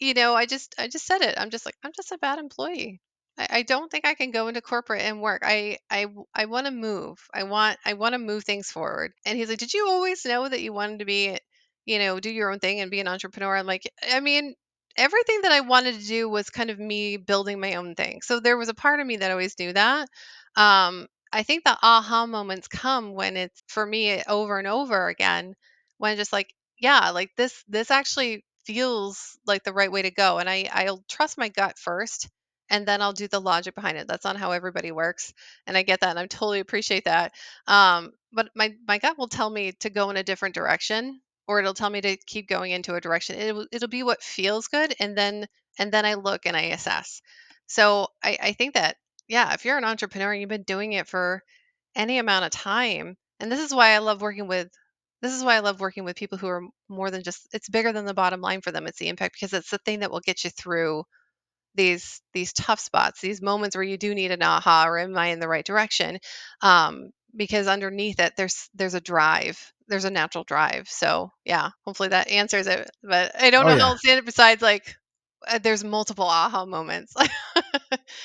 you 0.00 0.14
know 0.14 0.34
I 0.34 0.46
just 0.46 0.74
I 0.78 0.88
just 0.88 1.06
said 1.06 1.22
it 1.22 1.34
I'm 1.38 1.50
just 1.50 1.66
like 1.66 1.76
I'm 1.84 1.92
just 1.96 2.12
a 2.12 2.18
bad 2.18 2.38
employee. 2.38 3.00
I, 3.38 3.48
I 3.50 3.62
don't 3.62 3.90
think 3.90 4.06
I 4.06 4.14
can 4.14 4.30
go 4.30 4.48
into 4.48 4.60
corporate 4.62 5.02
and 5.02 5.20
work. 5.22 5.42
I 5.44 5.78
i 5.90 6.06
i 6.34 6.46
want 6.46 6.66
to 6.66 6.72
move. 6.72 7.18
I 7.34 7.44
want 7.44 7.78
I 7.84 7.94
want 7.94 8.14
to 8.14 8.18
move 8.18 8.44
things 8.44 8.70
forward. 8.70 9.12
And 9.26 9.38
he's 9.38 9.48
like 9.48 9.58
did 9.58 9.74
you 9.74 9.88
always 9.88 10.24
know 10.24 10.48
that 10.48 10.62
you 10.62 10.72
wanted 10.72 11.00
to 11.00 11.04
be 11.06 11.38
you 11.86 11.98
know 11.98 12.20
do 12.20 12.30
your 12.30 12.50
own 12.52 12.58
thing 12.60 12.80
and 12.80 12.90
be 12.90 13.00
an 13.00 13.08
entrepreneur? 13.08 13.56
I'm 13.56 13.66
like 13.66 13.84
I 14.10 14.20
mean 14.20 14.54
everything 14.96 15.40
that 15.42 15.52
I 15.52 15.60
wanted 15.60 16.00
to 16.00 16.06
do 16.06 16.28
was 16.28 16.50
kind 16.50 16.70
of 16.70 16.78
me 16.78 17.16
building 17.16 17.60
my 17.60 17.74
own 17.74 17.94
thing 17.94 18.20
so 18.22 18.40
there 18.40 18.56
was 18.56 18.68
a 18.68 18.74
part 18.74 19.00
of 19.00 19.06
me 19.06 19.16
that 19.16 19.30
always 19.30 19.58
knew 19.58 19.72
that 19.72 20.08
um 20.56 21.06
I 21.32 21.42
think 21.44 21.64
the 21.64 21.76
aha 21.82 22.26
moments 22.26 22.68
come 22.68 23.14
when 23.14 23.36
it's 23.36 23.62
for 23.68 23.84
me 23.86 24.22
over 24.24 24.58
and 24.58 24.68
over 24.68 25.08
again 25.08 25.54
when 25.98 26.16
just 26.16 26.32
like 26.32 26.52
yeah 26.78 27.10
like 27.10 27.30
this 27.36 27.64
this 27.68 27.90
actually 27.90 28.44
feels 28.66 29.38
like 29.46 29.64
the 29.64 29.72
right 29.72 29.90
way 29.90 30.02
to 30.02 30.10
go 30.10 30.38
and 30.38 30.48
I 30.48 30.68
I'll 30.72 31.04
trust 31.08 31.38
my 31.38 31.48
gut 31.48 31.78
first 31.78 32.28
and 32.70 32.86
then 32.86 33.02
I'll 33.02 33.12
do 33.12 33.28
the 33.28 33.40
logic 33.40 33.74
behind 33.74 33.98
it. 33.98 34.06
That's 34.08 34.24
not 34.24 34.36
how 34.36 34.52
everybody 34.52 34.92
works 34.92 35.32
and 35.66 35.76
I 35.76 35.82
get 35.82 36.00
that 36.00 36.10
and 36.10 36.18
I 36.18 36.26
totally 36.26 36.60
appreciate 36.60 37.04
that. 37.04 37.32
Um 37.66 38.12
but 38.32 38.48
my 38.54 38.74
my 38.86 38.98
gut 38.98 39.18
will 39.18 39.28
tell 39.28 39.50
me 39.50 39.72
to 39.80 39.90
go 39.90 40.10
in 40.10 40.16
a 40.16 40.22
different 40.22 40.54
direction 40.54 41.20
or 41.46 41.60
it'll 41.60 41.74
tell 41.74 41.90
me 41.90 42.00
to 42.00 42.16
keep 42.26 42.48
going 42.48 42.72
into 42.72 42.94
a 42.94 43.00
direction. 43.00 43.36
It'll 43.38 43.66
it'll 43.72 43.88
be 43.88 44.02
what 44.02 44.22
feels 44.22 44.68
good 44.68 44.94
and 45.00 45.16
then 45.16 45.46
and 45.78 45.92
then 45.92 46.04
I 46.06 46.14
look 46.14 46.46
and 46.46 46.56
I 46.56 46.62
assess. 46.62 47.22
So 47.66 48.08
I 48.22 48.38
I 48.40 48.52
think 48.52 48.74
that 48.74 48.96
yeah, 49.28 49.54
if 49.54 49.64
you're 49.64 49.78
an 49.78 49.84
entrepreneur 49.84 50.32
and 50.32 50.40
you've 50.40 50.48
been 50.50 50.62
doing 50.64 50.92
it 50.92 51.08
for 51.08 51.42
any 51.96 52.18
amount 52.18 52.44
of 52.44 52.50
time, 52.52 53.16
and 53.40 53.50
this 53.50 53.60
is 53.60 53.74
why 53.74 53.90
I 53.90 53.98
love 53.98 54.20
working 54.22 54.48
with 54.48 54.68
this 55.22 55.32
is 55.34 55.44
why 55.44 55.56
I 55.56 55.60
love 55.60 55.80
working 55.80 56.04
with 56.04 56.16
people 56.16 56.38
who 56.38 56.48
are 56.48 56.62
more 56.88 57.10
than 57.10 57.22
just 57.22 57.48
it's 57.52 57.68
bigger 57.68 57.92
than 57.92 58.06
the 58.06 58.14
bottom 58.14 58.40
line 58.40 58.60
for 58.60 58.72
them. 58.72 58.86
It's 58.86 58.98
the 58.98 59.08
impact 59.08 59.36
because 59.36 59.52
it's 59.52 59.70
the 59.70 59.78
thing 59.78 60.00
that 60.00 60.10
will 60.10 60.20
get 60.20 60.44
you 60.44 60.50
through 60.50 61.04
these 61.74 62.20
these 62.34 62.52
tough 62.52 62.80
spots, 62.80 63.20
these 63.20 63.40
moments 63.42 63.76
where 63.76 63.82
you 63.82 63.96
do 63.96 64.14
need 64.14 64.30
an 64.30 64.42
aha 64.42 64.84
or 64.86 64.98
am 64.98 65.16
I 65.16 65.28
in 65.28 65.40
the 65.40 65.48
right 65.48 65.64
direction? 65.64 66.18
Um, 66.60 67.10
because 67.34 67.66
underneath 67.66 68.20
it 68.20 68.34
there's 68.36 68.68
there's 68.74 68.94
a 68.94 69.00
drive. 69.00 69.72
There's 69.92 70.06
a 70.06 70.10
natural 70.10 70.44
drive. 70.44 70.88
So 70.88 71.30
yeah, 71.44 71.68
hopefully 71.84 72.08
that 72.08 72.28
answers 72.28 72.66
it. 72.66 72.90
But 73.02 73.32
I 73.38 73.50
don't 73.50 73.66
Oh 73.66 73.68
know 73.68 73.74
yeah, 73.76 73.80
how 73.82 73.90
else 73.90 74.00
to 74.00 74.10
it 74.10 74.24
besides 74.24 74.62
like 74.62 74.96
uh, 75.46 75.58
there's 75.58 75.84
multiple 75.84 76.24
aha 76.24 76.64
moments. 76.64 77.12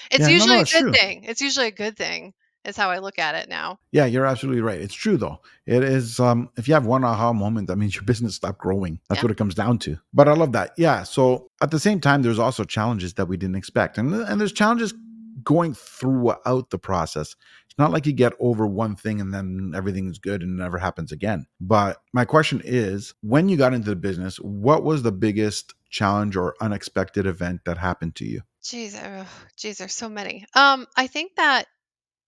it's 0.10 0.20
yeah, 0.20 0.38
no, 0.38 0.46
no, 0.46 0.56
usually 0.56 0.60
a 0.60 0.64
good 0.64 0.82
true. 0.82 0.94
thing. 0.94 1.24
It's 1.26 1.42
usually 1.42 1.68
a 1.68 1.72
good 1.72 1.98
thing. 1.98 2.34
Is 2.64 2.76
how 2.76 2.90
I 2.90 3.00
look 3.00 3.18
at 3.20 3.36
it 3.36 3.48
now. 3.48 3.78
Yeah, 3.92 4.06
you're 4.06 4.26
absolutely 4.26 4.62
right. 4.62 4.82
It's 4.82 4.94
true 4.94 5.16
though. 5.18 5.40
It 5.66 5.84
is. 5.84 6.20
Um, 6.20 6.50
if 6.58 6.68
you 6.68 6.74
have 6.74 6.86
one 6.86 7.04
aha 7.04 7.32
moment, 7.34 7.68
that 7.68 7.78
means 7.78 7.96
your 7.96 8.04
business 8.04 8.36
stopped 8.36 8.60
growing. 8.60 9.00
That's 9.08 9.20
Yeah. 9.20 9.24
what 9.24 9.32
it 9.32 9.38
comes 9.38 9.56
down 9.56 9.80
to. 9.80 9.98
But 10.14 10.28
I 10.28 10.34
love 10.34 10.52
that. 10.54 10.72
Yeah. 10.78 11.04
So 11.04 11.50
at 11.62 11.72
the 11.72 11.80
same 11.80 12.02
time, 12.02 12.24
there's 12.24 12.40
also 12.40 12.64
challenges 12.66 13.14
that 13.14 13.28
we 13.28 13.38
didn't 13.38 13.56
expect, 13.56 13.98
and 13.98 14.14
and 14.14 14.40
there's 14.42 14.52
challenges 14.52 14.94
going 15.44 15.74
throughout 15.74 16.70
the 16.70 16.80
process. 16.80 17.36
It's 17.66 17.78
not 17.78 17.92
like 17.92 18.06
you 18.06 18.14
get 18.14 18.34
over 18.40 18.66
one 18.66 18.96
thing 18.96 19.22
and 19.22 19.34
then 19.34 19.74
everything's 19.76 20.20
good 20.20 20.42
and 20.42 20.58
never 20.58 20.78
happens 20.78 21.12
again. 21.12 21.46
But 21.60 21.98
my 22.14 22.26
question 22.26 22.62
is, 22.64 23.14
when 23.22 23.50
you 23.50 23.58
got 23.58 23.74
into 23.74 23.90
the 23.90 23.96
business, 23.96 24.38
what 24.38 24.84
was 24.84 25.04
the 25.04 25.12
biggest 25.12 25.74
challenge 25.90 26.36
or 26.36 26.56
unexpected 26.62 27.26
event 27.26 27.62
that 27.66 27.78
happened 27.78 28.16
to 28.16 28.26
you? 28.26 28.42
Jeez, 28.64 29.00
oh, 29.02 29.26
geez, 29.56 29.78
there's 29.78 29.94
so 29.94 30.10
many. 30.10 30.46
Um, 30.54 30.88
I 30.96 31.08
think 31.08 31.36
that 31.36 31.68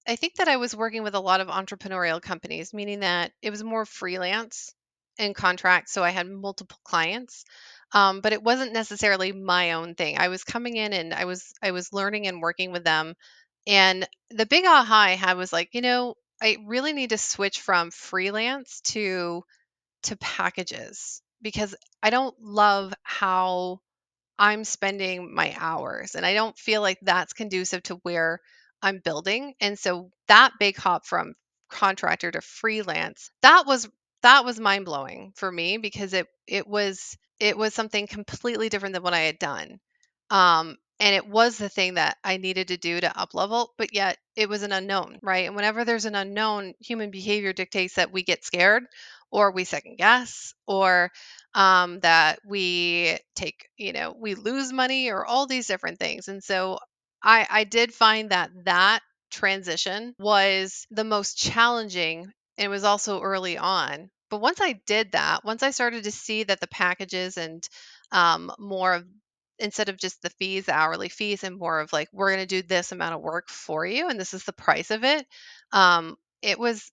I 0.07 0.15
think 0.15 0.35
that 0.35 0.47
I 0.47 0.57
was 0.57 0.75
working 0.75 1.03
with 1.03 1.13
a 1.13 1.19
lot 1.19 1.41
of 1.41 1.49
entrepreneurial 1.49 2.21
companies, 2.21 2.73
meaning 2.73 3.01
that 3.01 3.31
it 3.41 3.51
was 3.51 3.63
more 3.63 3.85
freelance 3.85 4.73
and 5.19 5.35
contract, 5.35 5.89
so 5.89 6.03
I 6.03 6.09
had 6.11 6.27
multiple 6.29 6.79
clients. 6.83 7.45
Um, 7.91 8.21
but 8.21 8.33
it 8.33 8.43
wasn't 8.43 8.73
necessarily 8.73 9.31
my 9.31 9.73
own 9.73 9.95
thing. 9.95 10.17
I 10.19 10.27
was 10.27 10.43
coming 10.43 10.77
in 10.77 10.93
and 10.93 11.13
I 11.13 11.25
was 11.25 11.53
I 11.61 11.71
was 11.71 11.91
learning 11.93 12.27
and 12.27 12.41
working 12.41 12.71
with 12.71 12.83
them. 12.83 13.15
And 13.67 14.07
the 14.31 14.45
big 14.45 14.65
aha 14.65 14.95
I 14.95 15.15
had 15.15 15.37
was 15.37 15.53
like, 15.53 15.69
you 15.73 15.81
know, 15.81 16.15
I 16.41 16.57
really 16.67 16.93
need 16.93 17.11
to 17.11 17.17
switch 17.17 17.61
from 17.61 17.91
freelance 17.91 18.81
to 18.93 19.43
to 20.03 20.17
packages 20.17 21.21
because 21.41 21.75
I 22.03 22.09
don't 22.09 22.35
love 22.41 22.93
how 23.03 23.81
I'm 24.39 24.63
spending 24.63 25.33
my 25.35 25.55
hours, 25.59 26.15
and 26.15 26.25
I 26.25 26.33
don't 26.33 26.57
feel 26.57 26.81
like 26.81 26.99
that's 27.01 27.33
conducive 27.33 27.83
to 27.83 27.95
where 28.03 28.39
I'm 28.81 28.99
building. 28.99 29.53
And 29.61 29.77
so 29.77 30.11
that 30.27 30.53
big 30.59 30.77
hop 30.77 31.05
from 31.05 31.33
contractor 31.69 32.31
to 32.31 32.41
freelance, 32.41 33.31
that 33.41 33.65
was 33.67 33.89
that 34.21 34.45
was 34.45 34.59
mind-blowing 34.59 35.33
for 35.35 35.51
me 35.51 35.77
because 35.77 36.13
it 36.13 36.27
it 36.47 36.67
was 36.67 37.17
it 37.39 37.57
was 37.57 37.73
something 37.73 38.07
completely 38.07 38.69
different 38.69 38.93
than 38.93 39.03
what 39.03 39.13
I 39.13 39.21
had 39.21 39.39
done. 39.39 39.79
Um, 40.29 40.77
and 40.99 41.15
it 41.15 41.27
was 41.27 41.57
the 41.57 41.69
thing 41.69 41.93
that 41.93 42.17
I 42.23 42.37
needed 42.37 42.67
to 42.69 42.77
do 42.77 42.99
to 42.99 43.17
up 43.19 43.33
level, 43.33 43.73
but 43.77 43.93
yet 43.93 44.17
it 44.35 44.49
was 44.49 44.63
an 44.63 44.73
unknown, 44.73 45.19
right? 45.21 45.45
And 45.47 45.55
whenever 45.55 45.85
there's 45.85 46.05
an 46.05 46.15
unknown, 46.15 46.73
human 46.81 47.09
behavior 47.09 47.53
dictates 47.53 47.95
that 47.95 48.11
we 48.11 48.21
get 48.23 48.43
scared 48.43 48.83
or 49.31 49.51
we 49.51 49.63
second 49.63 49.97
guess 49.97 50.53
or 50.67 51.11
um, 51.53 51.99
that 52.01 52.39
we 52.45 53.17
take, 53.35 53.69
you 53.77 53.93
know, 53.93 54.13
we 54.17 54.35
lose 54.35 54.73
money 54.73 55.09
or 55.09 55.25
all 55.25 55.47
these 55.47 55.67
different 55.67 55.99
things. 55.99 56.27
And 56.27 56.43
so 56.43 56.79
I, 57.23 57.47
I 57.49 57.63
did 57.63 57.93
find 57.93 58.31
that 58.31 58.51
that 58.65 59.01
transition 59.31 60.15
was 60.19 60.85
the 60.91 61.03
most 61.03 61.37
challenging 61.37 62.31
it 62.59 62.67
was 62.67 62.83
also 62.83 63.21
early 63.21 63.57
on. 63.57 64.09
But 64.29 64.41
once 64.41 64.59
I 64.61 64.73
did 64.85 65.13
that, 65.13 65.43
once 65.43 65.63
I 65.63 65.71
started 65.71 66.03
to 66.03 66.11
see 66.11 66.43
that 66.43 66.59
the 66.59 66.67
packages 66.67 67.37
and 67.37 67.67
um, 68.11 68.51
more 68.59 68.93
of 68.93 69.05
instead 69.57 69.89
of 69.89 69.97
just 69.97 70.21
the 70.21 70.29
fees, 70.29 70.65
the 70.65 70.73
hourly 70.73 71.09
fees, 71.09 71.43
and 71.43 71.57
more 71.57 71.79
of 71.79 71.91
like, 71.91 72.07
we're 72.13 72.33
going 72.33 72.47
to 72.47 72.61
do 72.61 72.65
this 72.65 72.91
amount 72.91 73.15
of 73.15 73.21
work 73.21 73.49
for 73.49 73.85
you, 73.85 74.07
and 74.07 74.19
this 74.19 74.33
is 74.33 74.43
the 74.43 74.53
price 74.53 74.91
of 74.91 75.03
it. 75.03 75.25
Um, 75.71 76.15
it 76.41 76.59
was 76.59 76.91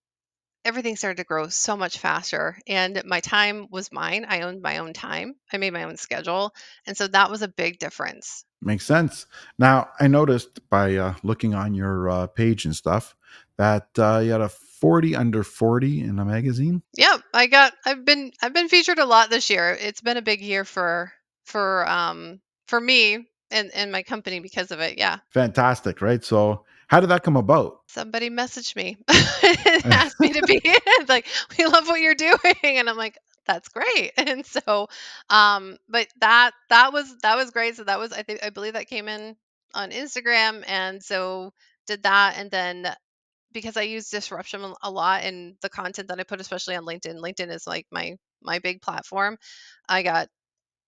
everything 0.64 0.96
started 0.96 1.18
to 1.18 1.24
grow 1.24 1.48
so 1.48 1.76
much 1.76 1.98
faster, 1.98 2.58
and 2.66 3.02
my 3.04 3.20
time 3.20 3.68
was 3.70 3.92
mine. 3.92 4.26
I 4.28 4.40
owned 4.40 4.62
my 4.62 4.78
own 4.78 4.92
time, 4.92 5.36
I 5.52 5.58
made 5.58 5.72
my 5.72 5.84
own 5.84 5.96
schedule. 5.96 6.52
And 6.86 6.96
so 6.96 7.06
that 7.06 7.30
was 7.30 7.42
a 7.42 7.48
big 7.48 7.78
difference. 7.78 8.44
Makes 8.60 8.84
sense. 8.84 9.26
Now, 9.58 9.90
I 10.00 10.08
noticed 10.08 10.68
by 10.68 10.96
uh, 10.96 11.14
looking 11.22 11.54
on 11.54 11.74
your 11.74 12.10
uh, 12.10 12.26
page 12.26 12.64
and 12.64 12.74
stuff 12.74 13.14
that 13.58 13.88
uh, 13.96 14.18
you 14.24 14.32
had 14.32 14.40
a 14.40 14.48
40 14.80 15.16
under 15.16 15.42
40 15.42 16.00
in 16.00 16.18
a 16.18 16.24
magazine. 16.24 16.82
Yep, 16.96 17.22
I 17.32 17.46
got 17.46 17.72
I've 17.84 18.04
been 18.04 18.32
I've 18.42 18.54
been 18.54 18.68
featured 18.68 18.98
a 18.98 19.06
lot 19.06 19.30
this 19.30 19.50
year. 19.50 19.76
It's 19.80 20.00
been 20.00 20.16
a 20.16 20.22
big 20.22 20.40
year 20.40 20.64
for 20.64 21.12
for 21.44 21.88
um 21.88 22.40
for 22.66 22.80
me 22.80 23.26
and 23.50 23.70
and 23.74 23.92
my 23.92 24.02
company 24.02 24.40
because 24.40 24.70
of 24.70 24.80
it. 24.80 24.98
Yeah. 24.98 25.18
Fantastic, 25.30 26.00
right? 26.00 26.22
So, 26.22 26.64
how 26.88 27.00
did 27.00 27.10
that 27.10 27.22
come 27.22 27.36
about? 27.36 27.80
Somebody 27.86 28.30
messaged 28.30 28.76
me 28.76 28.96
and 29.08 29.86
asked 29.92 30.20
me 30.20 30.32
to 30.32 30.42
be 30.42 30.60
in. 30.62 31.06
Like, 31.08 31.26
we 31.58 31.66
love 31.66 31.86
what 31.86 32.00
you're 32.00 32.14
doing. 32.14 32.54
And 32.62 32.88
I'm 32.88 32.96
like, 32.96 33.18
that's 33.46 33.68
great. 33.68 34.12
And 34.18 34.44
so, 34.44 34.88
um, 35.30 35.78
but 35.88 36.08
that 36.20 36.52
that 36.68 36.92
was 36.92 37.14
that 37.22 37.36
was 37.36 37.50
great. 37.50 37.76
So 37.76 37.84
that 37.84 37.98
was 37.98 38.12
I 38.12 38.22
think 38.22 38.44
I 38.44 38.50
believe 38.50 38.74
that 38.74 38.88
came 38.88 39.08
in 39.08 39.36
on 39.74 39.90
Instagram. 39.90 40.64
And 40.66 41.02
so 41.02 41.52
did 41.86 42.02
that. 42.02 42.36
And 42.38 42.50
then 42.50 42.94
because 43.52 43.76
I 43.76 43.82
use 43.82 44.10
disruption 44.10 44.74
a 44.82 44.90
lot 44.90 45.24
in 45.24 45.56
the 45.62 45.68
content 45.68 46.08
that 46.08 46.20
I 46.20 46.24
put, 46.24 46.40
especially 46.40 46.76
on 46.76 46.84
LinkedIn. 46.84 47.16
LinkedIn 47.16 47.50
is 47.50 47.66
like 47.66 47.86
my 47.90 48.16
my 48.42 48.58
big 48.58 48.82
platform. 48.82 49.38
I 49.88 50.02
got 50.02 50.28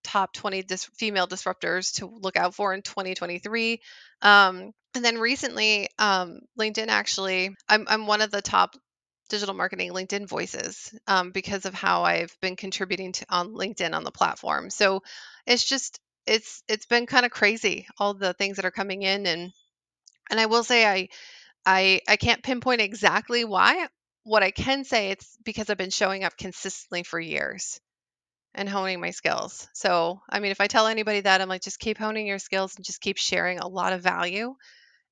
top 0.04 0.32
20 0.32 0.62
dis- 0.62 0.90
female 0.96 1.26
disruptors 1.26 1.94
to 1.96 2.06
look 2.06 2.36
out 2.36 2.54
for 2.54 2.72
in 2.74 2.82
2023. 2.82 3.80
Um, 4.22 4.72
and 4.94 5.04
then 5.04 5.18
recently, 5.18 5.88
um, 5.98 6.40
LinkedIn 6.58 6.88
actually, 6.88 7.54
I'm, 7.68 7.86
I'm 7.88 8.06
one 8.06 8.22
of 8.22 8.30
the 8.30 8.42
top 8.42 8.74
digital 9.28 9.54
marketing 9.54 9.92
LinkedIn 9.92 10.26
voices 10.26 10.94
um, 11.06 11.30
because 11.30 11.66
of 11.66 11.74
how 11.74 12.04
I've 12.04 12.34
been 12.40 12.56
contributing 12.56 13.12
to 13.12 13.26
on 13.28 13.54
LinkedIn 13.54 13.94
on 13.94 14.04
the 14.04 14.10
platform. 14.10 14.70
So 14.70 15.02
it's 15.46 15.64
just 15.64 16.00
it's 16.26 16.62
it's 16.68 16.86
been 16.86 17.06
kind 17.06 17.24
of 17.26 17.32
crazy 17.32 17.86
all 17.98 18.14
the 18.14 18.34
things 18.34 18.56
that 18.56 18.64
are 18.64 18.70
coming 18.70 19.02
in 19.02 19.26
and 19.26 19.52
and 20.30 20.40
I 20.40 20.46
will 20.46 20.64
say 20.64 20.86
I 20.86 21.08
I 21.66 22.00
I 22.08 22.16
can't 22.16 22.42
pinpoint 22.42 22.80
exactly 22.80 23.44
why. 23.44 23.88
What 24.24 24.42
I 24.42 24.50
can 24.50 24.84
say 24.84 25.10
it's 25.10 25.36
because 25.44 25.70
I've 25.70 25.78
been 25.78 25.90
showing 25.90 26.24
up 26.24 26.36
consistently 26.36 27.02
for 27.02 27.18
years 27.18 27.80
and 28.54 28.68
honing 28.68 29.00
my 29.00 29.10
skills. 29.10 29.68
So, 29.72 30.20
I 30.28 30.40
mean, 30.40 30.50
if 30.50 30.60
I 30.60 30.66
tell 30.66 30.86
anybody 30.86 31.20
that, 31.20 31.40
I'm 31.40 31.48
like, 31.48 31.62
just 31.62 31.78
keep 31.78 31.98
honing 31.98 32.26
your 32.26 32.38
skills 32.38 32.74
and 32.76 32.84
just 32.84 33.00
keep 33.00 33.16
sharing 33.16 33.58
a 33.58 33.68
lot 33.68 33.92
of 33.92 34.02
value 34.02 34.54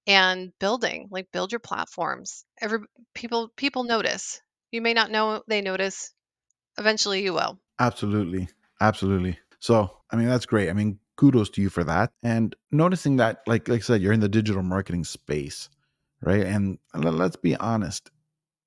and 0.07 0.53
building, 0.59 1.09
like 1.11 1.33
build 1.33 1.53
your 1.53 1.61
platforms. 1.61 2.45
Every 2.61 2.81
people 3.15 3.51
people 3.57 3.85
notice. 3.85 4.41
You 4.71 4.83
may 4.83 4.95
not 4.95 5.11
know 5.11 5.43
they 5.49 5.63
notice. 5.63 6.13
Eventually 6.79 7.23
you 7.23 7.33
will. 7.33 7.59
Absolutely. 7.79 8.49
Absolutely. 8.81 9.39
So, 9.61 9.99
I 10.11 10.17
mean, 10.17 10.29
that's 10.29 10.47
great. 10.47 10.69
I 10.69 10.73
mean, 10.75 10.99
kudos 11.17 11.51
to 11.51 11.63
you 11.63 11.71
for 11.71 11.85
that. 11.85 12.13
And 12.23 12.55
noticing 12.71 13.17
that, 13.17 13.39
like, 13.47 13.69
like 13.69 13.81
I 13.81 13.83
said, 13.83 14.03
you're 14.03 14.13
in 14.13 14.21
the 14.21 14.29
digital 14.29 14.63
marketing 14.63 15.05
space, 15.05 15.71
right? 16.23 16.45
And 16.45 16.79
let's 16.95 17.37
be 17.37 17.57
honest, 17.57 18.11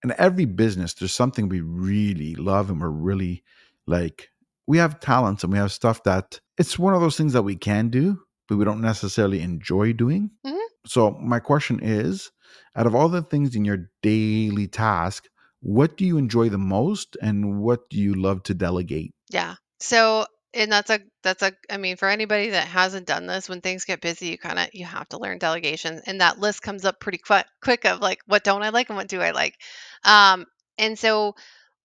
in 0.03 0.13
every 0.17 0.45
business, 0.45 0.93
there's 0.93 1.13
something 1.13 1.49
we 1.49 1.61
really 1.61 2.35
love 2.35 2.69
and 2.69 2.79
we're 2.79 2.89
really 2.89 3.43
like, 3.87 4.29
we 4.67 4.77
have 4.77 4.99
talents 4.99 5.43
and 5.43 5.51
we 5.51 5.59
have 5.59 5.71
stuff 5.71 6.03
that 6.03 6.39
it's 6.57 6.79
one 6.79 6.93
of 6.93 7.01
those 7.01 7.17
things 7.17 7.33
that 7.33 7.43
we 7.43 7.55
can 7.55 7.89
do, 7.89 8.19
but 8.47 8.57
we 8.57 8.65
don't 8.65 8.81
necessarily 8.81 9.41
enjoy 9.41 9.93
doing. 9.93 10.31
Mhm. 10.45 10.57
So, 10.85 11.11
my 11.11 11.39
question 11.39 11.79
is 11.81 12.31
out 12.75 12.87
of 12.87 12.95
all 12.95 13.09
the 13.09 13.21
things 13.21 13.55
in 13.55 13.65
your 13.65 13.89
daily 14.01 14.67
task, 14.67 15.27
what 15.61 15.97
do 15.97 16.05
you 16.05 16.17
enjoy 16.17 16.49
the 16.49 16.57
most 16.57 17.17
and 17.21 17.59
what 17.59 17.89
do 17.89 17.97
you 17.97 18.13
love 18.13 18.43
to 18.43 18.53
delegate? 18.53 19.13
Yeah. 19.29 19.55
So, 19.79 20.25
and 20.53 20.71
that's 20.71 20.89
a 20.89 20.99
that's 21.23 21.43
a 21.43 21.53
I 21.69 21.77
mean, 21.77 21.97
for 21.97 22.07
anybody 22.07 22.49
that 22.51 22.67
hasn't 22.67 23.07
done 23.07 23.27
this, 23.27 23.49
when 23.49 23.61
things 23.61 23.85
get 23.85 24.01
busy, 24.01 24.27
you 24.27 24.37
kind 24.37 24.59
of 24.59 24.69
you 24.73 24.85
have 24.85 25.09
to 25.09 25.19
learn 25.19 25.37
delegation, 25.37 26.01
and 26.05 26.21
that 26.21 26.39
list 26.39 26.61
comes 26.61 26.85
up 26.85 26.99
pretty 26.99 27.19
quick 27.19 27.45
quick 27.61 27.85
of 27.85 28.01
like 28.01 28.19
what 28.25 28.43
don't 28.43 28.63
I 28.63 28.69
like 28.69 28.89
and 28.89 28.97
what 28.97 29.07
do 29.07 29.21
I 29.21 29.31
like. 29.31 29.57
Um, 30.03 30.45
and 30.77 30.97
so 30.97 31.35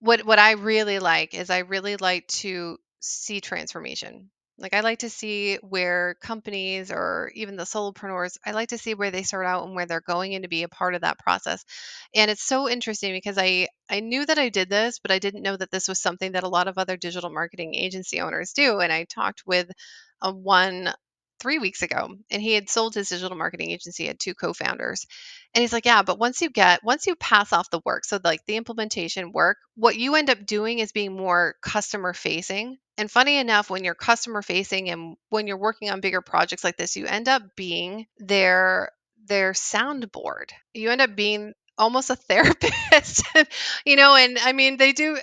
what 0.01 0.25
what 0.25 0.39
I 0.39 0.53
really 0.53 0.99
like 0.99 1.35
is 1.35 1.51
I 1.51 1.59
really 1.61 1.97
like 1.97 2.27
to 2.29 2.79
see 3.01 3.41
transformation. 3.41 4.31
Like 4.57 4.73
I 4.75 4.81
like 4.81 5.01
to 5.01 5.11
see 5.11 5.57
where 5.57 6.15
companies 6.21 6.93
or 6.93 7.31
even 7.35 7.57
the 7.57 7.65
solopreneurs, 7.65 8.37
I 8.47 8.53
like 8.53 8.69
to 8.69 8.79
see 8.79 8.95
where 8.95 9.11
they 9.11 9.25
start 9.25 9.47
out 9.47 9.65
and 9.65 9.75
where 9.75 9.87
they're 9.87 10.01
going 10.01 10.35
and 10.35 10.45
to 10.45 10.49
be 10.49 10.63
a 10.63 10.69
part 10.69 10.95
of 10.95 11.01
that 11.03 11.19
process. 11.19 11.65
And 12.15 12.31
it's 12.31 12.43
so 12.45 12.69
interesting 12.69 13.13
because 13.13 13.37
I 13.39 13.69
I 13.91 14.01
knew 14.01 14.25
that 14.25 14.39
I 14.39 14.49
did 14.51 14.69
this, 14.71 14.99
but 15.01 15.11
I 15.11 15.19
didn't 15.19 15.43
know 15.43 15.57
that 15.57 15.71
this 15.71 15.89
was 15.89 16.01
something 16.01 16.33
that 16.33 16.45
a 16.45 16.49
lot 16.49 16.69
of 16.69 16.79
other 16.79 16.97
digital 16.97 17.31
marketing 17.31 17.75
agency 17.75 18.21
owners 18.21 18.53
do. 18.53 18.79
And 18.81 18.93
I 18.93 19.05
talked 19.05 19.43
with 19.47 19.71
a 20.23 20.33
one 20.33 20.93
three 21.45 21.59
weeks 21.59 21.83
ago, 21.83 22.17
and 22.31 22.43
he 22.43 22.55
had 22.55 22.71
sold 22.71 22.95
his 22.95 23.11
digital 23.11 23.37
marketing 23.37 23.71
agency, 23.71 24.07
had 24.07 24.19
two 24.19 24.35
co-founders. 24.35 25.05
And 25.55 25.61
he's 25.61 25.75
like, 25.75 25.85
Yeah, 25.85 26.03
but 26.03 26.19
once 26.19 26.41
you 26.41 26.49
get, 26.49 26.83
once 26.83 27.07
you 27.07 27.17
pass 27.17 27.53
off 27.53 27.69
the 27.69 27.83
work, 27.85 28.07
so 28.07 28.19
like 28.25 28.41
the 28.47 28.57
implementation 28.57 29.31
work, 29.31 29.59
what 29.77 29.97
you 29.97 30.15
end 30.15 30.31
up 30.31 30.47
doing 30.47 30.79
is 30.79 30.91
being 30.93 31.15
more 31.15 31.57
customer 31.63 32.15
facing. 32.15 32.79
And 32.97 33.11
funny 33.11 33.37
enough, 33.37 33.69
when 33.69 33.85
you're 33.85 33.95
customer 33.95 34.41
facing 34.41 34.89
and 34.89 35.17
when 35.29 35.47
you're 35.47 35.59
working 35.59 35.91
on 35.91 36.01
bigger 36.01 36.23
projects 36.23 36.65
like 36.65 36.79
this, 36.79 36.97
you 36.97 37.07
end 37.07 37.29
up 37.29 37.43
being 37.57 38.07
their 38.19 38.91
their 39.27 39.53
soundboard. 39.53 40.51
You 40.73 40.91
end 40.91 41.03
up 41.03 41.15
being 41.15 41.53
almost 41.77 42.09
a 42.09 42.17
therapist, 42.31 43.23
you 43.85 43.97
know, 43.97 44.15
and 44.17 44.39
I 44.39 44.53
mean, 44.55 44.79
they 44.79 44.93
do. 44.93 45.19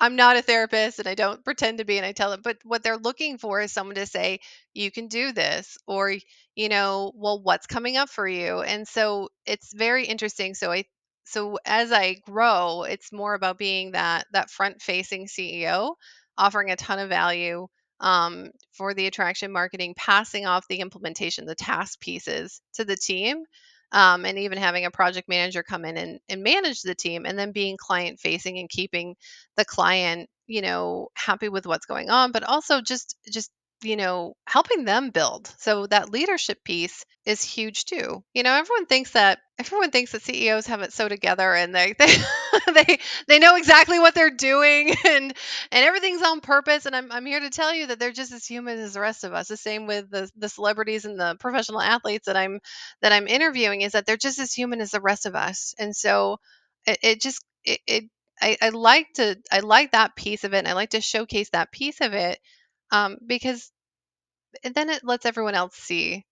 I'm 0.00 0.16
not 0.16 0.36
a 0.36 0.42
therapist 0.42 0.98
and 0.98 1.08
I 1.08 1.14
don't 1.14 1.44
pretend 1.44 1.78
to 1.78 1.84
be, 1.84 1.96
and 1.96 2.06
I 2.06 2.12
tell 2.12 2.30
them, 2.30 2.40
but 2.42 2.58
what 2.64 2.82
they're 2.82 2.96
looking 2.96 3.38
for 3.38 3.60
is 3.60 3.72
someone 3.72 3.96
to 3.96 4.06
say, 4.06 4.40
you 4.74 4.90
can 4.90 5.08
do 5.08 5.32
this, 5.32 5.76
or, 5.86 6.14
you 6.54 6.68
know, 6.68 7.12
well, 7.16 7.42
what's 7.42 7.66
coming 7.66 7.96
up 7.96 8.08
for 8.08 8.26
you? 8.26 8.60
And 8.60 8.86
so 8.86 9.28
it's 9.44 9.72
very 9.72 10.06
interesting. 10.06 10.54
So 10.54 10.70
I, 10.70 10.84
so 11.24 11.58
as 11.64 11.92
I 11.92 12.14
grow, 12.14 12.84
it's 12.84 13.12
more 13.12 13.34
about 13.34 13.58
being 13.58 13.92
that 13.92 14.26
that 14.32 14.50
front 14.50 14.80
facing 14.80 15.26
CEO, 15.26 15.94
offering 16.38 16.70
a 16.70 16.76
ton 16.76 16.98
of 17.00 17.08
value 17.08 17.66
um, 18.00 18.50
for 18.72 18.94
the 18.94 19.06
attraction 19.06 19.52
marketing, 19.52 19.94
passing 19.96 20.46
off 20.46 20.68
the 20.68 20.80
implementation, 20.80 21.44
the 21.44 21.54
task 21.54 22.00
pieces 22.00 22.60
to 22.74 22.84
the 22.84 22.96
team 22.96 23.44
um, 23.92 24.24
and 24.24 24.38
even 24.38 24.58
having 24.58 24.84
a 24.84 24.90
project 24.90 25.28
manager 25.28 25.62
come 25.62 25.84
in 25.84 25.96
and, 25.96 26.20
and 26.28 26.42
manage 26.42 26.82
the 26.82 26.94
team 26.94 27.24
and 27.26 27.38
then 27.38 27.52
being 27.52 27.76
client 27.78 28.20
facing 28.20 28.58
and 28.58 28.68
keeping 28.68 29.16
the 29.56 29.64
client 29.64 30.28
you 30.46 30.62
know 30.62 31.08
happy 31.14 31.48
with 31.48 31.66
what's 31.66 31.86
going 31.86 32.10
on 32.10 32.32
but 32.32 32.42
also 32.42 32.80
just 32.80 33.16
just 33.30 33.50
you 33.82 33.96
know 33.96 34.34
helping 34.46 34.84
them 34.84 35.10
build. 35.10 35.52
So 35.58 35.86
that 35.86 36.10
leadership 36.10 36.64
piece 36.64 37.04
is 37.24 37.42
huge 37.42 37.84
too. 37.84 38.22
You 38.34 38.42
know 38.42 38.52
everyone 38.54 38.86
thinks 38.86 39.12
that 39.12 39.38
everyone 39.58 39.90
thinks 39.90 40.12
that 40.12 40.22
ceos 40.22 40.66
have 40.66 40.82
it 40.82 40.92
so 40.92 41.08
together 41.08 41.54
and 41.54 41.74
they 41.74 41.94
they 41.98 42.16
they, 42.74 42.98
they 43.26 43.38
know 43.38 43.56
exactly 43.56 43.98
what 43.98 44.14
they're 44.14 44.30
doing 44.30 44.90
and 45.06 45.34
and 45.72 45.84
everything's 45.84 46.22
on 46.22 46.40
purpose. 46.40 46.86
And 46.86 46.94
I'm, 46.96 47.10
I'm 47.12 47.26
here 47.26 47.40
to 47.40 47.50
tell 47.50 47.74
you 47.74 47.86
that 47.88 47.98
they're 47.98 48.12
just 48.12 48.32
as 48.32 48.46
human 48.46 48.78
as 48.78 48.94
the 48.94 49.00
rest 49.00 49.24
of 49.24 49.32
us. 49.32 49.48
The 49.48 49.56
same 49.56 49.86
with 49.86 50.10
the, 50.10 50.30
the 50.36 50.48
celebrities 50.48 51.04
and 51.04 51.18
the 51.18 51.36
professional 51.38 51.80
athletes 51.80 52.26
that 52.26 52.36
i'm 52.36 52.60
that 53.02 53.12
i'm 53.12 53.26
interviewing 53.28 53.82
is 53.82 53.92
that 53.92 54.06
they're 54.06 54.16
just 54.16 54.38
as 54.38 54.52
human 54.52 54.80
as 54.80 54.90
the 54.90 55.00
rest 55.00 55.26
of 55.26 55.34
us. 55.34 55.74
And 55.78 55.94
so 55.94 56.38
it, 56.86 56.98
it 57.02 57.20
just 57.20 57.44
it, 57.64 57.80
it 57.86 58.04
I, 58.40 58.56
I 58.62 58.68
like 58.70 59.08
to 59.14 59.36
I 59.50 59.60
like 59.60 59.92
that 59.92 60.14
piece 60.16 60.44
of 60.44 60.54
it 60.54 60.58
and 60.58 60.68
I 60.68 60.74
like 60.74 60.90
to 60.90 61.00
showcase 61.00 61.50
that 61.50 61.72
piece 61.72 62.00
of 62.00 62.12
it 62.12 62.38
um, 62.90 63.18
because 63.26 63.70
then 64.62 64.90
it 64.90 65.04
lets 65.04 65.26
everyone 65.26 65.54
else 65.54 65.74
see 65.76 66.24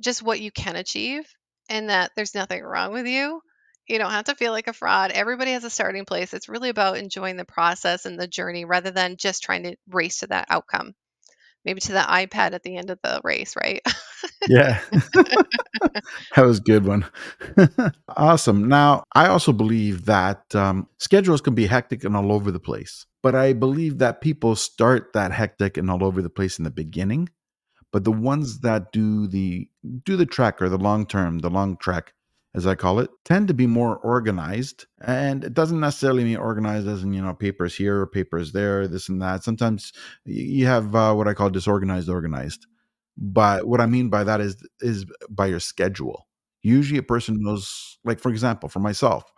just 0.00 0.22
what 0.22 0.40
you 0.40 0.50
can 0.52 0.76
achieve 0.76 1.24
and 1.68 1.90
that 1.90 2.12
there's 2.16 2.34
nothing 2.34 2.62
wrong 2.62 2.92
with 2.92 3.06
you. 3.06 3.40
You 3.88 3.98
don't 3.98 4.12
have 4.12 4.26
to 4.26 4.34
feel 4.34 4.52
like 4.52 4.68
a 4.68 4.72
fraud. 4.72 5.10
Everybody 5.12 5.52
has 5.52 5.64
a 5.64 5.70
starting 5.70 6.04
place. 6.04 6.34
It's 6.34 6.48
really 6.48 6.68
about 6.70 6.98
enjoying 6.98 7.36
the 7.36 7.44
process 7.44 8.06
and 8.06 8.18
the 8.18 8.28
journey 8.28 8.64
rather 8.64 8.90
than 8.90 9.16
just 9.16 9.42
trying 9.42 9.64
to 9.64 9.76
race 9.88 10.20
to 10.20 10.28
that 10.28 10.46
outcome. 10.50 10.94
Maybe 11.64 11.80
to 11.82 11.92
the 11.92 12.00
iPad 12.00 12.54
at 12.54 12.62
the 12.62 12.76
end 12.76 12.90
of 12.90 12.98
the 13.02 13.20
race, 13.24 13.56
right? 13.56 13.82
Yeah. 14.48 14.80
that 15.14 16.02
was 16.36 16.58
a 16.58 16.62
good 16.62 16.84
one. 16.84 17.06
awesome. 18.16 18.68
Now, 18.68 19.04
I 19.14 19.28
also 19.28 19.52
believe 19.52 20.06
that 20.06 20.54
um, 20.54 20.88
schedules 20.98 21.40
can 21.40 21.54
be 21.54 21.66
hectic 21.66 22.04
and 22.04 22.16
all 22.16 22.32
over 22.32 22.50
the 22.50 22.60
place, 22.60 23.06
but 23.22 23.34
I 23.34 23.52
believe 23.52 23.98
that 23.98 24.20
people 24.20 24.56
start 24.56 25.12
that 25.14 25.32
hectic 25.32 25.76
and 25.76 25.90
all 25.90 26.04
over 26.04 26.22
the 26.22 26.30
place 26.30 26.58
in 26.58 26.64
the 26.64 26.70
beginning. 26.70 27.28
But 27.92 28.04
the 28.04 28.12
ones 28.12 28.60
that 28.60 28.90
do 28.92 29.26
the 29.26 29.68
do 30.04 30.16
the 30.16 30.26
trek 30.26 30.62
or 30.62 30.68
the 30.68 30.78
long 30.78 31.06
term, 31.06 31.40
the 31.40 31.50
long 31.50 31.76
track, 31.76 32.14
as 32.54 32.66
I 32.66 32.74
call 32.74 33.00
it, 33.00 33.10
tend 33.24 33.48
to 33.48 33.54
be 33.54 33.66
more 33.66 33.98
organized. 33.98 34.86
And 35.02 35.44
it 35.44 35.52
doesn't 35.52 35.78
necessarily 35.80 36.24
mean 36.24 36.38
organized 36.38 36.88
as 36.88 37.02
in, 37.02 37.12
you 37.12 37.20
know, 37.20 37.34
papers 37.34 37.74
here, 37.76 38.00
or 38.00 38.06
papers 38.06 38.52
there, 38.52 38.88
this 38.88 39.10
and 39.10 39.20
that. 39.20 39.44
Sometimes 39.44 39.92
you 40.24 40.66
have 40.66 40.94
uh, 40.94 41.12
what 41.14 41.28
I 41.28 41.34
call 41.34 41.50
disorganized, 41.50 42.08
organized. 42.08 42.66
But 43.16 43.66
what 43.66 43.80
I 43.80 43.86
mean 43.86 44.08
by 44.08 44.24
that 44.24 44.40
is 44.40 44.56
is 44.80 45.06
by 45.28 45.46
your 45.46 45.60
schedule. 45.60 46.26
Usually 46.62 46.98
a 46.98 47.02
person 47.02 47.38
knows, 47.40 47.98
like 48.04 48.20
for 48.20 48.30
example, 48.30 48.68
for 48.68 48.78
myself, 48.80 49.32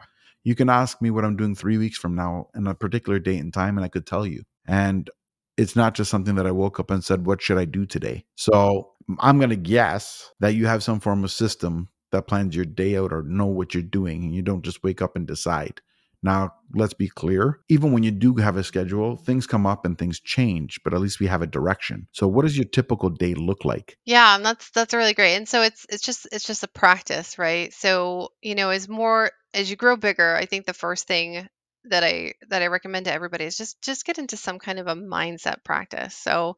you 0.44 0.54
can 0.54 0.68
ask 0.68 1.00
me 1.00 1.10
what 1.10 1.24
I'm 1.24 1.36
doing 1.36 1.54
three 1.54 1.78
weeks 1.78 1.98
from 1.98 2.14
now 2.14 2.48
in 2.54 2.66
a 2.66 2.74
particular 2.74 3.18
date 3.18 3.38
and 3.38 3.52
time, 3.52 3.76
and 3.76 3.84
I 3.84 3.88
could 3.88 4.06
tell 4.06 4.26
you. 4.26 4.42
And 4.66 5.10
it's 5.56 5.74
not 5.76 5.94
just 5.94 6.10
something 6.10 6.34
that 6.34 6.46
I 6.46 6.50
woke 6.50 6.78
up 6.78 6.90
and 6.90 7.02
said, 7.02 7.26
What 7.26 7.40
should 7.42 7.58
I 7.58 7.64
do 7.64 7.86
today? 7.86 8.24
So 8.36 8.92
I'm 9.20 9.38
going 9.38 9.50
to 9.50 9.56
guess 9.56 10.30
that 10.40 10.54
you 10.54 10.66
have 10.66 10.82
some 10.82 11.00
form 11.00 11.24
of 11.24 11.30
system 11.30 11.88
that 12.12 12.26
plans 12.26 12.54
your 12.54 12.64
day 12.64 12.96
out 12.96 13.12
or 13.12 13.22
know 13.22 13.46
what 13.46 13.74
you're 13.74 13.82
doing, 13.82 14.24
and 14.24 14.34
you 14.34 14.42
don't 14.42 14.64
just 14.64 14.82
wake 14.82 15.02
up 15.02 15.16
and 15.16 15.26
decide. 15.26 15.80
Now, 16.24 16.54
let's 16.74 16.94
be 16.94 17.08
clear. 17.08 17.60
Even 17.68 17.92
when 17.92 18.02
you 18.02 18.10
do 18.10 18.34
have 18.36 18.56
a 18.56 18.64
schedule, 18.64 19.16
things 19.16 19.46
come 19.46 19.66
up 19.66 19.84
and 19.84 19.96
things 19.96 20.18
change, 20.18 20.80
but 20.82 20.94
at 20.94 21.00
least 21.00 21.20
we 21.20 21.26
have 21.26 21.42
a 21.42 21.46
direction. 21.46 22.08
So 22.12 22.26
what 22.26 22.42
does 22.42 22.56
your 22.56 22.64
typical 22.64 23.10
day 23.10 23.34
look 23.34 23.64
like? 23.64 23.98
Yeah, 24.06 24.34
and 24.34 24.44
that's 24.44 24.70
that's 24.70 24.94
really 24.94 25.12
great. 25.12 25.36
And 25.36 25.46
so 25.46 25.62
it's 25.62 25.86
it's 25.90 26.02
just 26.02 26.26
it's 26.32 26.46
just 26.46 26.62
a 26.62 26.68
practice, 26.68 27.38
right? 27.38 27.72
So, 27.74 28.30
you 28.40 28.54
know, 28.54 28.70
as 28.70 28.88
more 28.88 29.30
as 29.52 29.68
you 29.70 29.76
grow 29.76 29.96
bigger, 29.96 30.34
I 30.34 30.46
think 30.46 30.64
the 30.64 30.72
first 30.72 31.06
thing 31.06 31.46
that 31.84 32.02
I 32.02 32.32
that 32.48 32.62
I 32.62 32.68
recommend 32.68 33.04
to 33.04 33.12
everybody 33.12 33.44
is 33.44 33.58
just 33.58 33.80
just 33.82 34.06
get 34.06 34.18
into 34.18 34.38
some 34.38 34.58
kind 34.58 34.78
of 34.78 34.86
a 34.86 34.96
mindset 34.96 35.62
practice. 35.62 36.16
So, 36.16 36.56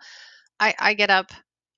I 0.61 0.75
I 0.79 0.95
get 0.95 1.11
up 1.11 1.33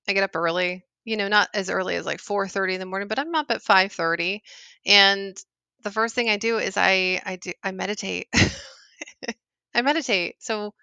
I 0.07 0.13
get 0.13 0.23
up 0.23 0.35
early, 0.35 0.85
you 1.05 1.17
know, 1.17 1.27
not 1.27 1.49
as 1.55 1.69
early 1.71 1.95
as 1.95 2.05
like 2.05 2.19
4:30 2.19 2.75
in 2.75 2.79
the 2.79 2.85
morning, 2.85 3.07
but 3.07 3.19
I'm 3.19 3.33
up 3.35 3.49
at 3.49 3.63
5:30 3.63 4.41
and 4.85 5.35
the 5.83 5.91
first 5.91 6.15
thing 6.15 6.29
I 6.29 6.37
do 6.37 6.57
is 6.57 6.77
I 6.77 7.21
I 7.25 7.37
do 7.37 7.51
I 7.63 7.71
meditate. 7.71 8.27
I 9.73 9.81
meditate. 9.81 10.35
So 10.39 10.73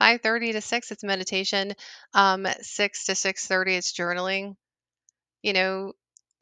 5:30 0.00 0.52
to 0.52 0.60
6 0.60 0.90
it's 0.90 1.04
meditation. 1.04 1.74
Um 2.14 2.46
6 2.60 3.06
to 3.06 3.14
6:30 3.14 3.76
it's 3.76 3.92
journaling. 3.92 4.56
You 5.42 5.54
know, 5.54 5.92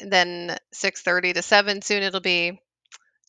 then 0.00 0.56
6:30 0.72 1.34
to 1.34 1.42
7 1.42 1.82
soon 1.82 2.02
it'll 2.02 2.20
be 2.20 2.60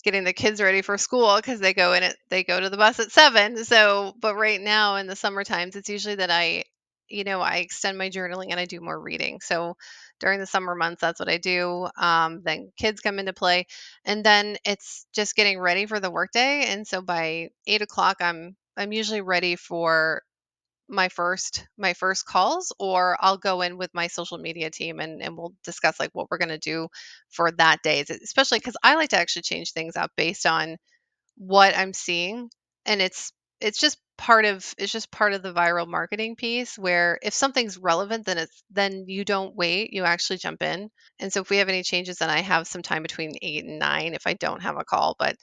getting 0.04 0.24
the 0.26 0.34
kids 0.34 0.62
ready 0.62 0.82
for 0.82 0.98
school 0.98 1.36
because 1.38 1.60
they 1.60 1.74
go 1.74 1.94
in 1.94 2.04
it 2.04 2.18
they 2.30 2.44
go 2.44 2.60
to 2.60 2.70
the 2.70 2.78
bus 2.78 3.00
at 3.00 3.12
7. 3.12 3.64
So, 3.66 4.14
but 4.22 4.36
right 4.36 4.62
now 4.62 4.98
in 4.98 5.08
the 5.08 5.16
summer 5.16 5.44
times 5.44 5.76
it's 5.76 5.90
usually 5.90 6.16
that 6.16 6.32
I 6.32 6.66
you 7.10 7.24
know, 7.24 7.42
I 7.42 7.58
extend 7.58 7.98
my 7.98 8.10
journaling 8.10 8.48
and 8.52 8.60
I 8.60 8.66
do 8.66 8.82
more 8.82 9.00
reading. 9.00 9.40
So 9.42 9.76
during 10.20 10.40
the 10.40 10.46
summer 10.46 10.76
months 10.76 11.02
that's 11.02 11.20
what 11.20 11.30
I 11.30 11.38
do. 11.38 11.88
Um, 11.98 12.42
then 12.44 12.72
kids 12.78 13.02
come 13.02 13.20
into 13.20 13.34
play 13.34 13.68
and 14.06 14.24
then 14.24 14.58
it's 14.66 15.06
just 15.14 15.36
getting 15.36 15.60
ready 15.60 15.86
for 15.86 16.00
the 16.00 16.12
workday. 16.12 16.66
And 16.68 16.88
so 16.88 17.02
by 17.02 17.50
eight 17.68 17.82
o'clock 17.82 18.18
I'm 18.22 18.56
I'm 18.78 18.92
usually 18.94 19.22
ready 19.22 19.56
for 19.56 20.22
my 20.90 21.10
first 21.10 21.68
my 21.78 21.94
first 21.94 22.26
calls 22.26 22.72
or 22.80 23.18
I'll 23.20 23.38
go 23.38 23.62
in 23.62 23.78
with 23.78 23.94
my 23.94 24.08
social 24.08 24.38
media 24.38 24.70
team 24.70 25.00
and, 25.00 25.22
and 25.22 25.38
we'll 25.38 25.54
discuss 25.64 26.00
like 26.00 26.12
what 26.14 26.28
we're 26.32 26.38
going 26.38 26.48
to 26.50 26.58
do 26.58 26.88
for 27.30 27.52
that 27.52 27.82
day 27.84 28.06
especially 28.24 28.60
because 28.60 28.78
I 28.84 28.96
like 28.96 29.10
to 29.10 29.18
actually 29.18 29.42
change 29.42 29.74
things 29.74 29.98
up 29.98 30.12
based 30.16 30.46
on 30.46 30.78
what 31.38 31.78
I'm 31.78 31.94
seeing 31.94 32.50
and 32.86 33.02
it's 33.02 33.34
it's 33.62 33.80
just 33.80 33.98
part 34.18 34.46
of 34.46 34.74
it's 34.80 34.92
just 34.92 35.12
part 35.12 35.34
of 35.34 35.44
the 35.44 35.54
viral 35.54 35.88
marketing 35.88 36.36
piece 36.36 36.78
where 36.78 37.20
if 37.22 37.36
something's 37.36 37.78
relevant 37.78 38.26
then 38.26 38.40
it's 38.40 38.64
then 38.72 39.06
you 39.08 39.24
don't 39.24 39.56
wait 39.56 39.94
you 39.94 40.04
actually 40.04 40.38
jump 40.38 40.64
in 40.64 40.90
and 41.20 41.32
so 41.32 41.42
if 41.42 41.52
we 41.52 41.58
have 41.58 41.70
any 41.70 41.84
changes 41.84 42.18
then 42.18 42.30
I 42.30 42.42
have 42.42 42.68
some 42.68 42.82
time 42.82 43.04
between 43.04 43.34
8 43.40 43.66
and 43.66 43.78
9 43.78 44.14
if 44.16 44.26
I 44.26 44.34
don't 44.34 44.64
have 44.64 44.78
a 44.78 44.84
call 44.84 45.16
but 45.20 45.36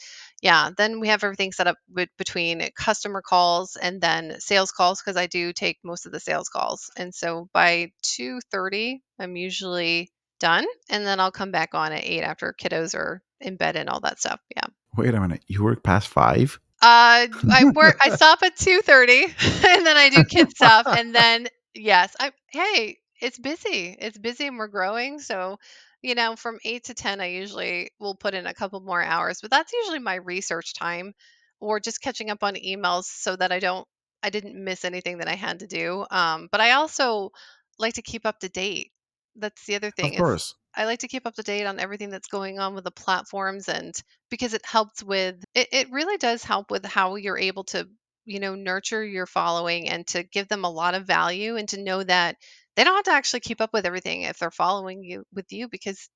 yeah 0.42 0.70
then 0.76 0.98
we 0.98 1.06
have 1.08 1.22
everything 1.22 1.52
set 1.52 1.68
up 1.68 1.76
with, 1.88 2.08
between 2.18 2.68
customer 2.76 3.22
calls 3.22 3.76
and 3.80 4.00
then 4.00 4.40
sales 4.40 4.72
calls 4.72 5.00
because 5.00 5.16
I 5.16 5.28
do 5.28 5.52
take 5.52 5.78
most 5.84 6.06
of 6.06 6.10
the 6.10 6.20
sales 6.20 6.48
calls 6.48 6.90
and 6.96 7.14
so 7.14 7.48
by 7.52 7.92
2:30 8.02 8.98
I'm 9.20 9.36
usually 9.36 10.10
done 10.40 10.66
and 10.90 11.06
then 11.06 11.20
I'll 11.20 11.30
come 11.30 11.52
back 11.52 11.74
on 11.74 11.92
at 11.92 12.04
8 12.04 12.22
after 12.22 12.54
kiddos 12.60 12.96
are 12.96 13.22
in 13.40 13.54
bed 13.54 13.76
and 13.76 13.88
all 13.88 14.00
that 14.00 14.18
stuff 14.18 14.40
yeah 14.54 14.66
Wait 14.96 15.12
a 15.12 15.20
minute. 15.20 15.42
You 15.48 15.64
work 15.64 15.82
past 15.82 16.06
five? 16.06 16.60
Uh, 16.84 17.28
I 17.50 17.64
work. 17.74 17.96
I 18.02 18.10
stop 18.10 18.42
at 18.42 18.56
two 18.56 18.80
thirty, 18.82 19.24
and 19.66 19.86
then 19.86 19.96
I 19.96 20.10
do 20.10 20.24
kid 20.24 20.50
stuff, 20.50 20.88
and 20.92 21.14
then 21.14 21.48
yes, 21.74 22.14
I 22.20 22.32
hey, 22.52 22.98
it's 23.20 23.38
busy. 23.38 23.96
It's 23.98 24.18
busy, 24.18 24.46
and 24.46 24.58
we're 24.58 24.68
growing. 24.68 25.18
So, 25.20 25.58
you 26.02 26.14
know, 26.14 26.36
from 26.36 26.58
eight 26.64 26.84
to 26.84 26.94
ten, 26.94 27.20
I 27.20 27.26
usually 27.26 27.90
will 28.00 28.14
put 28.16 28.34
in 28.34 28.46
a 28.46 28.54
couple 28.54 28.80
more 28.80 29.02
hours, 29.02 29.40
but 29.42 29.50
that's 29.50 29.72
usually 29.72 30.00
my 30.00 30.16
research 30.16 30.74
time, 30.74 31.14
or 31.60 31.80
just 31.80 32.02
catching 32.02 32.30
up 32.30 32.42
on 32.44 32.54
emails 32.56 33.04
so 33.04 33.36
that 33.36 33.52
I 33.52 33.60
don't, 33.60 33.86
I 34.22 34.30
didn't 34.30 34.62
miss 34.62 34.84
anything 34.84 35.18
that 35.18 35.28
I 35.28 35.34
had 35.36 35.60
to 35.60 35.66
do. 35.66 36.04
Um, 36.10 36.48
but 36.52 36.60
I 36.60 36.72
also 36.72 37.30
like 37.78 37.94
to 37.94 38.02
keep 38.02 38.26
up 38.26 38.40
to 38.40 38.48
date. 38.48 38.92
That's 39.36 39.64
the 39.66 39.76
other 39.76 39.90
Of 40.02 40.12
thing 40.12 40.14
is 40.14 40.24
course. 40.24 40.54
I 40.76 40.84
like 40.84 41.00
to 41.00 41.08
keep 41.08 41.26
up 41.26 41.34
to 41.34 41.42
date 41.42 41.66
on 41.66 41.78
everything 41.78 42.10
that's 42.10 42.28
going 42.28 42.58
on 42.58 42.74
with 42.74 42.84
the 42.84 42.90
platforms 42.90 43.68
and 43.68 43.94
because 44.30 44.54
it 44.54 44.64
helps 44.64 45.02
with 45.02 45.36
it, 45.54 45.68
it 45.72 45.90
really 45.90 46.16
does 46.16 46.44
help 46.44 46.70
with 46.70 46.84
how 46.84 47.16
you're 47.16 47.38
able 47.38 47.64
to 47.64 47.88
you 48.24 48.40
know 48.40 48.54
nurture 48.54 49.04
your 49.04 49.26
following 49.26 49.88
and 49.88 50.06
to 50.08 50.22
give 50.22 50.48
them 50.48 50.64
a 50.64 50.70
lot 50.70 50.94
of 50.94 51.06
value 51.06 51.56
and 51.56 51.68
to 51.68 51.82
know 51.82 52.02
that 52.02 52.36
they 52.76 52.84
don't 52.84 52.96
have 52.96 53.04
to 53.04 53.12
actually 53.12 53.40
keep 53.40 53.60
up 53.60 53.72
with 53.72 53.86
everything 53.86 54.22
if 54.22 54.38
they're 54.38 54.50
following 54.50 55.02
you 55.02 55.24
with 55.32 55.52
you 55.52 55.68
because 55.68 56.08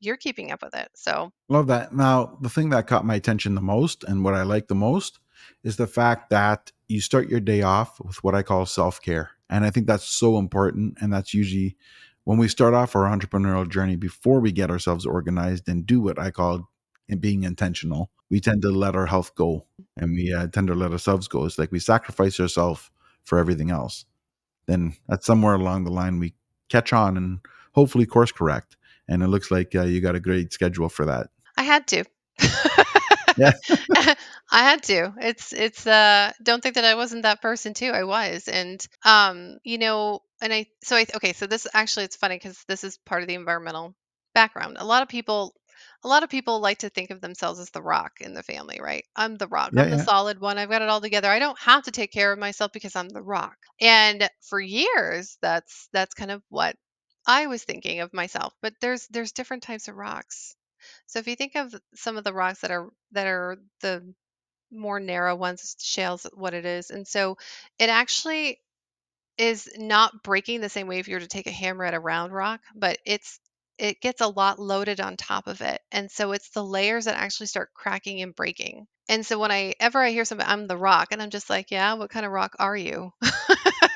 you're 0.00 0.16
keeping 0.16 0.50
up 0.50 0.62
with 0.62 0.74
it 0.74 0.88
so 0.94 1.30
Love 1.50 1.66
that. 1.66 1.92
Now, 1.92 2.38
the 2.40 2.48
thing 2.48 2.70
that 2.70 2.86
caught 2.86 3.04
my 3.04 3.16
attention 3.16 3.56
the 3.56 3.60
most 3.60 4.04
and 4.04 4.22
what 4.24 4.34
I 4.34 4.44
like 4.44 4.68
the 4.68 4.74
most 4.76 5.18
is 5.64 5.76
the 5.76 5.88
fact 5.88 6.30
that 6.30 6.70
you 6.86 7.00
start 7.00 7.28
your 7.28 7.40
day 7.40 7.62
off 7.62 8.00
with 8.00 8.22
what 8.22 8.36
I 8.36 8.44
call 8.44 8.66
self 8.66 9.02
care. 9.02 9.32
And 9.50 9.64
I 9.64 9.70
think 9.70 9.88
that's 9.88 10.04
so 10.04 10.38
important. 10.38 10.98
And 11.00 11.12
that's 11.12 11.34
usually 11.34 11.76
when 12.24 12.38
we 12.38 12.48
start 12.48 12.74
off 12.74 12.94
our 12.94 13.04
entrepreneurial 13.04 13.68
journey 13.68 13.96
before 13.96 14.40
we 14.40 14.52
get 14.52 14.70
ourselves 14.70 15.06
organized 15.06 15.68
and 15.68 15.86
do 15.86 16.00
what 16.00 16.18
I 16.18 16.30
call 16.30 16.70
being 17.18 17.42
intentional, 17.42 18.10
we 18.30 18.40
tend 18.40 18.62
to 18.62 18.70
let 18.70 18.94
our 18.94 19.06
health 19.06 19.34
go 19.34 19.66
and 19.96 20.12
we 20.12 20.32
uh, 20.32 20.46
tend 20.48 20.68
to 20.68 20.74
let 20.74 20.92
ourselves 20.92 21.26
go. 21.26 21.44
It's 21.44 21.58
like 21.58 21.72
we 21.72 21.80
sacrifice 21.80 22.38
ourselves 22.38 22.90
for 23.24 23.38
everything 23.38 23.70
else. 23.70 24.04
Then 24.66 24.94
at 25.10 25.24
somewhere 25.24 25.54
along 25.54 25.84
the 25.84 25.90
line, 25.90 26.20
we 26.20 26.34
catch 26.68 26.92
on 26.92 27.16
and 27.16 27.40
hopefully 27.72 28.06
course 28.06 28.30
correct. 28.30 28.76
And 29.08 29.22
it 29.22 29.28
looks 29.28 29.50
like 29.50 29.74
uh, 29.74 29.82
you 29.82 30.00
got 30.00 30.14
a 30.14 30.20
great 30.20 30.52
schedule 30.52 30.88
for 30.88 31.04
that. 31.06 31.30
i 31.56 31.62
had 31.62 31.86
to 31.88 32.04
Yeah. 33.36 33.52
I 34.50 34.62
had 34.62 34.82
to. 34.84 35.14
It's 35.20 35.52
it's 35.52 35.86
uh 35.86 36.32
don't 36.42 36.62
think 36.62 36.74
that 36.74 36.84
I 36.84 36.94
wasn't 36.94 37.22
that 37.22 37.42
person 37.42 37.74
too. 37.74 37.90
I 37.90 38.04
was. 38.04 38.48
And 38.48 38.84
um 39.04 39.58
you 39.64 39.78
know, 39.78 40.20
and 40.42 40.52
I 40.52 40.66
so 40.82 40.96
I 40.96 41.06
okay, 41.16 41.32
so 41.32 41.46
this 41.46 41.66
actually 41.72 42.04
it's 42.06 42.16
funny 42.16 42.38
cuz 42.38 42.64
this 42.68 42.84
is 42.84 42.98
part 42.98 43.22
of 43.22 43.28
the 43.28 43.34
environmental 43.34 43.94
background. 44.34 44.76
A 44.78 44.84
lot 44.84 45.02
of 45.02 45.08
people 45.08 45.54
a 46.04 46.08
lot 46.08 46.22
of 46.24 46.30
people 46.30 46.60
like 46.60 46.78
to 46.78 46.90
think 46.90 47.10
of 47.10 47.20
themselves 47.20 47.60
as 47.60 47.70
the 47.70 47.82
rock 47.82 48.12
in 48.20 48.34
the 48.34 48.42
family, 48.42 48.80
right? 48.80 49.04
I'm 49.16 49.36
the 49.36 49.48
rock. 49.48 49.72
Yeah. 49.72 49.82
I'm 49.82 49.88
the 49.90 49.98
Yeah. 49.98 50.04
solid 50.04 50.40
one. 50.40 50.58
I've 50.58 50.70
got 50.70 50.82
it 50.82 50.88
all 50.88 51.00
together. 51.00 51.30
I 51.30 51.38
don't 51.38 51.58
have 51.60 51.84
to 51.84 51.90
take 51.92 52.12
care 52.12 52.32
of 52.32 52.38
myself 52.38 52.72
because 52.72 52.96
I'm 52.96 53.08
the 53.08 53.22
rock. 53.22 53.56
And 53.80 54.28
for 54.42 54.60
years 54.60 55.38
that's 55.42 55.88
that's 55.92 56.14
kind 56.14 56.30
of 56.30 56.42
what 56.48 56.76
I 57.26 57.46
was 57.46 57.64
thinking 57.64 58.00
of 58.00 58.12
myself. 58.12 58.52
But 58.62 58.74
there's 58.80 59.06
there's 59.08 59.32
different 59.32 59.62
types 59.62 59.88
of 59.88 59.96
rocks. 59.96 60.56
So 61.06 61.18
if 61.18 61.28
you 61.28 61.36
think 61.36 61.56
of 61.56 61.74
some 61.94 62.16
of 62.16 62.24
the 62.24 62.32
rocks 62.32 62.60
that 62.60 62.70
are 62.70 62.90
that 63.12 63.26
are 63.26 63.58
the 63.82 64.14
more 64.72 65.00
narrow 65.00 65.36
ones, 65.36 65.76
shale's 65.80 66.26
what 66.34 66.54
it 66.54 66.64
is. 66.66 66.90
And 66.90 67.06
so 67.06 67.36
it 67.78 67.88
actually 67.88 68.60
is 69.38 69.70
not 69.78 70.22
breaking 70.22 70.60
the 70.60 70.68
same 70.68 70.86
way 70.86 70.98
if 70.98 71.08
you 71.08 71.16
were 71.16 71.20
to 71.20 71.26
take 71.28 71.46
a 71.46 71.50
hammer 71.52 71.84
at 71.84 71.94
a 71.94 72.00
round 72.00 72.32
rock, 72.32 72.60
but 72.74 72.98
it's 73.06 73.40
it 73.78 74.00
gets 74.02 74.20
a 74.20 74.28
lot 74.28 74.58
loaded 74.58 75.00
on 75.00 75.16
top 75.16 75.46
of 75.46 75.62
it. 75.62 75.80
And 75.90 76.10
so 76.10 76.32
it's 76.32 76.50
the 76.50 76.64
layers 76.64 77.06
that 77.06 77.16
actually 77.16 77.46
start 77.46 77.70
cracking 77.74 78.20
and 78.20 78.34
breaking. 78.34 78.86
And 79.08 79.24
so 79.24 79.38
when 79.38 79.50
I 79.50 79.74
ever 79.80 80.00
I 80.02 80.10
hear 80.10 80.26
something, 80.26 80.46
I'm 80.46 80.66
the 80.66 80.76
rock, 80.76 81.08
and 81.12 81.22
I'm 81.22 81.30
just 81.30 81.48
like, 81.50 81.70
yeah, 81.70 81.94
what 81.94 82.10
kind 82.10 82.26
of 82.26 82.32
rock 82.32 82.54
are 82.58 82.76
you? 82.76 83.12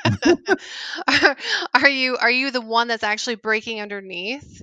are, 1.07 1.37
are 1.73 1.89
you 1.89 2.17
are 2.17 2.31
you 2.31 2.51
the 2.51 2.61
one 2.61 2.87
that's 2.87 3.03
actually 3.03 3.35
breaking 3.35 3.81
underneath 3.81 4.61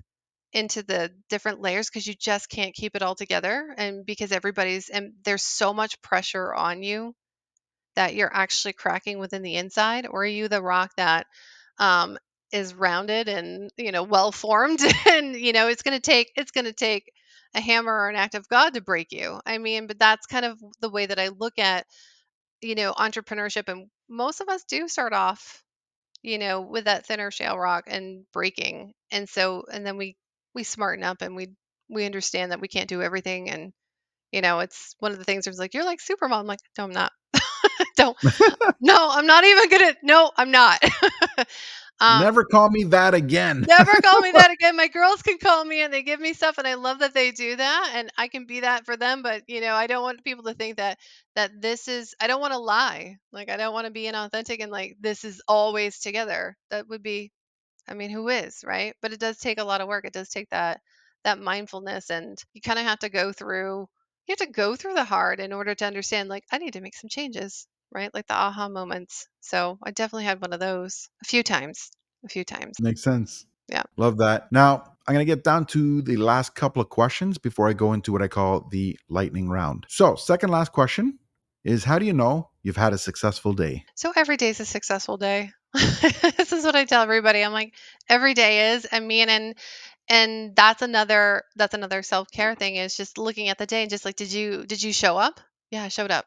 into 0.53 0.83
the 0.83 1.11
different 1.29 1.61
layers 1.61 1.89
because 1.89 2.07
you 2.07 2.15
just 2.15 2.51
can't 2.51 2.75
keep 2.75 2.95
it 2.97 3.03
all 3.03 3.15
together 3.15 3.75
and 3.79 4.05
because 4.07 4.33
everybody's 4.33 4.89
and 4.91 5.13
there's 5.25 5.43
so 5.43 5.73
much 5.73 6.01
pressure 6.03 6.55
on 6.55 6.83
you 6.83 7.15
that 7.97 8.15
you're 8.15 8.35
actually 8.35 8.73
cracking 8.73 9.19
within 9.19 9.43
the 9.43 9.57
inside 9.57 10.07
or 10.07 10.23
are 10.23 10.27
you 10.27 10.49
the 10.49 10.63
rock 10.63 10.91
that 10.97 11.27
um, 11.79 12.19
is 12.53 12.75
rounded 12.75 13.29
and 13.29 13.71
you 13.77 13.93
know 13.93 14.03
well 14.03 14.33
formed 14.33 14.81
and 15.09 15.35
you 15.37 15.53
know 15.53 15.69
it's 15.69 15.83
going 15.83 15.97
to 15.97 16.01
take 16.03 16.31
it's 16.37 16.51
going 16.53 16.65
to 16.65 16.73
take 16.73 17.13
a 17.55 17.61
hammer 17.61 17.93
or 17.93 18.09
an 18.09 18.17
act 18.17 18.35
of 18.35 18.49
god 18.49 18.75
to 18.75 18.81
break 18.81 19.13
you? 19.13 19.41
I 19.47 19.59
mean 19.59 19.87
but 19.87 19.99
that's 19.99 20.27
kind 20.27 20.45
of 20.45 20.59
the 20.81 20.91
way 20.91 21.07
that 21.07 21.19
i 21.19 21.29
look 21.29 21.59
at 21.59 21.87
you 22.61 22.75
know 22.75 22.93
entrepreneurship 22.93 23.69
and 23.69 23.89
most 24.09 24.41
of 24.41 24.49
us 24.49 24.65
do 24.65 24.89
start 24.89 25.13
off 25.13 25.63
you 26.23 26.39
know 26.39 26.61
with 26.63 26.85
that 26.87 27.07
thinner 27.07 27.31
shale 27.31 27.59
rock 27.59 27.85
and 27.89 28.25
breaking 28.33 28.95
and 29.11 29.29
so 29.29 29.65
and 29.73 29.87
then 29.87 29.97
we 29.97 30.17
we 30.55 30.65
smarten 30.65 31.05
up 31.05 31.23
and 31.23 31.37
we 31.37 31.49
we 31.89 32.07
understand 32.07 32.53
that 32.53 32.61
we 32.61 32.69
can't 32.69 32.89
do 32.89 33.03
everything 33.03 33.51
and 33.51 33.73
you 34.33 34.41
know 34.41 34.61
it's 34.61 34.95
one 34.99 35.13
of 35.13 35.19
the 35.19 35.25
things 35.25 35.47
where 35.47 35.51
it's 35.51 35.59
like 35.59 35.75
you're 35.75 35.85
like 35.85 36.01
super 36.01 36.29
mom 36.29 36.41
I'm 36.41 36.47
like 36.47 36.61
no 36.79 36.85
i'm 36.85 36.91
not 36.91 37.13
don't 37.97 38.17
no 38.81 39.11
i'm 39.13 39.27
not 39.27 39.45
even 39.45 39.69
gonna 39.69 39.95
no 40.03 40.31
i'm 40.37 40.51
not 40.51 40.83
um 42.01 42.21
Never 42.21 42.45
call 42.45 42.69
me 42.71 42.85
that 42.85 43.15
again. 43.15 43.65
Never 43.69 43.93
call 44.01 44.21
me 44.21 44.33
that 44.33 44.51
again. 44.51 44.77
My 44.77 44.89
girls 44.89 45.23
can 45.23 45.39
call 45.39 45.65
me 45.65 45.83
and 45.83 45.93
they 45.93 46.03
give 46.03 46.19
me 46.19 46.33
stuff 46.33 46.59
and 46.59 46.67
I 46.67 46.75
love 46.75 46.99
that 46.99 47.15
they 47.15 47.31
do 47.31 47.55
that 47.57 47.93
and 47.95 48.11
I 48.19 48.29
can 48.29 48.47
be 48.47 48.61
that 48.61 48.85
for 48.87 48.97
them, 48.97 49.23
but 49.23 49.43
you 49.47 49.61
know, 49.61 49.75
I 49.75 49.87
don't 49.87 50.03
want 50.03 50.25
people 50.25 50.45
to 50.45 50.55
think 50.55 50.79
that 50.79 50.99
that 51.37 51.51
this 51.61 51.89
is 51.89 52.15
I 52.21 52.27
don't 52.27 52.41
want 52.41 52.55
to 52.55 52.59
lie. 52.59 53.19
Like 53.33 53.51
I 53.51 53.57
don't 53.57 53.73
want 53.73 53.87
to 53.87 53.93
be 53.93 54.05
inauthentic 54.05 54.61
and 54.61 54.73
like 54.73 54.97
this 55.01 55.25
is 55.25 55.41
always 55.47 56.01
together. 56.01 56.57
That 56.71 56.89
would 56.89 57.03
be 57.03 57.31
I 57.89 57.95
mean, 57.95 58.11
who 58.11 58.29
is, 58.29 58.65
right? 58.67 58.95
But 59.03 59.13
it 59.13 59.21
does 59.21 59.39
take 59.39 59.59
a 59.61 59.65
lot 59.65 59.81
of 59.81 59.89
work. 59.89 60.05
It 60.05 60.13
does 60.13 60.29
take 60.29 60.51
that 60.51 60.81
that 61.25 61.39
mindfulness 61.39 62.11
and 62.11 62.37
you 62.53 62.61
kind 62.61 62.79
of 62.79 62.85
have 62.85 62.99
to 62.99 63.09
go 63.09 63.33
through 63.33 63.87
you 64.27 64.33
have 64.33 64.39
to 64.39 64.53
go 64.53 64.77
through 64.77 64.95
the 64.95 65.05
hard 65.05 65.41
in 65.41 65.53
order 65.53 65.75
to 65.75 65.85
understand 65.85 66.29
like 66.29 66.45
I 66.51 66.59
need 66.59 66.75
to 66.75 66.81
make 66.81 66.97
some 66.97 67.09
changes, 67.09 67.67
right? 67.93 68.13
Like 68.15 68.27
the 68.27 68.35
aha 68.35 68.69
moments. 68.69 69.27
So, 69.41 69.79
I 69.83 69.91
definitely 69.91 70.25
had 70.25 70.41
one 70.41 70.53
of 70.53 70.61
those 70.61 71.09
a 71.23 71.27
few 71.27 71.43
times. 71.43 71.91
A 72.25 72.29
few 72.29 72.45
times. 72.45 72.77
Makes 72.81 73.03
sense. 73.03 73.47
Yeah. 73.69 73.83
Love 73.97 74.19
that. 74.19 74.51
Now, 74.53 74.85
I'm 75.07 75.15
going 75.15 75.27
to 75.27 75.33
get 75.33 75.43
down 75.43 75.67
to 75.67 76.03
the 76.03 76.17
last 76.17 76.55
couple 76.55 76.81
of 76.81 76.89
questions 76.89 77.37
before 77.39 77.69
I 77.69 77.73
go 77.73 77.93
into 77.93 78.13
what 78.13 78.23
I 78.23 78.29
call 78.29 78.69
the 78.71 78.97
lightning 79.09 79.49
round. 79.49 79.87
So, 79.89 80.15
second 80.15 80.51
last 80.51 80.73
question 80.73 81.19
is 81.65 81.85
how 81.85 81.99
do 81.99 82.07
you 82.07 82.13
know 82.13 82.51
you've 82.63 82.77
had 82.77 82.93
a 82.93 82.99
successful 82.99 83.53
day? 83.53 83.85
So 83.97 84.13
every 84.15 84.37
day 84.37 84.51
is 84.51 84.61
a 84.61 84.65
successful 84.65 85.17
day. 85.17 85.51
this 86.37 86.53
is 86.53 86.65
what 86.65 86.77
I 86.77 86.85
tell 86.85 87.03
everybody. 87.03 87.43
I'm 87.43 87.53
like, 87.53 87.75
every 88.09 88.35
day 88.35 88.73
is. 88.73 88.87
I 88.91 89.01
mean, 89.01 89.29
and 89.29 89.55
and 90.09 90.55
that's 90.55 90.83
another 90.83 91.45
that's 91.57 91.75
another 91.75 92.03
self 92.03 92.31
care 92.31 92.55
thing 92.55 92.77
is 92.77 92.97
just 92.97 93.19
looking 93.19 93.49
at 93.49 93.59
the 93.59 93.67
day 93.67 93.83
and 93.83 93.91
just 93.91 94.05
like, 94.05 94.17
did 94.17 94.33
you 94.33 94.67
did 94.67 94.83
you 94.83 94.93
show 94.93 95.17
up? 95.17 95.41
Yeah, 95.71 95.83
I 95.83 95.89
showed 95.89 96.11
up. 96.11 96.27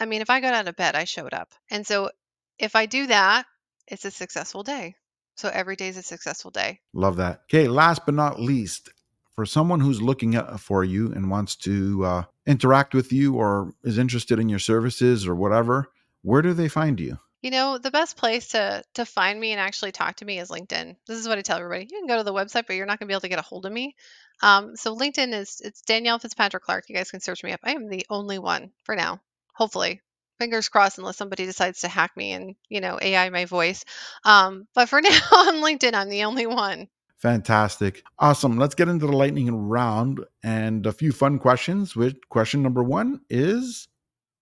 I 0.00 0.06
mean, 0.06 0.22
if 0.22 0.30
I 0.30 0.40
got 0.40 0.54
out 0.54 0.66
of 0.68 0.76
bed, 0.76 0.96
I 0.96 1.04
showed 1.04 1.34
up. 1.34 1.52
And 1.70 1.86
so 1.86 2.10
if 2.58 2.74
I 2.74 2.86
do 2.86 3.06
that, 3.06 3.46
it's 3.86 4.04
a 4.04 4.10
successful 4.10 4.62
day. 4.62 4.94
So 5.36 5.48
every 5.48 5.76
day 5.76 5.88
is 5.88 5.96
a 5.96 6.02
successful 6.02 6.50
day. 6.50 6.80
Love 6.92 7.16
that. 7.16 7.42
Okay, 7.44 7.68
last 7.68 8.04
but 8.04 8.14
not 8.14 8.40
least, 8.40 8.90
for 9.34 9.46
someone 9.46 9.80
who's 9.80 10.02
looking 10.02 10.38
for 10.58 10.84
you 10.84 11.12
and 11.12 11.30
wants 11.30 11.56
to 11.56 12.04
uh, 12.04 12.22
interact 12.46 12.94
with 12.94 13.12
you 13.12 13.34
or 13.36 13.74
is 13.84 13.98
interested 13.98 14.38
in 14.38 14.48
your 14.48 14.58
services 14.58 15.26
or 15.26 15.34
whatever, 15.34 15.90
where 16.22 16.42
do 16.42 16.52
they 16.52 16.68
find 16.68 17.00
you? 17.00 17.18
You 17.42 17.50
know, 17.50 17.78
the 17.78 17.90
best 17.90 18.16
place 18.16 18.48
to 18.48 18.82
to 18.94 19.06
find 19.06 19.40
me 19.40 19.52
and 19.52 19.60
actually 19.60 19.92
talk 19.92 20.16
to 20.16 20.24
me 20.24 20.38
is 20.38 20.50
LinkedIn. 20.50 20.96
This 21.06 21.18
is 21.18 21.26
what 21.26 21.38
I 21.38 21.42
tell 21.42 21.58
everybody. 21.58 21.88
You 21.90 21.98
can 21.98 22.06
go 22.06 22.18
to 22.18 22.22
the 22.22 22.34
website, 22.34 22.66
but 22.66 22.76
you're 22.76 22.86
not 22.86 22.98
going 22.98 23.06
to 23.06 23.10
be 23.10 23.14
able 23.14 23.22
to 23.22 23.28
get 23.28 23.38
a 23.38 23.42
hold 23.42 23.64
of 23.64 23.72
me. 23.72 23.94
Um, 24.42 24.76
so 24.76 24.96
LinkedIn 24.96 25.32
is 25.32 25.60
it's 25.64 25.80
Danielle 25.82 26.18
Fitzpatrick 26.18 26.62
Clark. 26.62 26.84
You 26.88 26.96
guys 26.96 27.10
can 27.10 27.20
search 27.20 27.42
me 27.42 27.52
up. 27.52 27.60
I 27.62 27.72
am 27.72 27.88
the 27.88 28.06
only 28.10 28.38
one 28.38 28.72
for 28.84 28.94
now. 28.94 29.20
Hopefully, 29.54 30.00
fingers 30.38 30.68
crossed, 30.68 30.98
unless 30.98 31.16
somebody 31.16 31.46
decides 31.46 31.80
to 31.80 31.88
hack 31.88 32.12
me 32.16 32.32
and 32.32 32.56
you 32.68 32.80
know 32.80 32.98
AI 33.00 33.30
my 33.30 33.46
voice. 33.46 33.84
Um, 34.24 34.66
but 34.74 34.88
for 34.88 35.00
now, 35.02 35.08
on 35.08 35.62
LinkedIn, 35.62 35.94
I'm 35.94 36.10
the 36.10 36.24
only 36.24 36.46
one. 36.46 36.88
Fantastic. 37.20 38.02
Awesome. 38.18 38.56
Let's 38.56 38.74
get 38.74 38.88
into 38.88 39.06
the 39.06 39.16
lightning 39.16 39.54
round 39.54 40.24
and 40.42 40.86
a 40.86 40.92
few 40.92 41.12
fun 41.12 41.38
questions. 41.38 41.94
With 41.94 42.16
question 42.30 42.62
number 42.62 42.82
one 42.82 43.20
is 43.28 43.88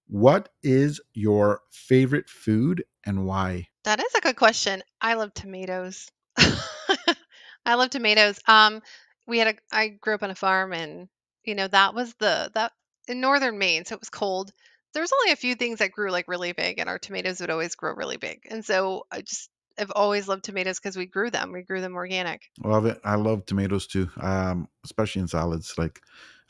what 0.09 0.49
is 0.63 1.01
your 1.15 1.61
favorite 1.71 2.29
food 2.29 2.85
and 3.05 3.25
why? 3.25 3.69
That 3.85 4.01
is 4.01 4.15
a 4.17 4.21
good 4.21 4.37
question. 4.37 4.83
I 5.01 5.15
love 5.15 5.33
tomatoes. 5.35 6.11
I 6.37 7.75
love 7.75 7.91
tomatoes. 7.91 8.39
Um, 8.47 8.83
we 9.27 9.39
had 9.39 9.49
a 9.49 9.55
I 9.71 9.89
grew 9.89 10.15
up 10.15 10.23
on 10.23 10.31
a 10.31 10.35
farm 10.35 10.73
and 10.73 11.09
you 11.45 11.55
know 11.55 11.69
that 11.69 11.95
was 11.95 12.15
the 12.15 12.51
that 12.55 12.73
in 13.07 13.21
northern 13.21 13.59
Maine, 13.59 13.85
so 13.85 13.95
it 13.95 14.01
was 14.01 14.11
cold. 14.11 14.53
There 14.95 15.03
was 15.03 15.13
only 15.13 15.33
a 15.33 15.37
few 15.37 15.55
things 15.55 15.81
that 15.81 15.93
grew 15.93 16.11
like 16.11 16.29
really 16.29 16.53
big 16.53 16.79
and 16.79 16.89
our 16.89 16.99
tomatoes 16.99 17.41
would 17.41 17.51
always 17.51 17.75
grow 17.75 17.95
really 17.95 18.17
big. 18.17 18.47
And 18.51 18.65
so 18.65 19.05
I 19.13 19.21
just 19.21 19.51
I've 19.79 19.93
always 19.95 20.27
loved 20.27 20.45
tomatoes 20.45 20.79
because 20.79 20.97
we 20.97 21.07
grew 21.07 21.31
them. 21.31 21.53
We 21.53 21.63
grew 21.63 21.81
them 21.81 21.95
organic. 21.95 22.43
Love 22.65 22.87
it. 22.87 23.01
I 23.05 23.15
love 23.15 23.47
tomatoes 23.47 23.87
too, 23.87 24.11
um, 24.21 24.69
especially 24.85 25.23
in 25.23 25.29
salads. 25.29 25.75
Like 25.79 26.01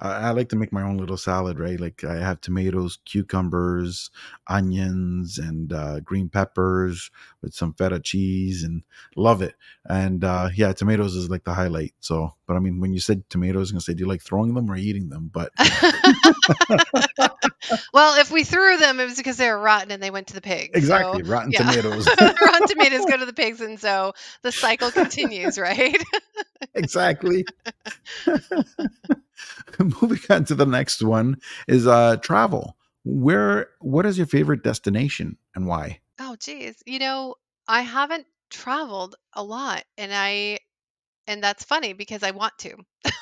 I, 0.01 0.29
I 0.29 0.31
like 0.31 0.49
to 0.51 0.57
make 0.57 0.73
my 0.73 0.83
own 0.83 0.97
little 0.99 1.17
salad, 1.17 1.59
right? 1.59 1.79
Like 1.81 2.05
I 2.05 2.17
have 2.17 2.41
tomatoes, 2.41 2.99
cucumbers, 3.05 4.11
onions, 4.47 5.39
and 5.39 5.73
uh, 5.73 6.01
green 6.01 6.29
peppers 6.29 7.11
with 7.43 7.55
some 7.55 7.75
feta 7.75 8.01
cheese, 8.01 8.63
and 8.63 8.83
love 9.17 9.43
it. 9.43 9.55
And 9.87 10.25
uh, 10.25 10.51
yeah, 10.55 10.73
tomatoes 10.73 11.15
is 11.15 11.31
like 11.31 11.45
the 11.45 11.55
highlight. 11.55 11.95
So, 12.01 12.35
but 12.49 12.57
I 12.57 12.61
mean, 12.61 12.81
when 12.81 12.93
you 12.93 12.99
said 12.99 13.29
tomatoes, 13.31 13.71
I'm 13.71 13.75
gonna 13.75 13.83
say, 13.83 13.95
do 13.95 14.01
you 14.01 14.09
like 14.09 14.23
throwing 14.23 14.55
them 14.55 14.69
or 14.71 14.77
eating 14.77 15.11
them? 15.11 15.31
But 15.33 15.53
well, 17.93 18.19
if 18.19 18.33
we 18.33 18.43
threw 18.43 18.79
them, 18.79 18.99
it 18.99 19.05
was 19.05 19.17
because 19.17 19.37
they 19.37 19.49
were 19.51 19.61
rotten 19.61 19.93
and 19.93 20.03
they 20.03 20.11
went 20.11 20.29
to 20.29 20.35
the 20.35 20.41
pigs. 20.41 20.79
exactly, 20.79 21.23
So 21.23 21.29
rotten 21.29 21.53
yeah, 21.53 21.61
tomatoes. 21.61 22.09
rotten 22.43 22.67
tomatoes 22.67 23.05
go 23.05 23.17
to 23.21 23.27
the 23.27 23.35
pigs, 23.35 23.61
and 23.61 23.79
so 23.79 24.15
the 24.43 24.51
cycle 24.51 24.91
continues, 24.91 25.59
right? 25.59 26.03
exactly. 26.75 27.45
Moving 29.79 30.21
on 30.31 30.45
to 30.47 30.55
the 30.55 30.67
next 30.67 31.03
one 31.03 31.37
is 31.69 31.87
uh 31.87 32.17
travel. 32.17 32.77
Where 33.05 33.69
what 33.81 34.07
is 34.07 34.19
your 34.19 34.27
favorite 34.27 34.63
destination 34.63 35.37
and 35.55 35.67
why? 35.67 36.01
Oh, 36.19 36.37
geez. 36.41 36.83
You 36.87 36.99
know, 36.99 37.35
I 37.69 37.83
haven't 37.83 38.27
traveled 38.51 39.15
a 39.35 39.43
lot, 39.43 39.85
and 39.97 40.13
I 40.15 40.59
and 41.29 41.43
that's 41.43 41.63
funny 41.63 41.93
because 41.93 42.25
I 42.25 42.33
want 42.33 42.59
to. 42.59 42.75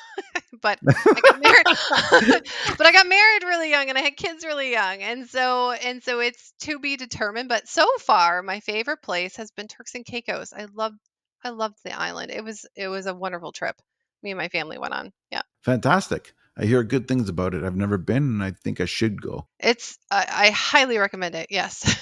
But 0.61 0.79
I 0.87 1.21
got 1.21 1.41
married 1.41 1.65
but 2.77 2.87
I 2.87 2.91
got 2.91 3.07
married 3.07 3.43
really 3.43 3.69
young 3.69 3.89
and 3.89 3.97
I 3.97 4.01
had 4.01 4.17
kids 4.17 4.45
really 4.45 4.71
young. 4.71 5.01
And 5.01 5.27
so 5.27 5.71
and 5.71 6.01
so 6.01 6.19
it's 6.19 6.53
to 6.61 6.79
be 6.79 6.97
determined, 6.97 7.49
but 7.49 7.67
so 7.67 7.85
far 7.99 8.41
my 8.41 8.59
favorite 8.59 9.01
place 9.01 9.35
has 9.35 9.51
been 9.51 9.67
Turks 9.67 9.93
and 9.95 10.05
Caicos. 10.05 10.53
I 10.53 10.67
loved 10.73 10.97
I 11.43 11.49
loved 11.49 11.77
the 11.83 11.97
island. 11.97 12.31
It 12.31 12.43
was 12.43 12.65
it 12.75 12.87
was 12.87 13.05
a 13.05 13.13
wonderful 13.13 13.51
trip. 13.51 13.75
Me 14.23 14.31
and 14.31 14.37
my 14.37 14.49
family 14.49 14.77
went 14.77 14.93
on. 14.93 15.11
Yeah. 15.31 15.43
Fantastic. 15.63 16.33
I 16.57 16.65
hear 16.65 16.83
good 16.83 17.07
things 17.07 17.29
about 17.29 17.53
it. 17.53 17.63
I've 17.63 17.75
never 17.75 17.97
been 17.97 18.23
and 18.23 18.43
I 18.43 18.51
think 18.51 18.81
I 18.81 18.85
should 18.85 19.21
go. 19.21 19.47
It's 19.59 19.99
I, 20.09 20.25
I 20.29 20.49
highly 20.49 20.97
recommend 20.97 21.35
it. 21.35 21.47
Yes. 21.49 21.99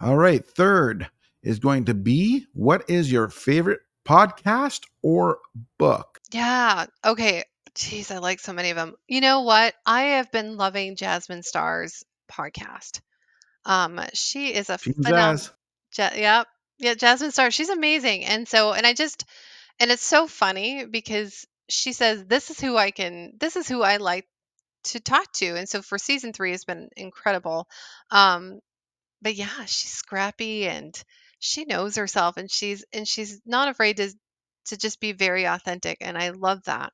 All 0.00 0.16
right, 0.16 0.46
third 0.46 1.08
is 1.42 1.58
going 1.58 1.86
to 1.86 1.94
be 1.94 2.46
what 2.52 2.88
is 2.88 3.10
your 3.10 3.28
favorite 3.28 3.80
podcast 4.04 4.82
or 5.02 5.38
book? 5.78 6.20
Yeah. 6.30 6.86
Okay. 7.04 7.44
Jeez, 7.74 8.10
I 8.10 8.18
like 8.18 8.38
so 8.38 8.52
many 8.52 8.70
of 8.70 8.76
them. 8.76 8.94
You 9.08 9.20
know 9.20 9.42
what? 9.42 9.74
I 9.84 10.02
have 10.02 10.30
been 10.30 10.56
loving 10.56 10.96
Jasmine 10.96 11.42
Star's 11.42 12.04
podcast. 12.30 13.00
Um, 13.64 14.00
she 14.12 14.54
is 14.54 14.70
a 14.70 14.78
phenomenal. 14.78 15.36
Jazz. 15.36 15.50
Ja- 15.96 16.20
yep. 16.20 16.46
Yeah, 16.78 16.94
Jasmine 16.94 17.32
Star. 17.32 17.50
She's 17.50 17.70
amazing. 17.70 18.24
And 18.24 18.46
so, 18.46 18.72
and 18.72 18.86
I 18.86 18.94
just, 18.94 19.24
and 19.80 19.90
it's 19.90 20.04
so 20.04 20.26
funny 20.26 20.84
because 20.84 21.46
she 21.68 21.92
says, 21.92 22.24
this 22.24 22.50
is 22.50 22.60
who 22.60 22.76
I 22.76 22.90
can, 22.90 23.34
this 23.38 23.56
is 23.56 23.68
who 23.68 23.82
I 23.82 23.96
like 23.96 24.26
to 24.84 25.00
talk 25.00 25.32
to. 25.34 25.56
And 25.56 25.68
so 25.68 25.82
for 25.82 25.98
season 25.98 26.32
three 26.32 26.50
has 26.50 26.64
been 26.64 26.90
incredible. 26.96 27.66
Um, 28.10 28.60
but 29.22 29.34
yeah, 29.34 29.64
she's 29.66 29.92
scrappy 29.92 30.68
and 30.68 31.02
she 31.44 31.66
knows 31.66 31.96
herself 31.96 32.38
and 32.38 32.50
she's 32.50 32.84
and 32.94 33.06
she's 33.06 33.40
not 33.44 33.68
afraid 33.68 33.98
to 33.98 34.10
to 34.66 34.78
just 34.78 34.98
be 34.98 35.12
very 35.12 35.44
authentic 35.44 35.98
and 36.00 36.16
I 36.16 36.30
love 36.30 36.64
that. 36.64 36.92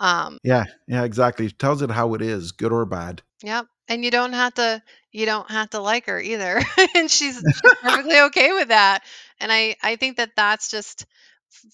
Um 0.00 0.38
Yeah, 0.42 0.64
yeah, 0.88 1.04
exactly. 1.04 1.48
Tells 1.50 1.82
it 1.82 1.90
how 1.90 2.14
it 2.14 2.22
is, 2.22 2.50
good 2.50 2.72
or 2.72 2.84
bad. 2.84 3.22
yep. 3.44 3.66
And 3.88 4.04
you 4.04 4.10
don't 4.10 4.32
have 4.32 4.54
to 4.54 4.82
you 5.12 5.24
don't 5.26 5.48
have 5.50 5.70
to 5.70 5.80
like 5.80 6.06
her 6.06 6.20
either. 6.20 6.60
and 6.96 7.08
she's 7.10 7.36
she's 7.36 7.74
perfectly 7.80 8.20
okay 8.22 8.52
with 8.52 8.68
that. 8.68 9.04
And 9.38 9.52
I 9.52 9.76
I 9.82 9.96
think 9.96 10.16
that 10.16 10.30
that's 10.36 10.68
just 10.70 11.06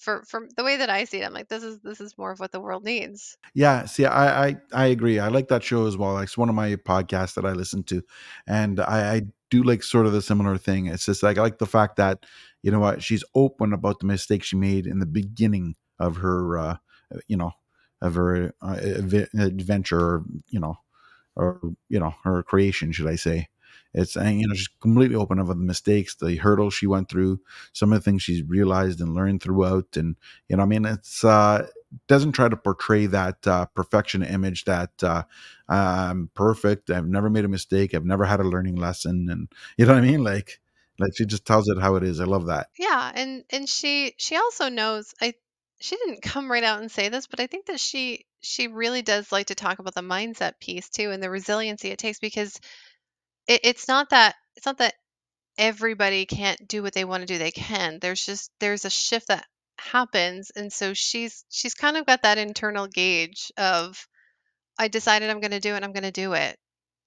for 0.00 0.22
from 0.24 0.48
the 0.54 0.64
way 0.64 0.76
that 0.78 0.90
I 0.90 1.04
see 1.04 1.22
it, 1.22 1.24
I'm 1.24 1.32
like 1.32 1.48
this 1.48 1.62
is 1.62 1.80
this 1.80 2.00
is 2.00 2.18
more 2.18 2.32
of 2.32 2.40
what 2.40 2.52
the 2.52 2.60
world 2.60 2.84
needs. 2.84 3.38
Yeah, 3.54 3.86
see, 3.86 4.04
I, 4.04 4.48
I 4.48 4.56
I 4.72 4.86
agree. 4.86 5.18
I 5.18 5.28
like 5.28 5.48
that 5.48 5.62
show 5.62 5.86
as 5.86 5.96
well. 5.96 6.18
It's 6.18 6.36
one 6.36 6.48
of 6.48 6.54
my 6.54 6.76
podcasts 6.76 7.34
that 7.34 7.46
I 7.46 7.52
listen 7.52 7.82
to, 7.84 8.02
and 8.46 8.80
I, 8.80 9.14
I 9.14 9.22
do 9.50 9.62
like 9.62 9.82
sort 9.82 10.06
of 10.06 10.12
the 10.12 10.22
similar 10.22 10.56
thing. 10.58 10.86
It's 10.86 11.06
just 11.06 11.22
like 11.22 11.38
I 11.38 11.42
like 11.42 11.58
the 11.58 11.66
fact 11.66 11.96
that 11.96 12.24
you 12.62 12.70
know 12.70 12.80
what 12.80 13.02
she's 13.02 13.24
open 13.34 13.72
about 13.72 14.00
the 14.00 14.06
mistake 14.06 14.42
she 14.42 14.56
made 14.56 14.86
in 14.86 14.98
the 14.98 15.06
beginning 15.06 15.76
of 15.98 16.16
her, 16.18 16.58
uh, 16.58 16.76
you 17.28 17.36
know, 17.36 17.52
of 18.02 18.14
her 18.14 18.54
uh, 18.62 18.76
adventure, 19.38 20.00
or, 20.00 20.24
you 20.48 20.60
know, 20.60 20.76
or 21.36 21.60
you 21.88 22.00
know 22.00 22.14
her 22.24 22.42
creation, 22.42 22.92
should 22.92 23.06
I 23.08 23.16
say? 23.16 23.48
It's 23.94 24.16
and, 24.16 24.40
you 24.40 24.48
know 24.48 24.54
she's 24.54 24.68
completely 24.80 25.16
open 25.16 25.38
about 25.38 25.56
the 25.58 25.62
mistakes, 25.64 26.14
the 26.16 26.36
hurdles 26.36 26.74
she 26.74 26.86
went 26.86 27.08
through, 27.08 27.40
some 27.72 27.92
of 27.92 28.00
the 28.00 28.04
things 28.04 28.22
she's 28.22 28.42
realized 28.44 29.00
and 29.00 29.14
learned 29.14 29.42
throughout, 29.42 29.96
and 29.96 30.16
you 30.48 30.56
know 30.56 30.62
I 30.62 30.66
mean 30.66 30.84
it's 30.84 31.24
uh, 31.24 31.66
doesn't 32.06 32.32
try 32.32 32.48
to 32.48 32.56
portray 32.56 33.06
that 33.06 33.46
uh, 33.46 33.66
perfection 33.66 34.22
image 34.22 34.64
that 34.64 34.90
uh, 35.02 35.22
I'm 35.68 36.30
perfect, 36.34 36.90
I've 36.90 37.08
never 37.08 37.30
made 37.30 37.44
a 37.44 37.48
mistake, 37.48 37.94
I've 37.94 38.04
never 38.04 38.24
had 38.24 38.40
a 38.40 38.44
learning 38.44 38.76
lesson, 38.76 39.28
and 39.30 39.48
you 39.76 39.86
know 39.86 39.94
what 39.94 40.02
I 40.02 40.06
mean, 40.06 40.22
like 40.22 40.60
like 40.98 41.16
she 41.16 41.26
just 41.26 41.46
tells 41.46 41.68
it 41.68 41.80
how 41.80 41.96
it 41.96 42.02
is. 42.02 42.20
I 42.20 42.24
love 42.24 42.46
that. 42.46 42.68
Yeah, 42.78 43.12
and 43.14 43.44
and 43.50 43.68
she 43.68 44.14
she 44.18 44.36
also 44.36 44.68
knows 44.68 45.14
I 45.20 45.34
she 45.80 45.96
didn't 45.96 46.22
come 46.22 46.50
right 46.50 46.64
out 46.64 46.80
and 46.80 46.90
say 46.90 47.08
this, 47.08 47.26
but 47.26 47.40
I 47.40 47.46
think 47.46 47.66
that 47.66 47.80
she 47.80 48.26
she 48.40 48.68
really 48.68 49.02
does 49.02 49.32
like 49.32 49.46
to 49.46 49.54
talk 49.54 49.78
about 49.78 49.94
the 49.94 50.00
mindset 50.00 50.60
piece 50.60 50.88
too 50.88 51.10
and 51.10 51.22
the 51.22 51.30
resiliency 51.30 51.88
it 51.88 51.98
takes 51.98 52.18
because 52.18 52.60
it, 53.46 53.60
it's 53.64 53.88
not 53.88 54.10
that 54.10 54.34
it's 54.56 54.66
not 54.66 54.78
that 54.78 54.94
everybody 55.56 56.24
can't 56.24 56.68
do 56.68 56.82
what 56.82 56.92
they 56.92 57.04
want 57.04 57.20
to 57.20 57.26
do 57.26 57.36
they 57.36 57.50
can 57.50 57.98
there's 58.00 58.24
just 58.24 58.52
there's 58.60 58.84
a 58.84 58.90
shift 58.90 59.26
that 59.26 59.44
happens 59.78 60.50
and 60.56 60.72
so 60.72 60.94
she's 60.94 61.44
she's 61.50 61.74
kind 61.74 61.96
of 61.96 62.06
got 62.06 62.22
that 62.22 62.38
internal 62.38 62.86
gauge 62.86 63.52
of 63.56 64.08
i 64.78 64.88
decided 64.88 65.30
i'm 65.30 65.40
going 65.40 65.52
to 65.52 65.60
do 65.60 65.74
it 65.74 65.82
i'm 65.84 65.92
going 65.92 66.02
to 66.02 66.10
do 66.10 66.32
it 66.32 66.56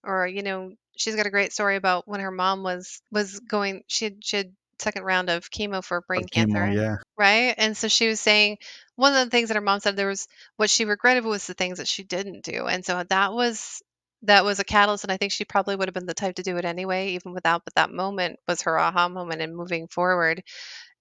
or 0.03 0.27
you 0.27 0.41
know 0.43 0.71
she's 0.97 1.15
got 1.15 1.25
a 1.25 1.31
great 1.31 1.53
story 1.53 1.75
about 1.75 2.07
when 2.07 2.19
her 2.21 2.31
mom 2.31 2.63
was 2.63 3.01
was 3.11 3.39
going 3.39 3.83
she 3.87 4.05
had, 4.05 4.23
she 4.23 4.37
had 4.37 4.53
second 4.79 5.03
round 5.03 5.29
of 5.29 5.51
chemo 5.51 5.83
for 5.83 6.01
brain 6.01 6.23
Of 6.23 6.29
chemo, 6.31 6.53
cancer 6.53 6.71
yeah. 6.71 6.95
right 7.17 7.53
and 7.57 7.77
so 7.77 7.87
she 7.87 8.07
was 8.07 8.19
saying 8.19 8.57
one 8.95 9.13
of 9.13 9.25
the 9.25 9.29
things 9.29 9.49
that 9.49 9.55
her 9.55 9.61
mom 9.61 9.79
said 9.79 9.95
there 9.95 10.07
was 10.07 10.27
what 10.57 10.69
she 10.69 10.85
regretted 10.85 11.23
was 11.23 11.45
the 11.45 11.53
things 11.53 11.77
that 11.77 11.87
she 11.87 12.03
didn't 12.03 12.43
do 12.43 12.65
and 12.65 12.83
so 12.83 13.03
that 13.09 13.33
was 13.33 13.81
that 14.23 14.43
was 14.43 14.59
a 14.59 14.63
catalyst 14.63 15.03
and 15.03 15.11
i 15.11 15.17
think 15.17 15.31
she 15.31 15.45
probably 15.45 15.75
would 15.75 15.87
have 15.87 15.93
been 15.93 16.05
the 16.07 16.13
type 16.15 16.35
to 16.35 16.43
do 16.43 16.57
it 16.57 16.65
anyway 16.65 17.09
even 17.09 17.33
without 17.33 17.63
but 17.63 17.75
that 17.75 17.91
moment 17.91 18.39
was 18.47 18.63
her 18.63 18.77
aha 18.79 19.07
moment 19.07 19.41
and 19.41 19.55
moving 19.55 19.87
forward 19.87 20.43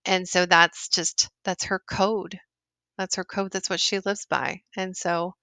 and 0.05 0.29
so 0.29 0.47
that's 0.47 0.89
just 0.89 1.29
that's 1.45 1.65
her 1.65 1.81
code 1.91 2.39
that's 2.99 3.17
her 3.17 3.25
code 3.25 3.51
that's 3.53 3.71
what 3.71 3.81
she 3.81 3.99
lives 4.01 4.27
by 4.27 4.61
and 4.77 4.97
so 4.97 5.35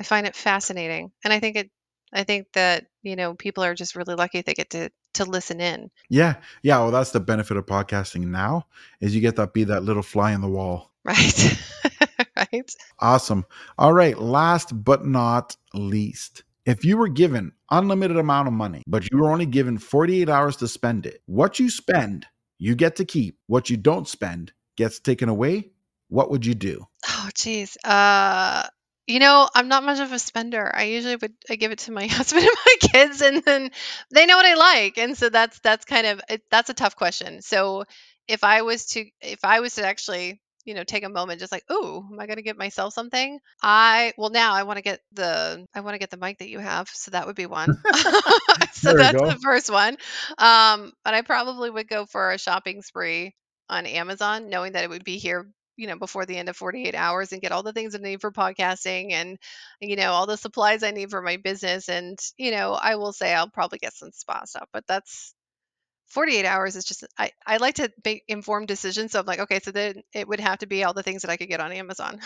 i 0.00 0.04
find 0.04 0.26
it 0.26 0.36
fascinating 0.36 1.10
and 1.24 1.32
i 1.32 1.40
think 1.40 1.56
it 1.56 1.70
i 2.12 2.24
think 2.24 2.46
that 2.54 2.86
you 3.02 3.16
know 3.16 3.34
people 3.34 3.64
are 3.64 3.74
just 3.74 3.96
really 3.96 4.14
lucky 4.14 4.42
they 4.42 4.54
get 4.54 4.70
to 4.70 4.90
to 5.14 5.24
listen 5.24 5.60
in 5.60 5.90
Yeah, 6.08 6.34
yeah. 6.62 6.78
Well, 6.78 6.90
that's 6.90 7.12
the 7.12 7.20
benefit 7.20 7.56
of 7.56 7.66
podcasting 7.66 8.26
now 8.26 8.66
is 9.00 9.14
you 9.14 9.20
get 9.20 9.36
that 9.36 9.54
be 9.54 9.64
that 9.64 9.82
little 9.82 10.02
fly 10.02 10.32
in 10.32 10.40
the 10.40 10.48
wall. 10.48 10.90
right 11.04 11.58
right 12.36 12.70
Awesome. 12.98 13.44
All 13.78 13.92
right. 13.92 14.18
Last 14.18 14.84
but 14.84 15.06
not 15.06 15.56
least, 15.72 16.42
if 16.66 16.84
you 16.84 16.96
were 16.96 17.08
given 17.08 17.52
unlimited 17.70 18.16
amount 18.16 18.48
of 18.48 18.54
money, 18.54 18.82
but 18.86 19.08
you 19.10 19.18
were 19.18 19.30
only 19.30 19.46
given 19.46 19.78
48 19.78 20.28
hours 20.28 20.56
to 20.56 20.68
spend 20.68 21.06
it, 21.06 21.22
what 21.26 21.58
you 21.58 21.70
spend, 21.70 22.26
you 22.64 22.74
get 22.74 22.96
to 22.96 23.04
keep. 23.04 23.36
What 23.46 23.68
you 23.68 23.76
don't 23.76 24.08
spend 24.08 24.52
gets 24.76 24.98
taken 24.98 25.28
away. 25.28 25.70
What 26.08 26.30
would 26.30 26.46
you 26.46 26.54
do? 26.54 26.86
oh 27.08 27.28
geez 27.34 27.76
uh 27.84 28.66
you 29.06 29.18
know 29.18 29.48
i'm 29.54 29.68
not 29.68 29.84
much 29.84 30.00
of 30.00 30.12
a 30.12 30.18
spender 30.18 30.70
i 30.74 30.84
usually 30.84 31.16
would 31.16 31.34
i 31.50 31.56
give 31.56 31.72
it 31.72 31.80
to 31.80 31.92
my 31.92 32.06
husband 32.18 32.44
and 32.44 32.56
my 32.66 32.88
kids 32.88 33.20
and 33.20 33.42
then 33.44 33.70
they 34.12 34.26
know 34.26 34.36
what 34.36 34.46
i 34.46 34.54
like 34.54 34.96
and 34.98 35.16
so 35.16 35.28
that's 35.28 35.58
that's 35.60 35.84
kind 35.84 36.06
of 36.06 36.20
it, 36.30 36.42
that's 36.50 36.70
a 36.70 36.74
tough 36.74 36.96
question 36.96 37.42
so 37.42 37.84
if 38.28 38.44
i 38.44 38.62
was 38.62 38.86
to 38.86 39.04
if 39.20 39.44
i 39.44 39.60
was 39.60 39.74
to 39.74 39.84
actually 39.84 40.40
you 40.64 40.74
know 40.74 40.84
take 40.84 41.04
a 41.04 41.08
moment 41.08 41.40
just 41.40 41.52
like 41.52 41.64
oh 41.68 42.04
am 42.10 42.18
i 42.20 42.26
going 42.26 42.36
to 42.36 42.42
get 42.42 42.56
myself 42.58 42.92
something? 42.94 43.38
I 43.62 44.12
well 44.16 44.30
now 44.30 44.54
i 44.54 44.62
want 44.64 44.78
to 44.78 44.82
get 44.82 45.00
the 45.12 45.66
i 45.74 45.80
want 45.80 45.94
to 45.94 45.98
get 45.98 46.10
the 46.10 46.16
mic 46.16 46.38
that 46.38 46.48
you 46.48 46.58
have 46.58 46.88
so 46.88 47.10
that 47.12 47.26
would 47.26 47.36
be 47.36 47.46
one. 47.46 47.82
So 48.72 48.92
that's 48.94 49.22
the 49.22 49.38
first 49.42 49.70
one. 49.70 49.96
Um 50.38 50.92
but 51.04 51.14
i 51.14 51.22
probably 51.22 51.70
would 51.70 51.88
go 51.88 52.06
for 52.06 52.32
a 52.32 52.38
shopping 52.38 52.82
spree 52.82 53.34
on 53.68 53.86
amazon 53.86 54.48
knowing 54.50 54.72
that 54.72 54.84
it 54.84 54.90
would 54.90 55.04
be 55.04 55.16
here 55.18 55.48
you 55.76 55.86
know 55.86 55.96
before 55.98 56.26
the 56.26 56.36
end 56.36 56.48
of 56.48 56.56
48 56.56 56.94
hours 56.94 57.32
and 57.32 57.40
get 57.40 57.52
all 57.52 57.62
the 57.62 57.72
things 57.72 57.94
i 57.94 57.98
need 57.98 58.20
for 58.20 58.30
podcasting 58.30 59.12
and 59.12 59.38
you 59.80 59.96
know 59.96 60.12
all 60.12 60.26
the 60.26 60.36
supplies 60.36 60.82
i 60.82 60.90
need 60.90 61.10
for 61.10 61.22
my 61.22 61.36
business. 61.36 61.88
And 61.88 62.18
you 62.36 62.50
know 62.50 62.72
i 62.72 62.96
will 62.96 63.12
say 63.12 63.34
i'll 63.34 63.50
probably 63.50 63.78
get 63.78 63.94
some 63.94 64.10
spa 64.12 64.44
stuff 64.44 64.68
but 64.72 64.84
that's 64.86 65.34
48 66.08 66.44
hours 66.46 66.76
is 66.76 66.84
just 66.84 67.04
I, 67.18 67.30
I 67.46 67.56
like 67.58 67.76
to 67.76 67.92
make 68.04 68.24
informed 68.28 68.68
decisions. 68.68 69.12
So 69.12 69.20
I'm 69.20 69.26
like, 69.26 69.40
okay, 69.40 69.60
so 69.62 69.70
then 69.70 70.02
it 70.12 70.28
would 70.28 70.40
have 70.40 70.58
to 70.58 70.66
be 70.66 70.84
all 70.84 70.94
the 70.94 71.02
things 71.02 71.22
that 71.22 71.30
I 71.30 71.36
could 71.36 71.48
get 71.48 71.60
on 71.60 71.72
Amazon. 71.72 72.20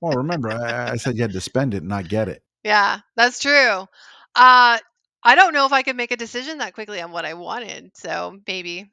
Well, 0.00 0.18
remember, 0.18 0.50
I, 0.50 0.92
I 0.92 0.96
said 0.96 1.16
you 1.16 1.22
had 1.22 1.32
to 1.32 1.40
spend 1.40 1.74
it, 1.74 1.82
not 1.82 2.08
get 2.08 2.28
it. 2.28 2.42
yeah, 2.64 3.00
that's 3.16 3.38
true. 3.40 3.86
Uh 4.34 4.78
I 5.22 5.34
don't 5.34 5.54
know 5.54 5.66
if 5.66 5.72
I 5.72 5.82
could 5.82 5.96
make 5.96 6.12
a 6.12 6.16
decision 6.16 6.58
that 6.58 6.74
quickly 6.74 7.00
on 7.02 7.10
what 7.10 7.24
I 7.24 7.34
wanted. 7.34 7.90
So 7.96 8.38
maybe. 8.46 8.92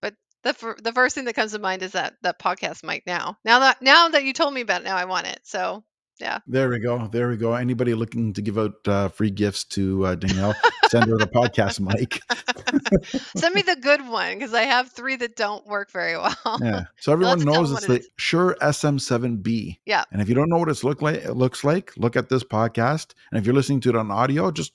But 0.00 0.14
the 0.42 0.54
fir- 0.54 0.76
the 0.82 0.92
first 0.92 1.14
thing 1.14 1.24
that 1.26 1.34
comes 1.34 1.52
to 1.52 1.58
mind 1.58 1.82
is 1.82 1.92
that 1.92 2.14
that 2.22 2.38
podcast 2.38 2.84
mic 2.84 3.06
now. 3.06 3.38
Now 3.44 3.60
that 3.60 3.82
now 3.82 4.08
that 4.08 4.24
you 4.24 4.32
told 4.32 4.54
me 4.54 4.62
about 4.62 4.82
it, 4.82 4.84
now 4.84 4.96
I 4.96 5.04
want 5.06 5.26
it. 5.26 5.40
So 5.44 5.84
yeah. 6.18 6.38
There 6.46 6.68
we 6.68 6.78
go. 6.78 7.08
There 7.08 7.28
we 7.28 7.36
go. 7.36 7.54
Anybody 7.54 7.94
looking 7.94 8.32
to 8.34 8.42
give 8.42 8.58
out 8.58 8.74
uh, 8.86 9.08
free 9.08 9.30
gifts 9.30 9.64
to 9.64 10.06
uh, 10.06 10.14
Danielle, 10.14 10.54
send 10.88 11.10
her 11.10 11.18
the 11.18 11.26
podcast 11.26 11.80
mic. 11.80 12.20
Send 13.36 13.54
me 13.54 13.62
the 13.62 13.76
good 13.76 14.06
one 14.08 14.34
because 14.34 14.54
I 14.54 14.62
have 14.62 14.90
three 14.90 15.16
that 15.16 15.36
don't 15.36 15.66
work 15.66 15.90
very 15.90 16.16
well. 16.16 16.58
Yeah. 16.60 16.84
So 17.00 17.12
everyone 17.12 17.38
tell 17.38 17.54
knows 17.54 17.72
it's 17.72 17.84
it 17.84 17.88
the 17.88 18.08
Shure 18.16 18.56
SM7B. 18.60 19.78
Yeah. 19.86 20.04
And 20.12 20.22
if 20.22 20.28
you 20.28 20.34
don't 20.34 20.48
know 20.48 20.58
what 20.58 20.68
it's 20.68 20.84
look 20.84 21.02
like, 21.02 21.16
it 21.16 21.34
looks 21.34 21.64
like, 21.64 21.92
look 21.96 22.16
at 22.16 22.28
this 22.28 22.44
podcast. 22.44 23.14
And 23.30 23.38
if 23.38 23.46
you're 23.46 23.54
listening 23.54 23.80
to 23.80 23.90
it 23.90 23.96
on 23.96 24.10
audio, 24.10 24.50
just 24.50 24.72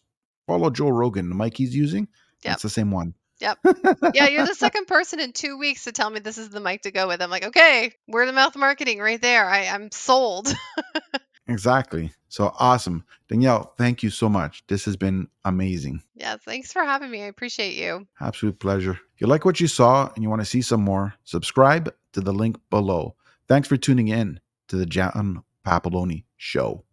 follow 0.47 0.69
Joe 0.69 0.89
Rogan, 0.89 1.29
the 1.29 1.35
mic 1.35 1.57
he's 1.57 1.75
using. 1.75 2.07
Yeah. 2.43 2.53
It's 2.53 2.63
the 2.63 2.69
same 2.69 2.91
one. 2.91 3.13
Yep. 3.39 3.59
Yeah, 4.13 4.27
you're 4.27 4.45
the 4.45 4.55
second 4.55 4.87
person 4.87 5.19
in 5.19 5.33
two 5.33 5.57
weeks 5.57 5.83
to 5.83 5.91
tell 5.91 6.09
me 6.09 6.19
this 6.19 6.37
is 6.37 6.49
the 6.49 6.59
mic 6.59 6.81
to 6.83 6.91
go 6.91 7.07
with. 7.07 7.21
I'm 7.21 7.29
like, 7.29 7.45
okay, 7.45 7.91
word 8.07 8.27
of 8.27 8.35
mouth 8.35 8.55
marketing 8.55 8.99
right 8.99 9.21
there. 9.21 9.47
I, 9.47 9.67
I'm 9.67 9.91
sold. 9.91 10.53
Exactly. 11.49 12.11
So 12.29 12.53
awesome. 12.59 13.03
Danielle, 13.27 13.73
thank 13.77 14.03
you 14.03 14.09
so 14.09 14.29
much. 14.29 14.63
This 14.67 14.85
has 14.85 14.95
been 14.95 15.27
amazing. 15.45 16.03
yeah, 16.15 16.37
thanks 16.37 16.71
for 16.71 16.83
having 16.83 17.09
me. 17.09 17.23
I 17.23 17.27
appreciate 17.27 17.75
you. 17.75 18.07
Absolute 18.21 18.59
pleasure. 18.59 18.91
If 18.91 19.21
you 19.21 19.27
like 19.27 19.45
what 19.45 19.59
you 19.59 19.67
saw 19.67 20.11
and 20.13 20.23
you 20.23 20.29
want 20.29 20.41
to 20.41 20.45
see 20.45 20.61
some 20.61 20.81
more, 20.81 21.13
subscribe 21.23 21.93
to 22.13 22.21
the 22.21 22.33
link 22.33 22.57
below. 22.69 23.15
Thanks 23.47 23.67
for 23.67 23.77
tuning 23.77 24.09
in 24.09 24.39
to 24.67 24.75
the 24.77 24.85
John 24.85 25.43
Papaloni 25.65 26.23
Show. 26.37 26.83